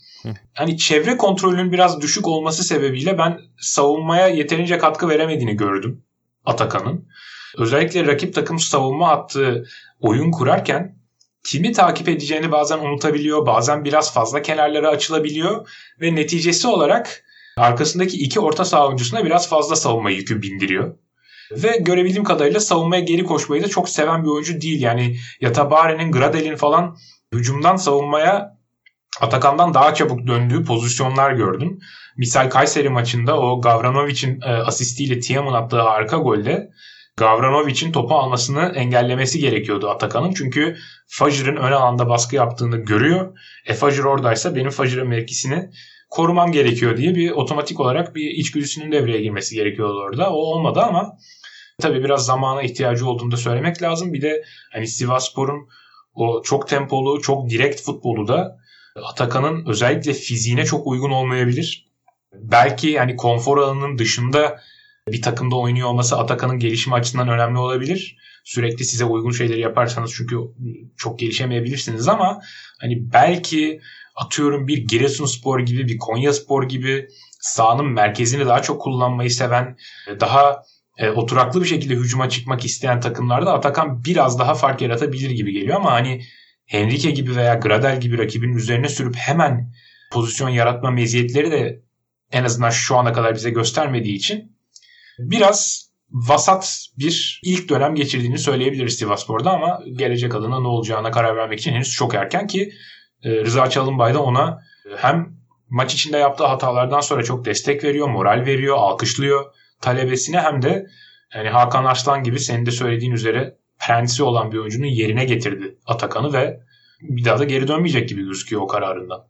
hani 0.54 0.78
çevre 0.78 1.16
kontrolünün 1.16 1.72
biraz 1.72 2.00
düşük 2.00 2.26
olması 2.26 2.64
sebebiyle 2.64 3.18
ben 3.18 3.40
savunmaya 3.58 4.28
yeterince 4.28 4.78
katkı 4.78 5.08
veremediğini 5.08 5.56
gördüm 5.56 6.02
Atakan'ın. 6.44 7.08
Özellikle 7.58 8.06
rakip 8.06 8.34
takım 8.34 8.58
savunma 8.58 9.10
attığı 9.10 9.66
oyun 10.00 10.30
kurarken 10.30 10.96
kimi 11.46 11.72
takip 11.72 12.08
edeceğini 12.08 12.52
bazen 12.52 12.78
unutabiliyor. 12.78 13.46
Bazen 13.46 13.84
biraz 13.84 14.14
fazla 14.14 14.42
kenarlara 14.42 14.88
açılabiliyor 14.88 15.68
ve 16.00 16.14
neticesi 16.14 16.68
olarak 16.68 17.24
arkasındaki 17.56 18.16
iki 18.16 18.40
orta 18.40 18.64
saha 18.64 18.86
oyuncusuna 18.86 19.24
biraz 19.24 19.48
fazla 19.48 19.76
savunma 19.76 20.10
yükü 20.10 20.42
bindiriyor. 20.42 20.94
Ve 21.52 21.76
görebildiğim 21.80 22.24
kadarıyla 22.24 22.60
savunmaya 22.60 23.02
geri 23.02 23.24
koşmayı 23.24 23.62
da 23.62 23.68
çok 23.68 23.88
seven 23.88 24.24
bir 24.24 24.28
oyuncu 24.28 24.60
değil. 24.60 24.80
Yani 24.80 25.16
Yatabare'nin, 25.40 26.12
Gradel'in 26.12 26.56
falan 26.56 26.96
hücumdan 27.34 27.76
savunmaya 27.76 28.56
Atakan'dan 29.20 29.74
daha 29.74 29.94
çabuk 29.94 30.26
döndüğü 30.26 30.64
pozisyonlar 30.64 31.32
gördüm. 31.32 31.78
Misal 32.16 32.50
Kayseri 32.50 32.88
maçında 32.88 33.40
o 33.40 33.60
Gavranovic'in 33.60 34.40
e, 34.40 34.50
asistiyle 34.50 35.20
Tiam'ın 35.20 35.52
attığı 35.52 35.80
harika 35.80 36.16
golde 36.16 36.70
Gavranovic'in 37.16 37.92
topu 37.92 38.14
almasını 38.14 38.72
engellemesi 38.74 39.38
gerekiyordu 39.38 39.90
Atakan'ın. 39.90 40.32
Çünkü 40.34 40.76
Fajr'ın 41.06 41.56
ön 41.56 41.72
alanda 41.72 42.08
baskı 42.08 42.36
yaptığını 42.36 42.76
görüyor. 42.76 43.38
E 43.66 43.74
Fajr 43.74 44.04
oradaysa 44.04 44.54
benim 44.54 44.70
Fajr'ın 44.70 45.08
mevkisini 45.08 45.70
korumam 46.10 46.52
gerekiyor 46.52 46.96
diye 46.96 47.14
bir 47.14 47.30
otomatik 47.30 47.80
olarak 47.80 48.14
bir 48.14 48.30
içgüdüsünün 48.30 48.92
devreye 48.92 49.22
girmesi 49.22 49.54
gerekiyordu 49.54 49.98
orada. 49.98 50.30
O 50.30 50.36
olmadı 50.36 50.80
ama 50.80 51.18
tabii 51.80 52.04
biraz 52.04 52.26
zamana 52.26 52.62
ihtiyacı 52.62 53.08
olduğunu 53.08 53.30
da 53.30 53.36
söylemek 53.36 53.82
lazım. 53.82 54.12
Bir 54.12 54.22
de 54.22 54.44
hani 54.72 54.86
Sivasspor'un 54.86 55.68
o 56.14 56.42
çok 56.42 56.68
tempolu, 56.68 57.22
çok 57.22 57.50
direkt 57.50 57.80
futbolu 57.82 58.28
da 58.28 58.56
Atakan'ın 59.04 59.66
özellikle 59.66 60.12
fiziğine 60.12 60.64
çok 60.64 60.86
uygun 60.86 61.10
olmayabilir. 61.10 61.86
Belki 62.34 62.88
yani 62.88 63.16
konfor 63.16 63.58
alanının 63.58 63.98
dışında 63.98 64.60
bir 65.08 65.22
takımda 65.22 65.56
oynuyor 65.56 65.88
olması 65.88 66.18
Atakan'ın 66.18 66.58
gelişimi 66.58 66.94
açısından 66.94 67.28
önemli 67.28 67.58
olabilir. 67.58 68.16
Sürekli 68.44 68.84
size 68.84 69.04
uygun 69.04 69.30
şeyleri 69.30 69.60
yaparsanız 69.60 70.14
çünkü 70.16 70.36
çok 70.96 71.18
gelişemeyebilirsiniz 71.18 72.08
ama 72.08 72.40
hani 72.80 73.12
belki 73.12 73.80
atıyorum 74.16 74.68
bir 74.68 74.78
Giresunspor 74.78 75.60
gibi 75.60 75.88
bir 75.88 75.98
Konyaspor 75.98 76.68
gibi 76.68 77.08
sahanın 77.40 77.86
merkezini 77.86 78.46
daha 78.46 78.62
çok 78.62 78.82
kullanmayı 78.82 79.30
seven 79.30 79.76
daha 80.20 80.62
e, 80.98 81.10
oturaklı 81.10 81.62
bir 81.62 81.66
şekilde 81.66 81.94
hücuma 81.94 82.28
çıkmak 82.28 82.64
isteyen 82.64 83.00
takımlarda 83.00 83.52
Atakan 83.52 84.04
biraz 84.04 84.38
daha 84.38 84.54
fark 84.54 84.82
yaratabilir 84.82 85.30
gibi 85.30 85.52
geliyor 85.52 85.76
ama 85.76 85.92
hani 85.92 86.22
Henrique 86.66 87.10
gibi 87.10 87.36
veya 87.36 87.54
Gradel 87.54 88.00
gibi 88.00 88.18
rakibin 88.18 88.56
üzerine 88.56 88.88
sürüp 88.88 89.16
hemen 89.16 89.72
pozisyon 90.12 90.48
yaratma 90.48 90.90
meziyetleri 90.90 91.50
de 91.50 91.82
en 92.32 92.44
azından 92.44 92.70
şu 92.70 92.96
ana 92.96 93.12
kadar 93.12 93.34
bize 93.34 93.50
göstermediği 93.50 94.14
için 94.14 94.55
biraz 95.18 95.90
vasat 96.10 96.86
bir 96.98 97.40
ilk 97.44 97.68
dönem 97.68 97.94
geçirdiğini 97.94 98.38
söyleyebiliriz 98.38 98.98
Sivasspor'da 98.98 99.50
ama 99.50 99.80
gelecek 99.92 100.34
adına 100.34 100.60
ne 100.60 100.68
olacağına 100.68 101.10
karar 101.10 101.36
vermek 101.36 101.58
için 101.58 101.72
henüz 101.72 101.92
çok 101.92 102.14
erken 102.14 102.46
ki 102.46 102.72
e, 103.22 103.30
Rıza 103.30 103.70
Çalınbay 103.70 104.14
da 104.14 104.22
ona 104.22 104.58
hem 104.96 105.36
maç 105.68 105.94
içinde 105.94 106.18
yaptığı 106.18 106.46
hatalardan 106.46 107.00
sonra 107.00 107.22
çok 107.22 107.44
destek 107.44 107.84
veriyor, 107.84 108.08
moral 108.08 108.44
veriyor, 108.46 108.76
alkışlıyor 108.76 109.44
talebesine 109.80 110.40
hem 110.40 110.62
de 110.62 110.86
yani 111.34 111.48
Hakan 111.48 111.84
Arslan 111.84 112.22
gibi 112.22 112.40
senin 112.40 112.66
de 112.66 112.70
söylediğin 112.70 113.12
üzere 113.12 113.56
prensi 113.86 114.22
olan 114.22 114.52
bir 114.52 114.58
oyuncunun 114.58 114.86
yerine 114.86 115.24
getirdi 115.24 115.78
Atakan'ı 115.86 116.32
ve 116.32 116.60
bir 117.00 117.24
daha 117.24 117.38
da 117.38 117.44
geri 117.44 117.68
dönmeyecek 117.68 118.08
gibi 118.08 118.22
gözüküyor 118.24 118.62
o 118.62 118.66
kararından. 118.66 119.28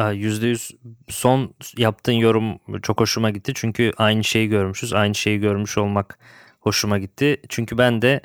%100 0.00 0.70
son 1.08 1.54
yaptığın 1.76 2.12
yorum 2.12 2.58
çok 2.82 3.00
hoşuma 3.00 3.30
gitti. 3.30 3.52
Çünkü 3.54 3.92
aynı 3.96 4.24
şeyi 4.24 4.48
görmüşüz. 4.48 4.92
Aynı 4.92 5.14
şeyi 5.14 5.40
görmüş 5.40 5.78
olmak 5.78 6.18
hoşuma 6.60 6.98
gitti. 6.98 7.40
Çünkü 7.48 7.78
ben 7.78 8.02
de 8.02 8.20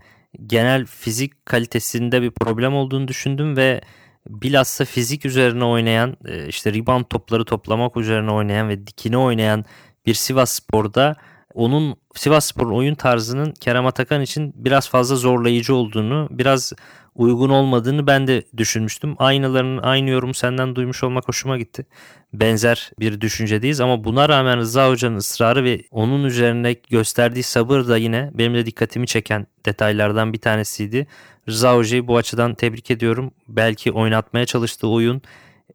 genel 0.48 0.86
fizik 0.86 1.46
kalitesinde 1.46 2.22
bir 2.22 2.32
problem 2.32 2.76
olduğunu 2.76 3.08
düşündüm 3.08 3.58
ve 3.58 3.82
bilhassa 4.30 4.86
fizik 4.86 5.26
üzerine 5.26 5.66
oynayan 5.66 6.18
e, 6.26 6.48
işte 6.48 6.74
rebound 6.74 7.06
topları 7.06 7.46
toplamak 7.46 7.98
üzerine 7.98 8.32
oynayan 8.32 8.70
ve 8.70 8.88
dikine 8.88 9.18
oynayan 9.18 9.66
bir 10.06 10.14
Sivas 10.14 10.52
Spor'da 10.52 11.16
onun 11.56 11.96
Sivas 12.16 12.46
Spor'un 12.46 12.76
oyun 12.76 12.96
tarzının 12.96 13.54
Kerem 13.62 13.86
Atakan 13.86 14.22
için 14.22 14.54
biraz 14.56 14.90
fazla 14.90 15.16
zorlayıcı 15.16 15.76
olduğunu, 15.76 16.28
biraz 16.32 16.74
uygun 17.16 17.50
olmadığını 17.50 18.08
ben 18.08 18.28
de 18.28 18.44
düşünmüştüm. 18.58 19.16
Aynılarının 19.18 19.82
aynı 19.82 20.10
yorum 20.10 20.34
senden 20.34 20.76
duymuş 20.76 21.04
olmak 21.04 21.28
hoşuma 21.28 21.58
gitti. 21.58 21.86
Benzer 22.34 22.92
bir 23.00 23.22
düşüncedeyiz 23.22 23.82
ama 23.82 24.04
buna 24.04 24.30
rağmen 24.30 24.58
Rıza 24.58 24.90
Hoca'nın 24.90 25.16
ısrarı 25.16 25.64
ve 25.64 25.82
onun 25.92 26.24
üzerine 26.24 26.76
gösterdiği 26.90 27.44
sabır 27.44 27.88
da 27.88 27.98
yine 27.98 28.32
benim 28.34 28.54
de 28.54 28.66
dikkatimi 28.66 29.08
çeken 29.08 29.48
detaylardan 29.66 30.34
bir 30.34 30.42
tanesiydi. 30.42 31.08
Rıza 31.50 31.76
Hoca'yı 31.76 32.08
bu 32.08 32.18
açıdan 32.18 32.56
tebrik 32.56 32.92
ediyorum. 32.92 33.32
Belki 33.48 33.92
oynatmaya 33.92 34.46
çalıştığı 34.46 34.88
oyun, 34.88 35.22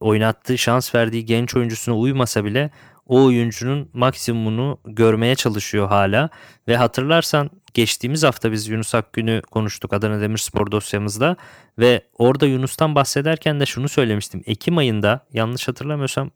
oynattığı 0.00 0.58
şans 0.58 0.94
verdiği 0.94 1.24
genç 1.24 1.56
oyuncusuna 1.56 1.96
uymasa 1.96 2.44
bile 2.44 2.70
o 3.10 3.24
oyuncunun 3.24 3.90
maksimumunu 3.92 4.78
görmeye 4.84 5.34
çalışıyor 5.34 5.88
hala. 5.88 6.30
Ve 6.68 6.76
hatırlarsan 6.76 7.50
geçtiğimiz 7.74 8.22
hafta 8.22 8.52
biz 8.52 8.68
Yunus 8.68 8.94
Akgün'ü 8.94 9.42
konuştuk 9.50 9.92
Adana 9.92 10.20
Demirspor 10.20 10.70
dosyamızda 10.70 11.36
ve 11.78 12.00
orada 12.18 12.46
Yunus'tan 12.46 12.94
bahsederken 12.94 13.60
de 13.60 13.66
şunu 13.66 13.88
söylemiştim. 13.88 14.42
Ekim 14.46 14.78
ayında 14.78 15.26
yanlış 15.32 15.68
hatırlamıyorsam 15.68 16.30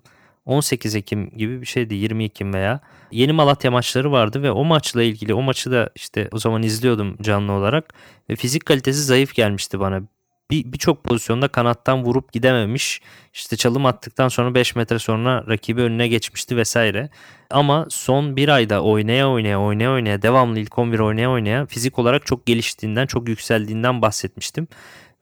18 0.44 0.94
Ekim 0.94 1.30
gibi 1.30 1.60
bir 1.60 1.66
şeydi 1.66 1.94
20 1.94 2.24
Ekim 2.24 2.54
veya 2.54 2.80
Yeni 3.10 3.32
Malatya 3.32 3.70
maçları 3.70 4.12
vardı 4.12 4.42
ve 4.42 4.50
o 4.50 4.64
maçla 4.64 5.02
ilgili 5.02 5.34
o 5.34 5.42
maçı 5.42 5.70
da 5.70 5.90
işte 5.94 6.28
o 6.32 6.38
zaman 6.38 6.62
izliyordum 6.62 7.16
canlı 7.22 7.52
olarak 7.52 7.94
ve 8.30 8.36
fizik 8.36 8.66
kalitesi 8.66 9.02
zayıf 9.02 9.34
gelmişti 9.34 9.80
bana 9.80 10.02
bir 10.50 10.72
birçok 10.72 11.04
pozisyonda 11.04 11.48
kanattan 11.48 12.04
vurup 12.04 12.32
gidememiş. 12.32 13.00
İşte 13.32 13.56
çalım 13.56 13.86
attıktan 13.86 14.28
sonra 14.28 14.54
5 14.54 14.76
metre 14.76 14.98
sonra 14.98 15.44
rakibi 15.48 15.82
önüne 15.82 16.08
geçmişti 16.08 16.56
vesaire. 16.56 17.10
Ama 17.50 17.86
son 17.90 18.36
bir 18.36 18.48
ayda 18.48 18.82
oynaya 18.82 19.30
oynaya 19.30 19.60
oynaya 19.60 19.92
oynaya 19.92 20.22
devamlı 20.22 20.58
ilk 20.58 20.78
11 20.78 20.98
oynaya 20.98 21.30
oynaya 21.30 21.66
fizik 21.66 21.98
olarak 21.98 22.26
çok 22.26 22.46
geliştiğinden 22.46 23.06
çok 23.06 23.28
yükseldiğinden 23.28 24.02
bahsetmiştim. 24.02 24.68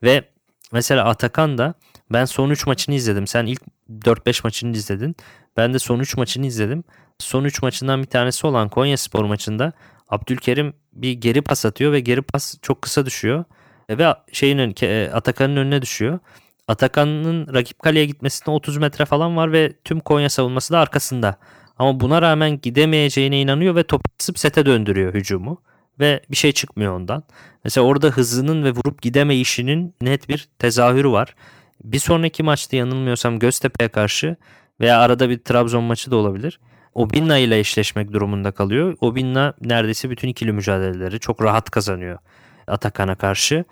Ve 0.03 0.23
mesela 0.71 1.05
Atakan 1.05 1.57
da 1.57 1.73
ben 2.11 2.25
son 2.25 2.49
3 2.49 2.67
maçını 2.67 2.95
izledim. 2.95 3.27
Sen 3.27 3.45
ilk 3.45 3.61
4-5 3.89 4.41
maçını 4.43 4.75
izledin. 4.75 5.15
Ben 5.57 5.73
de 5.73 5.79
son 5.79 5.99
3 5.99 6.17
maçını 6.17 6.45
izledim. 6.45 6.83
Son 7.19 7.43
3 7.43 7.61
maçından 7.61 8.01
bir 8.01 8.07
tanesi 8.07 8.47
olan 8.47 8.69
Konya 8.69 8.97
Spor 8.97 9.25
maçında 9.25 9.73
Abdülkerim 10.09 10.73
bir 10.93 11.11
geri 11.11 11.41
pas 11.41 11.65
atıyor 11.65 11.91
ve 11.91 11.99
geri 11.99 12.21
pas 12.21 12.55
çok 12.61 12.81
kısa 12.81 13.05
düşüyor 13.05 13.45
ve 13.89 14.15
şeyin 14.31 14.75
e, 14.81 15.11
Atakan'ın 15.13 15.55
önüne 15.55 15.81
düşüyor. 15.81 16.19
Atakan'ın 16.67 17.53
rakip 17.53 17.79
kaleye 17.79 18.05
gitmesine 18.05 18.53
30 18.53 18.77
metre 18.77 19.05
falan 19.05 19.37
var 19.37 19.51
ve 19.51 19.73
tüm 19.83 19.99
Konya 19.99 20.29
savunması 20.29 20.73
da 20.73 20.79
arkasında. 20.79 21.37
Ama 21.77 21.99
buna 21.99 22.21
rağmen 22.21 22.61
gidemeyeceğine 22.61 23.41
inanıyor 23.41 23.75
ve 23.75 23.83
topu 23.83 24.03
sıp 24.17 24.39
sete 24.39 24.65
döndürüyor 24.65 25.13
hücumu. 25.13 25.61
Ve 25.99 26.21
bir 26.31 26.35
şey 26.35 26.51
çıkmıyor 26.51 26.93
ondan. 26.93 27.23
Mesela 27.63 27.87
orada 27.87 28.07
hızının 28.07 28.63
ve 28.63 28.71
vurup 28.71 29.01
gidemeyişinin 29.01 29.95
net 30.01 30.29
bir 30.29 30.47
tezahürü 30.59 31.11
var. 31.11 31.35
Bir 31.83 31.99
sonraki 31.99 32.43
maçta 32.43 32.77
yanılmıyorsam 32.77 33.39
Göztepe'ye 33.39 33.89
karşı 33.89 34.35
veya 34.79 34.99
arada 34.99 35.29
bir 35.29 35.37
Trabzon 35.37 35.83
maçı 35.83 36.11
da 36.11 36.15
olabilir. 36.15 36.59
Obinna 36.93 37.37
ile 37.37 37.59
eşleşmek 37.59 38.13
durumunda 38.13 38.51
kalıyor. 38.51 38.97
Obinna 39.01 39.53
neredeyse 39.61 40.09
bütün 40.09 40.27
ikili 40.27 40.51
mücadeleleri 40.51 41.19
çok 41.19 41.41
rahat 41.43 41.69
kazanıyor. 41.69 42.17
Atakan'a 42.67 43.15
karşı. 43.15 43.65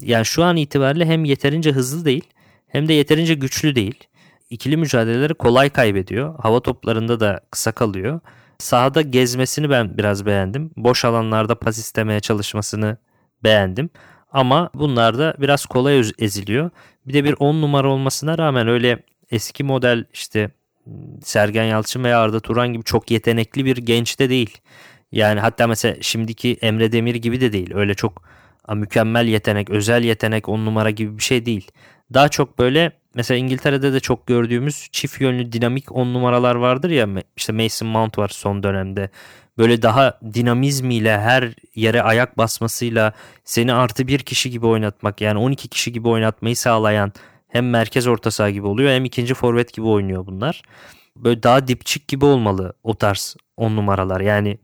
Yani 0.00 0.24
şu 0.24 0.44
an 0.44 0.56
itibariyle 0.56 1.06
hem 1.06 1.24
yeterince 1.24 1.72
hızlı 1.72 2.04
değil 2.04 2.24
hem 2.68 2.88
de 2.88 2.92
yeterince 2.92 3.34
güçlü 3.34 3.74
değil. 3.74 4.04
İkili 4.50 4.76
mücadeleleri 4.76 5.34
kolay 5.34 5.70
kaybediyor. 5.70 6.38
Hava 6.38 6.60
toplarında 6.60 7.20
da 7.20 7.40
kısa 7.50 7.72
kalıyor. 7.72 8.20
Sahada 8.58 9.02
gezmesini 9.02 9.70
ben 9.70 9.98
biraz 9.98 10.26
beğendim. 10.26 10.70
Boş 10.76 11.04
alanlarda 11.04 11.54
pas 11.54 11.78
istemeye 11.78 12.20
çalışmasını 12.20 12.96
beğendim. 13.44 13.90
Ama 14.32 14.70
bunlar 14.74 15.18
da 15.18 15.34
biraz 15.38 15.66
kolay 15.66 16.12
eziliyor. 16.18 16.70
Bir 17.06 17.14
de 17.14 17.24
bir 17.24 17.34
10 17.38 17.62
numara 17.62 17.88
olmasına 17.88 18.38
rağmen 18.38 18.68
öyle 18.68 19.02
eski 19.30 19.64
model 19.64 20.04
işte 20.12 20.50
Sergen 21.22 21.64
Yalçın 21.64 22.04
veya 22.04 22.20
Arda 22.20 22.40
Turan 22.40 22.72
gibi 22.72 22.84
çok 22.84 23.10
yetenekli 23.10 23.64
bir 23.64 23.76
genç 23.76 24.18
de 24.18 24.30
değil. 24.30 24.58
Yani 25.12 25.40
hatta 25.40 25.66
mesela 25.66 25.96
şimdiki 26.00 26.58
Emre 26.62 26.92
Demir 26.92 27.14
gibi 27.14 27.40
de 27.40 27.52
değil. 27.52 27.70
Öyle 27.74 27.94
çok 27.94 28.22
mükemmel 28.74 29.26
yetenek, 29.26 29.70
özel 29.70 30.04
yetenek 30.04 30.48
on 30.48 30.66
numara 30.66 30.90
gibi 30.90 31.18
bir 31.18 31.22
şey 31.22 31.46
değil. 31.46 31.70
Daha 32.14 32.28
çok 32.28 32.58
böyle 32.58 32.92
mesela 33.14 33.38
İngiltere'de 33.38 33.92
de 33.92 34.00
çok 34.00 34.26
gördüğümüz 34.26 34.88
çift 34.92 35.20
yönlü 35.20 35.52
dinamik 35.52 35.92
on 35.92 36.14
numaralar 36.14 36.54
vardır 36.54 36.90
ya 36.90 37.08
işte 37.36 37.52
Mason 37.52 37.88
Mount 37.88 38.18
var 38.18 38.28
son 38.28 38.62
dönemde. 38.62 39.10
Böyle 39.58 39.82
daha 39.82 40.20
dinamizmiyle 40.34 41.18
her 41.18 41.54
yere 41.74 42.02
ayak 42.02 42.38
basmasıyla 42.38 43.12
seni 43.44 43.72
artı 43.72 44.06
bir 44.06 44.18
kişi 44.18 44.50
gibi 44.50 44.66
oynatmak 44.66 45.20
yani 45.20 45.38
12 45.38 45.68
kişi 45.68 45.92
gibi 45.92 46.08
oynatmayı 46.08 46.56
sağlayan 46.56 47.12
hem 47.48 47.70
merkez 47.70 48.06
orta 48.06 48.30
saha 48.30 48.50
gibi 48.50 48.66
oluyor 48.66 48.90
hem 48.90 49.04
ikinci 49.04 49.34
forvet 49.34 49.72
gibi 49.72 49.86
oynuyor 49.86 50.26
bunlar. 50.26 50.62
Böyle 51.16 51.42
daha 51.42 51.68
dipçik 51.68 52.08
gibi 52.08 52.24
olmalı 52.24 52.72
o 52.82 52.94
tarz 52.94 53.36
on 53.56 53.76
numaralar. 53.76 54.20
Yani 54.20 54.58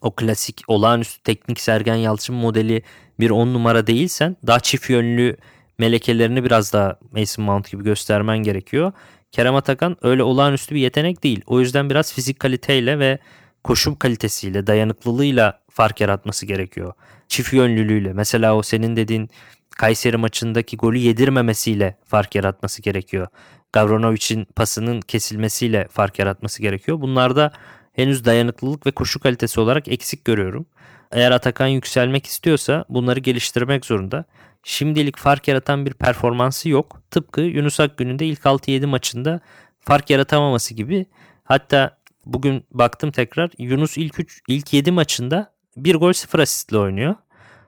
o 0.00 0.10
klasik 0.10 0.62
olağanüstü 0.66 1.22
teknik 1.22 1.60
Sergen 1.60 1.94
Yalçın 1.94 2.34
modeli 2.34 2.82
bir 3.20 3.30
on 3.30 3.54
numara 3.54 3.86
değilsen 3.86 4.36
daha 4.46 4.60
çift 4.60 4.90
yönlü 4.90 5.36
melekelerini 5.78 6.44
biraz 6.44 6.72
daha 6.72 6.98
Mason 7.12 7.44
Mount 7.44 7.70
gibi 7.70 7.84
göstermen 7.84 8.38
gerekiyor. 8.38 8.92
Kerem 9.32 9.54
Atakan 9.54 9.96
öyle 10.02 10.22
olağanüstü 10.22 10.74
bir 10.74 10.80
yetenek 10.80 11.22
değil. 11.22 11.42
O 11.46 11.60
yüzden 11.60 11.90
biraz 11.90 12.14
fizik 12.14 12.40
kaliteyle 12.40 12.98
ve 12.98 13.18
koşum 13.64 13.94
kalitesiyle, 13.94 14.66
dayanıklılığıyla 14.66 15.60
fark 15.70 16.00
yaratması 16.00 16.46
gerekiyor. 16.46 16.92
Çift 17.28 17.52
yönlülüğüyle. 17.52 18.12
Mesela 18.12 18.56
o 18.56 18.62
senin 18.62 18.96
dediğin 18.96 19.30
Kayseri 19.70 20.16
maçındaki 20.16 20.76
golü 20.76 20.98
yedirmemesiyle 20.98 21.96
fark 22.04 22.34
yaratması 22.34 22.82
gerekiyor. 22.82 23.26
Gavronovic'in 23.72 24.44
pasının 24.56 25.00
kesilmesiyle 25.00 25.88
fark 25.90 26.18
yaratması 26.18 26.62
gerekiyor. 26.62 27.00
Bunlarda 27.00 27.52
henüz 27.92 28.24
dayanıklılık 28.24 28.86
ve 28.86 28.90
koşu 28.90 29.20
kalitesi 29.20 29.60
olarak 29.60 29.88
eksik 29.88 30.24
görüyorum. 30.24 30.66
Eğer 31.12 31.30
Atakan 31.30 31.66
yükselmek 31.66 32.26
istiyorsa 32.26 32.84
bunları 32.88 33.20
geliştirmek 33.20 33.86
zorunda. 33.86 34.24
Şimdilik 34.62 35.18
fark 35.18 35.48
yaratan 35.48 35.86
bir 35.86 35.94
performansı 35.94 36.68
yok. 36.68 37.02
Tıpkı 37.10 37.40
Yunus 37.40 37.80
Akgün'ün 37.80 38.18
de 38.18 38.26
ilk 38.26 38.40
6-7 38.40 38.86
maçında 38.86 39.40
fark 39.80 40.10
yaratamaması 40.10 40.74
gibi. 40.74 41.06
Hatta 41.44 41.98
bugün 42.26 42.64
baktım 42.70 43.10
tekrar 43.10 43.50
Yunus 43.58 43.98
ilk 43.98 44.20
3 44.20 44.40
ilk 44.48 44.72
7 44.72 44.90
maçında 44.90 45.52
1 45.76 45.94
gol 45.94 46.12
0 46.12 46.38
asistle 46.38 46.78
oynuyor. 46.78 47.14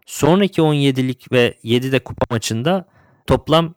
Sonraki 0.07 0.61
17'lik 0.61 1.33
ve 1.33 1.55
7'de 1.65 1.99
kupa 1.99 2.27
maçında 2.31 2.85
Toplam 3.27 3.75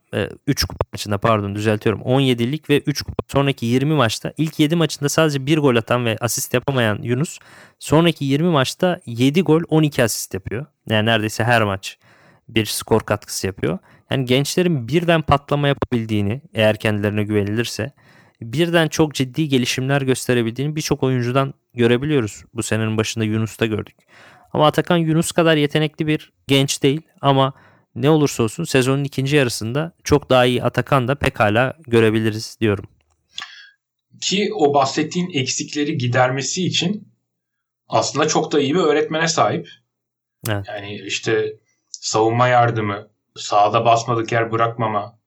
3 0.48 0.64
e, 0.64 0.68
kupa 0.68 0.88
maçında 0.94 1.18
pardon 1.18 1.56
düzeltiyorum 1.56 2.02
17'lik 2.02 2.70
ve 2.70 2.80
3 2.80 3.02
kupa 3.02 3.24
sonraki 3.28 3.66
20 3.66 3.94
maçta 3.94 4.34
ilk 4.38 4.60
7 4.60 4.76
maçında 4.76 5.10
sadece 5.10 5.46
1 5.46 5.58
gol 5.58 5.76
atan 5.76 6.06
ve 6.06 6.18
asist 6.22 6.54
yapamayan 6.54 7.00
Yunus 7.02 7.40
sonraki 7.80 8.26
20 8.26 8.50
maçta 8.50 9.00
7 9.06 9.42
gol 9.42 9.62
12 9.70 10.04
asist 10.04 10.34
yapıyor. 10.34 10.66
Yani 10.90 11.06
neredeyse 11.06 11.44
her 11.44 11.64
maç 11.64 11.98
bir 12.50 12.66
skor 12.66 13.02
katkısı 13.02 13.48
yapıyor. 13.48 13.78
Yani 14.12 14.26
gençlerin 14.26 14.88
birden 14.88 15.22
patlama 15.22 15.68
yapabildiğini 15.68 16.42
eğer 16.54 16.78
kendilerine 16.78 17.24
güvenilirse 17.24 17.92
birden 18.42 18.88
çok 18.88 19.14
ciddi 19.14 19.48
gelişimler 19.48 20.02
gösterebildiğini 20.02 20.76
birçok 20.76 21.04
oyuncudan 21.04 21.54
görebiliyoruz. 21.74 22.44
Bu 22.54 22.64
senenin 22.64 22.98
başında 22.98 23.24
Yunus'ta 23.24 23.66
gördük. 23.66 23.96
Ama 24.54 24.68
Atakan 24.68 24.98
Yunus 24.98 25.32
kadar 25.32 25.58
yetenekli 25.58 26.08
bir 26.08 26.32
genç 26.48 26.84
değil 26.84 27.02
ama 27.22 27.54
ne 27.96 28.10
olursa 28.10 28.44
olsun 28.44 28.64
sezonun 28.64 29.04
ikinci 29.04 29.36
yarısında 29.36 29.92
çok 30.04 30.30
daha 30.30 30.46
iyi 30.46 30.64
Atakan 30.64 31.08
da 31.08 31.16
pekala 31.16 31.74
görebiliriz 31.88 32.58
diyorum. 32.62 32.86
Ki 34.22 34.50
o 34.56 34.74
bahsettiğin 34.74 35.30
eksikleri 35.34 35.98
gidermesi 35.98 36.66
için 36.66 37.08
aslında 37.88 38.28
çok 38.28 38.52
da 38.52 38.60
iyi 38.60 38.76
bir 38.76 38.80
öğretmene 38.80 39.28
sahip. 39.28 39.70
Evet. 40.50 40.66
Yani 40.68 41.02
işte 41.08 41.56
savunma 41.90 42.48
yardımı, 42.48 43.08
sahada 43.36 43.86
basmadık 43.86 44.32
yer 44.32 44.52
bırakmama, 44.52 45.20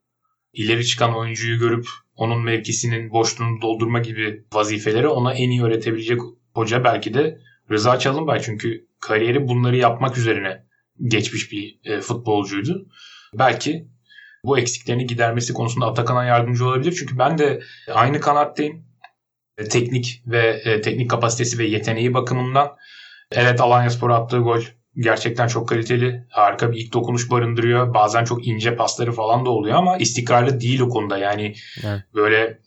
ileri 0.53 0.87
çıkan 0.87 1.16
oyuncuyu 1.16 1.59
görüp 1.59 1.87
onun 2.16 2.45
mevkisinin 2.45 3.11
boşluğunu 3.11 3.62
doldurma 3.62 3.99
gibi 3.99 4.45
vazifeleri 4.53 5.09
ona 5.09 5.35
en 5.35 5.51
iyi 5.51 5.62
öğretebilecek 5.62 6.21
hoca 6.55 6.85
belki 6.85 7.14
de 7.14 7.41
Rıza 7.71 7.99
Çalınbay. 7.99 8.41
Çünkü 8.41 8.87
kariyeri 9.01 9.49
bunları 9.49 9.77
yapmak 9.77 10.19
üzerine 10.19 10.68
geçmiş 11.03 11.53
bir 11.53 11.78
e, 11.84 12.01
futbolcuydu. 12.01 12.86
Belki 13.34 13.88
bu 14.44 14.59
eksiklerini 14.59 15.07
gidermesi 15.07 15.53
konusunda 15.53 15.86
Atakan'a 15.86 16.24
yardımcı 16.24 16.66
olabilir. 16.66 16.96
Çünkü 16.99 17.18
ben 17.18 17.38
de 17.38 17.61
aynı 17.92 18.20
kanattayım. 18.20 18.84
E, 19.59 19.64
teknik 19.64 20.22
ve 20.26 20.62
e, 20.64 20.80
teknik 20.80 21.11
kapasitesi 21.11 21.59
ve 21.59 21.64
yeteneği 21.64 22.14
bakımından 22.14 22.76
evet 23.32 23.61
Alanya 23.61 23.90
Spor'a 23.90 24.16
attığı 24.16 24.38
gol 24.38 24.62
gerçekten 24.96 25.49
çok 25.49 25.68
kaliteli. 25.68 26.26
Harika 26.30 26.72
bir 26.72 26.76
ilk 26.76 26.92
dokunuş 26.92 27.30
barındırıyor. 27.30 27.94
Bazen 27.94 28.24
çok 28.24 28.46
ince 28.46 28.76
pasları 28.76 29.12
falan 29.12 29.46
da 29.46 29.51
oluyor 29.51 29.76
ama 29.76 29.96
istikrarlı 29.96 30.61
değil 30.61 30.80
o 30.80 30.88
konuda. 30.88 31.18
Yani 31.18 31.55
Evet. 31.84 32.01
böyle 32.14 32.59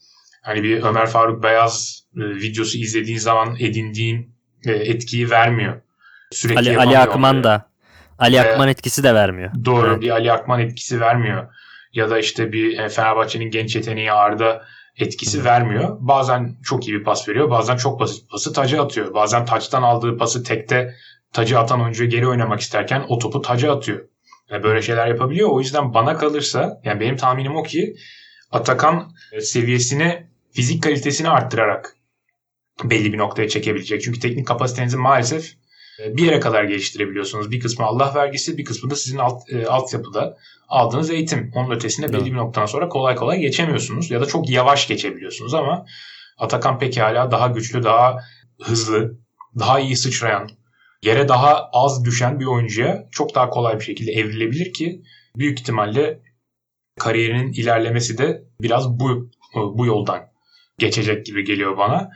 hani 0.41 0.63
bir 0.63 0.84
Ömer 0.84 1.07
Faruk 1.07 1.43
Beyaz 1.43 2.03
e, 2.15 2.19
videosu 2.19 2.77
izlediğin 2.77 3.17
zaman 3.17 3.55
edindiğin 3.59 4.36
e, 4.65 4.71
etkiyi 4.71 5.29
vermiyor. 5.29 5.82
Sürekli 6.32 6.59
Ali, 6.59 6.77
Ali 6.77 6.97
Akman 6.97 7.43
da 7.43 7.70
Ali 8.22 8.36
Ee, 8.36 8.39
Akman 8.39 8.67
etkisi 8.67 9.03
de 9.03 9.13
vermiyor. 9.13 9.51
Doğru 9.65 9.88
Evet. 9.88 10.01
bir 10.01 10.09
Ali 10.09 10.32
Akman 10.32 10.59
etkisi 10.59 11.01
vermiyor. 11.01 11.47
Ya 11.93 12.09
da 12.09 12.19
işte 12.19 12.53
bir 12.53 12.80
e, 12.80 12.89
Fenerbahçe'nin 12.89 13.51
genç 13.51 13.76
yeteneği 13.76 14.11
Arda 14.11 14.61
etkisi 14.97 15.45
vermiyor. 15.45 15.97
Bazen 15.99 16.55
çok 16.63 16.88
iyi 16.88 16.99
bir 16.99 17.03
pas 17.03 17.30
veriyor. 17.30 17.49
Bazen 17.49 17.78
çok 17.78 17.99
basit 17.99 18.30
pası 18.32 18.53
taca 18.53 18.84
atıyor. 18.84 19.13
Bazen 19.13 19.45
taçtan 19.45 19.84
aldığı 19.84 20.17
pası 20.17 20.43
tekte 20.43 20.95
tacı 21.34 21.59
atan 21.59 21.82
oyuncuya 21.82 22.09
geri 22.09 22.28
oynamak 22.28 22.59
isterken 22.59 23.03
o 23.07 23.19
topu 23.19 23.41
taca 23.41 23.76
atıyor. 23.76 23.99
Ve 24.51 24.63
böyle 24.63 24.82
şeyler 24.82 25.07
yapabiliyor. 25.07 25.49
O 25.49 25.59
yüzden 25.59 25.93
bana 25.93 26.17
kalırsa 26.17 26.82
yani 26.84 26.99
benim 26.99 27.17
tahminim 27.17 27.55
o 27.55 27.63
ki 27.63 27.95
Atakan 28.51 29.11
e, 29.32 29.41
seviyesini 29.41 30.28
fizik 30.53 30.84
kalitesini 30.84 31.30
arttırarak 31.30 31.95
belli 32.84 33.13
bir 33.13 33.17
noktaya 33.17 33.49
çekebilecek. 33.49 34.01
Çünkü 34.01 34.19
teknik 34.19 34.47
kapasitenizi 34.47 34.97
maalesef 34.97 35.45
e, 35.45 35.55
bir 35.99 36.25
yere 36.25 36.39
kadar 36.39 36.63
geliştirebiliyorsunuz. 36.63 37.51
Bir 37.51 37.59
kısmı 37.59 37.85
Allah 37.85 38.15
vergisi, 38.15 38.57
bir 38.57 38.65
kısmı 38.65 38.89
da 38.89 38.95
sizin 38.95 39.17
alt, 39.17 39.53
e, 39.53 39.65
altyapıda 39.67 40.37
aldığınız 40.67 41.09
eğitim. 41.09 41.51
Onun 41.55 41.75
ötesinde 41.75 42.13
belli 42.13 42.19
Doğru. 42.19 42.25
bir 42.25 42.35
noktadan 42.35 42.65
sonra 42.65 42.89
kolay 42.89 43.15
kolay 43.15 43.39
geçemiyorsunuz 43.39 44.11
ya 44.11 44.21
da 44.21 44.25
çok 44.25 44.49
yavaş 44.49 44.87
geçebiliyorsunuz 44.87 45.53
ama 45.53 45.85
Atakan 46.37 46.79
pekala 46.79 47.31
daha 47.31 47.47
güçlü, 47.47 47.83
daha 47.83 48.17
hızlı, 48.61 49.17
daha 49.59 49.79
iyi 49.79 49.97
sıçrayan, 49.97 50.49
yere 51.03 51.27
daha 51.27 51.69
az 51.73 52.05
düşen 52.05 52.39
bir 52.39 52.45
oyuncuya 52.45 53.07
çok 53.11 53.35
daha 53.35 53.49
kolay 53.49 53.79
bir 53.79 53.83
şekilde 53.83 54.11
evrilebilir 54.11 54.73
ki 54.73 55.01
büyük 55.35 55.59
ihtimalle 55.59 56.19
kariyerinin 56.99 57.53
ilerlemesi 57.53 58.17
de 58.17 58.43
biraz 58.61 58.89
bu 58.99 59.29
bu 59.55 59.85
yoldan 59.85 60.31
geçecek 60.77 61.25
gibi 61.25 61.43
geliyor 61.43 61.77
bana. 61.77 62.09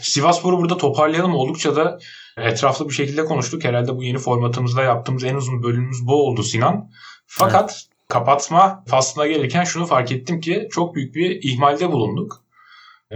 Sivasspor'u 0.00 0.58
burada 0.58 0.76
toparlayalım. 0.76 1.34
Oldukça 1.34 1.76
da 1.76 1.98
etraflı 2.36 2.88
bir 2.88 2.94
şekilde 2.94 3.24
konuştuk. 3.24 3.64
Herhalde 3.64 3.96
bu 3.96 4.02
yeni 4.02 4.18
formatımızda 4.18 4.82
yaptığımız 4.82 5.24
en 5.24 5.34
uzun 5.34 5.62
bölümümüz 5.62 6.06
bu 6.06 6.26
oldu 6.26 6.42
Sinan. 6.42 6.90
Fakat 7.26 7.86
kapatma 8.08 8.84
faslına 8.86 9.26
gelirken 9.26 9.64
şunu 9.64 9.86
fark 9.86 10.12
ettim 10.12 10.40
ki 10.40 10.68
çok 10.72 10.94
büyük 10.94 11.14
bir 11.14 11.42
ihmalde 11.42 11.92
bulunduk. 11.92 12.42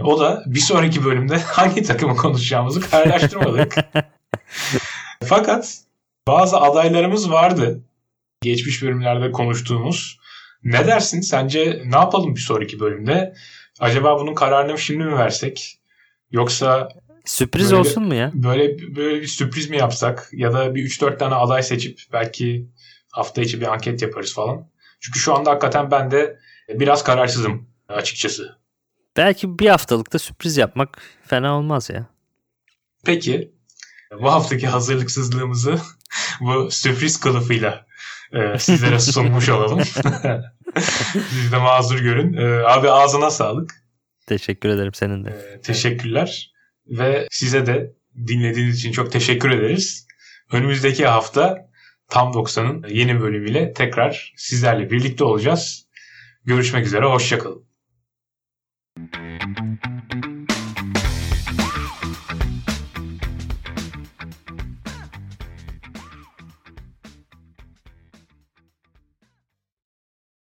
O 0.03 0.19
da 0.19 0.43
bir 0.45 0.59
sonraki 0.59 1.05
bölümde 1.05 1.37
hangi 1.45 1.83
takımı 1.83 2.15
konuşacağımızı 2.15 2.89
kararlaştırmadık. 2.89 3.75
Fakat 5.23 5.77
bazı 6.27 6.57
adaylarımız 6.57 7.31
vardı. 7.31 7.83
Geçmiş 8.41 8.83
bölümlerde 8.83 9.31
konuştuğumuz. 9.31 10.19
Ne 10.63 10.87
dersin? 10.87 11.21
Sence 11.21 11.81
ne 11.85 11.95
yapalım 11.95 12.35
bir 12.35 12.41
sonraki 12.41 12.79
bölümde? 12.79 13.33
Acaba 13.79 14.19
bunun 14.19 14.33
kararını 14.33 14.77
şimdi 14.77 15.03
mi 15.03 15.17
versek? 15.17 15.80
Yoksa 16.31 16.89
Sürpriz 17.25 17.65
Böyle- 17.65 17.75
olsun 17.75 18.03
mu 18.03 18.15
ya? 18.15 18.31
böyle 18.33 18.95
böyle 18.95 19.21
bir 19.21 19.27
sürpriz 19.27 19.69
mi 19.69 19.77
yapsak? 19.77 20.29
Ya 20.33 20.53
da 20.53 20.75
bir 20.75 20.83
3-4 20.83 21.17
tane 21.19 21.35
aday 21.35 21.63
seçip 21.63 21.99
belki 22.13 22.67
hafta 23.11 23.41
içi 23.41 23.61
bir 23.61 23.73
anket 23.73 24.01
yaparız 24.01 24.33
falan. 24.33 24.67
Çünkü 24.99 25.19
şu 25.19 25.35
anda 25.35 25.51
hakikaten 25.51 25.91
ben 25.91 26.11
de 26.11 26.39
biraz 26.69 27.03
kararsızım 27.03 27.67
açıkçası. 27.87 28.55
Belki 29.17 29.59
bir 29.59 29.69
haftalıkta 29.69 30.19
sürpriz 30.19 30.57
yapmak 30.57 31.01
fena 31.27 31.57
olmaz 31.57 31.89
ya. 31.89 32.05
Peki 33.05 33.51
bu 34.21 34.31
haftaki 34.31 34.67
hazırlıksızlığımızı 34.67 35.75
bu 36.41 36.71
sürpriz 36.71 37.19
kılıfıyla 37.19 37.85
e, 38.33 38.59
sizlere 38.59 38.99
sunmuş 38.99 39.49
olalım. 39.49 39.81
Siz 41.29 41.51
de 41.51 41.57
mazur 41.57 41.99
görün. 41.99 42.33
E, 42.33 42.63
abi 42.67 42.91
ağzına 42.91 43.31
sağlık. 43.31 43.80
Teşekkür 44.27 44.69
ederim 44.69 44.93
senin 44.93 45.25
de. 45.25 45.29
E, 45.29 45.61
teşekkürler. 45.61 46.51
Ve 46.87 47.27
size 47.31 47.65
de 47.65 47.93
dinlediğiniz 48.27 48.79
için 48.79 48.91
çok 48.91 49.11
teşekkür 49.11 49.49
ederiz. 49.51 50.07
Önümüzdeki 50.51 51.05
hafta 51.05 51.71
Tam 52.11 52.31
90'ın 52.31 52.85
yeni 52.89 53.21
bölümüyle 53.21 53.73
tekrar 53.73 54.33
sizlerle 54.37 54.91
birlikte 54.91 55.23
olacağız. 55.23 55.87
Görüşmek 56.45 56.85
üzere, 56.85 57.05
hoşçakalın. 57.05 57.65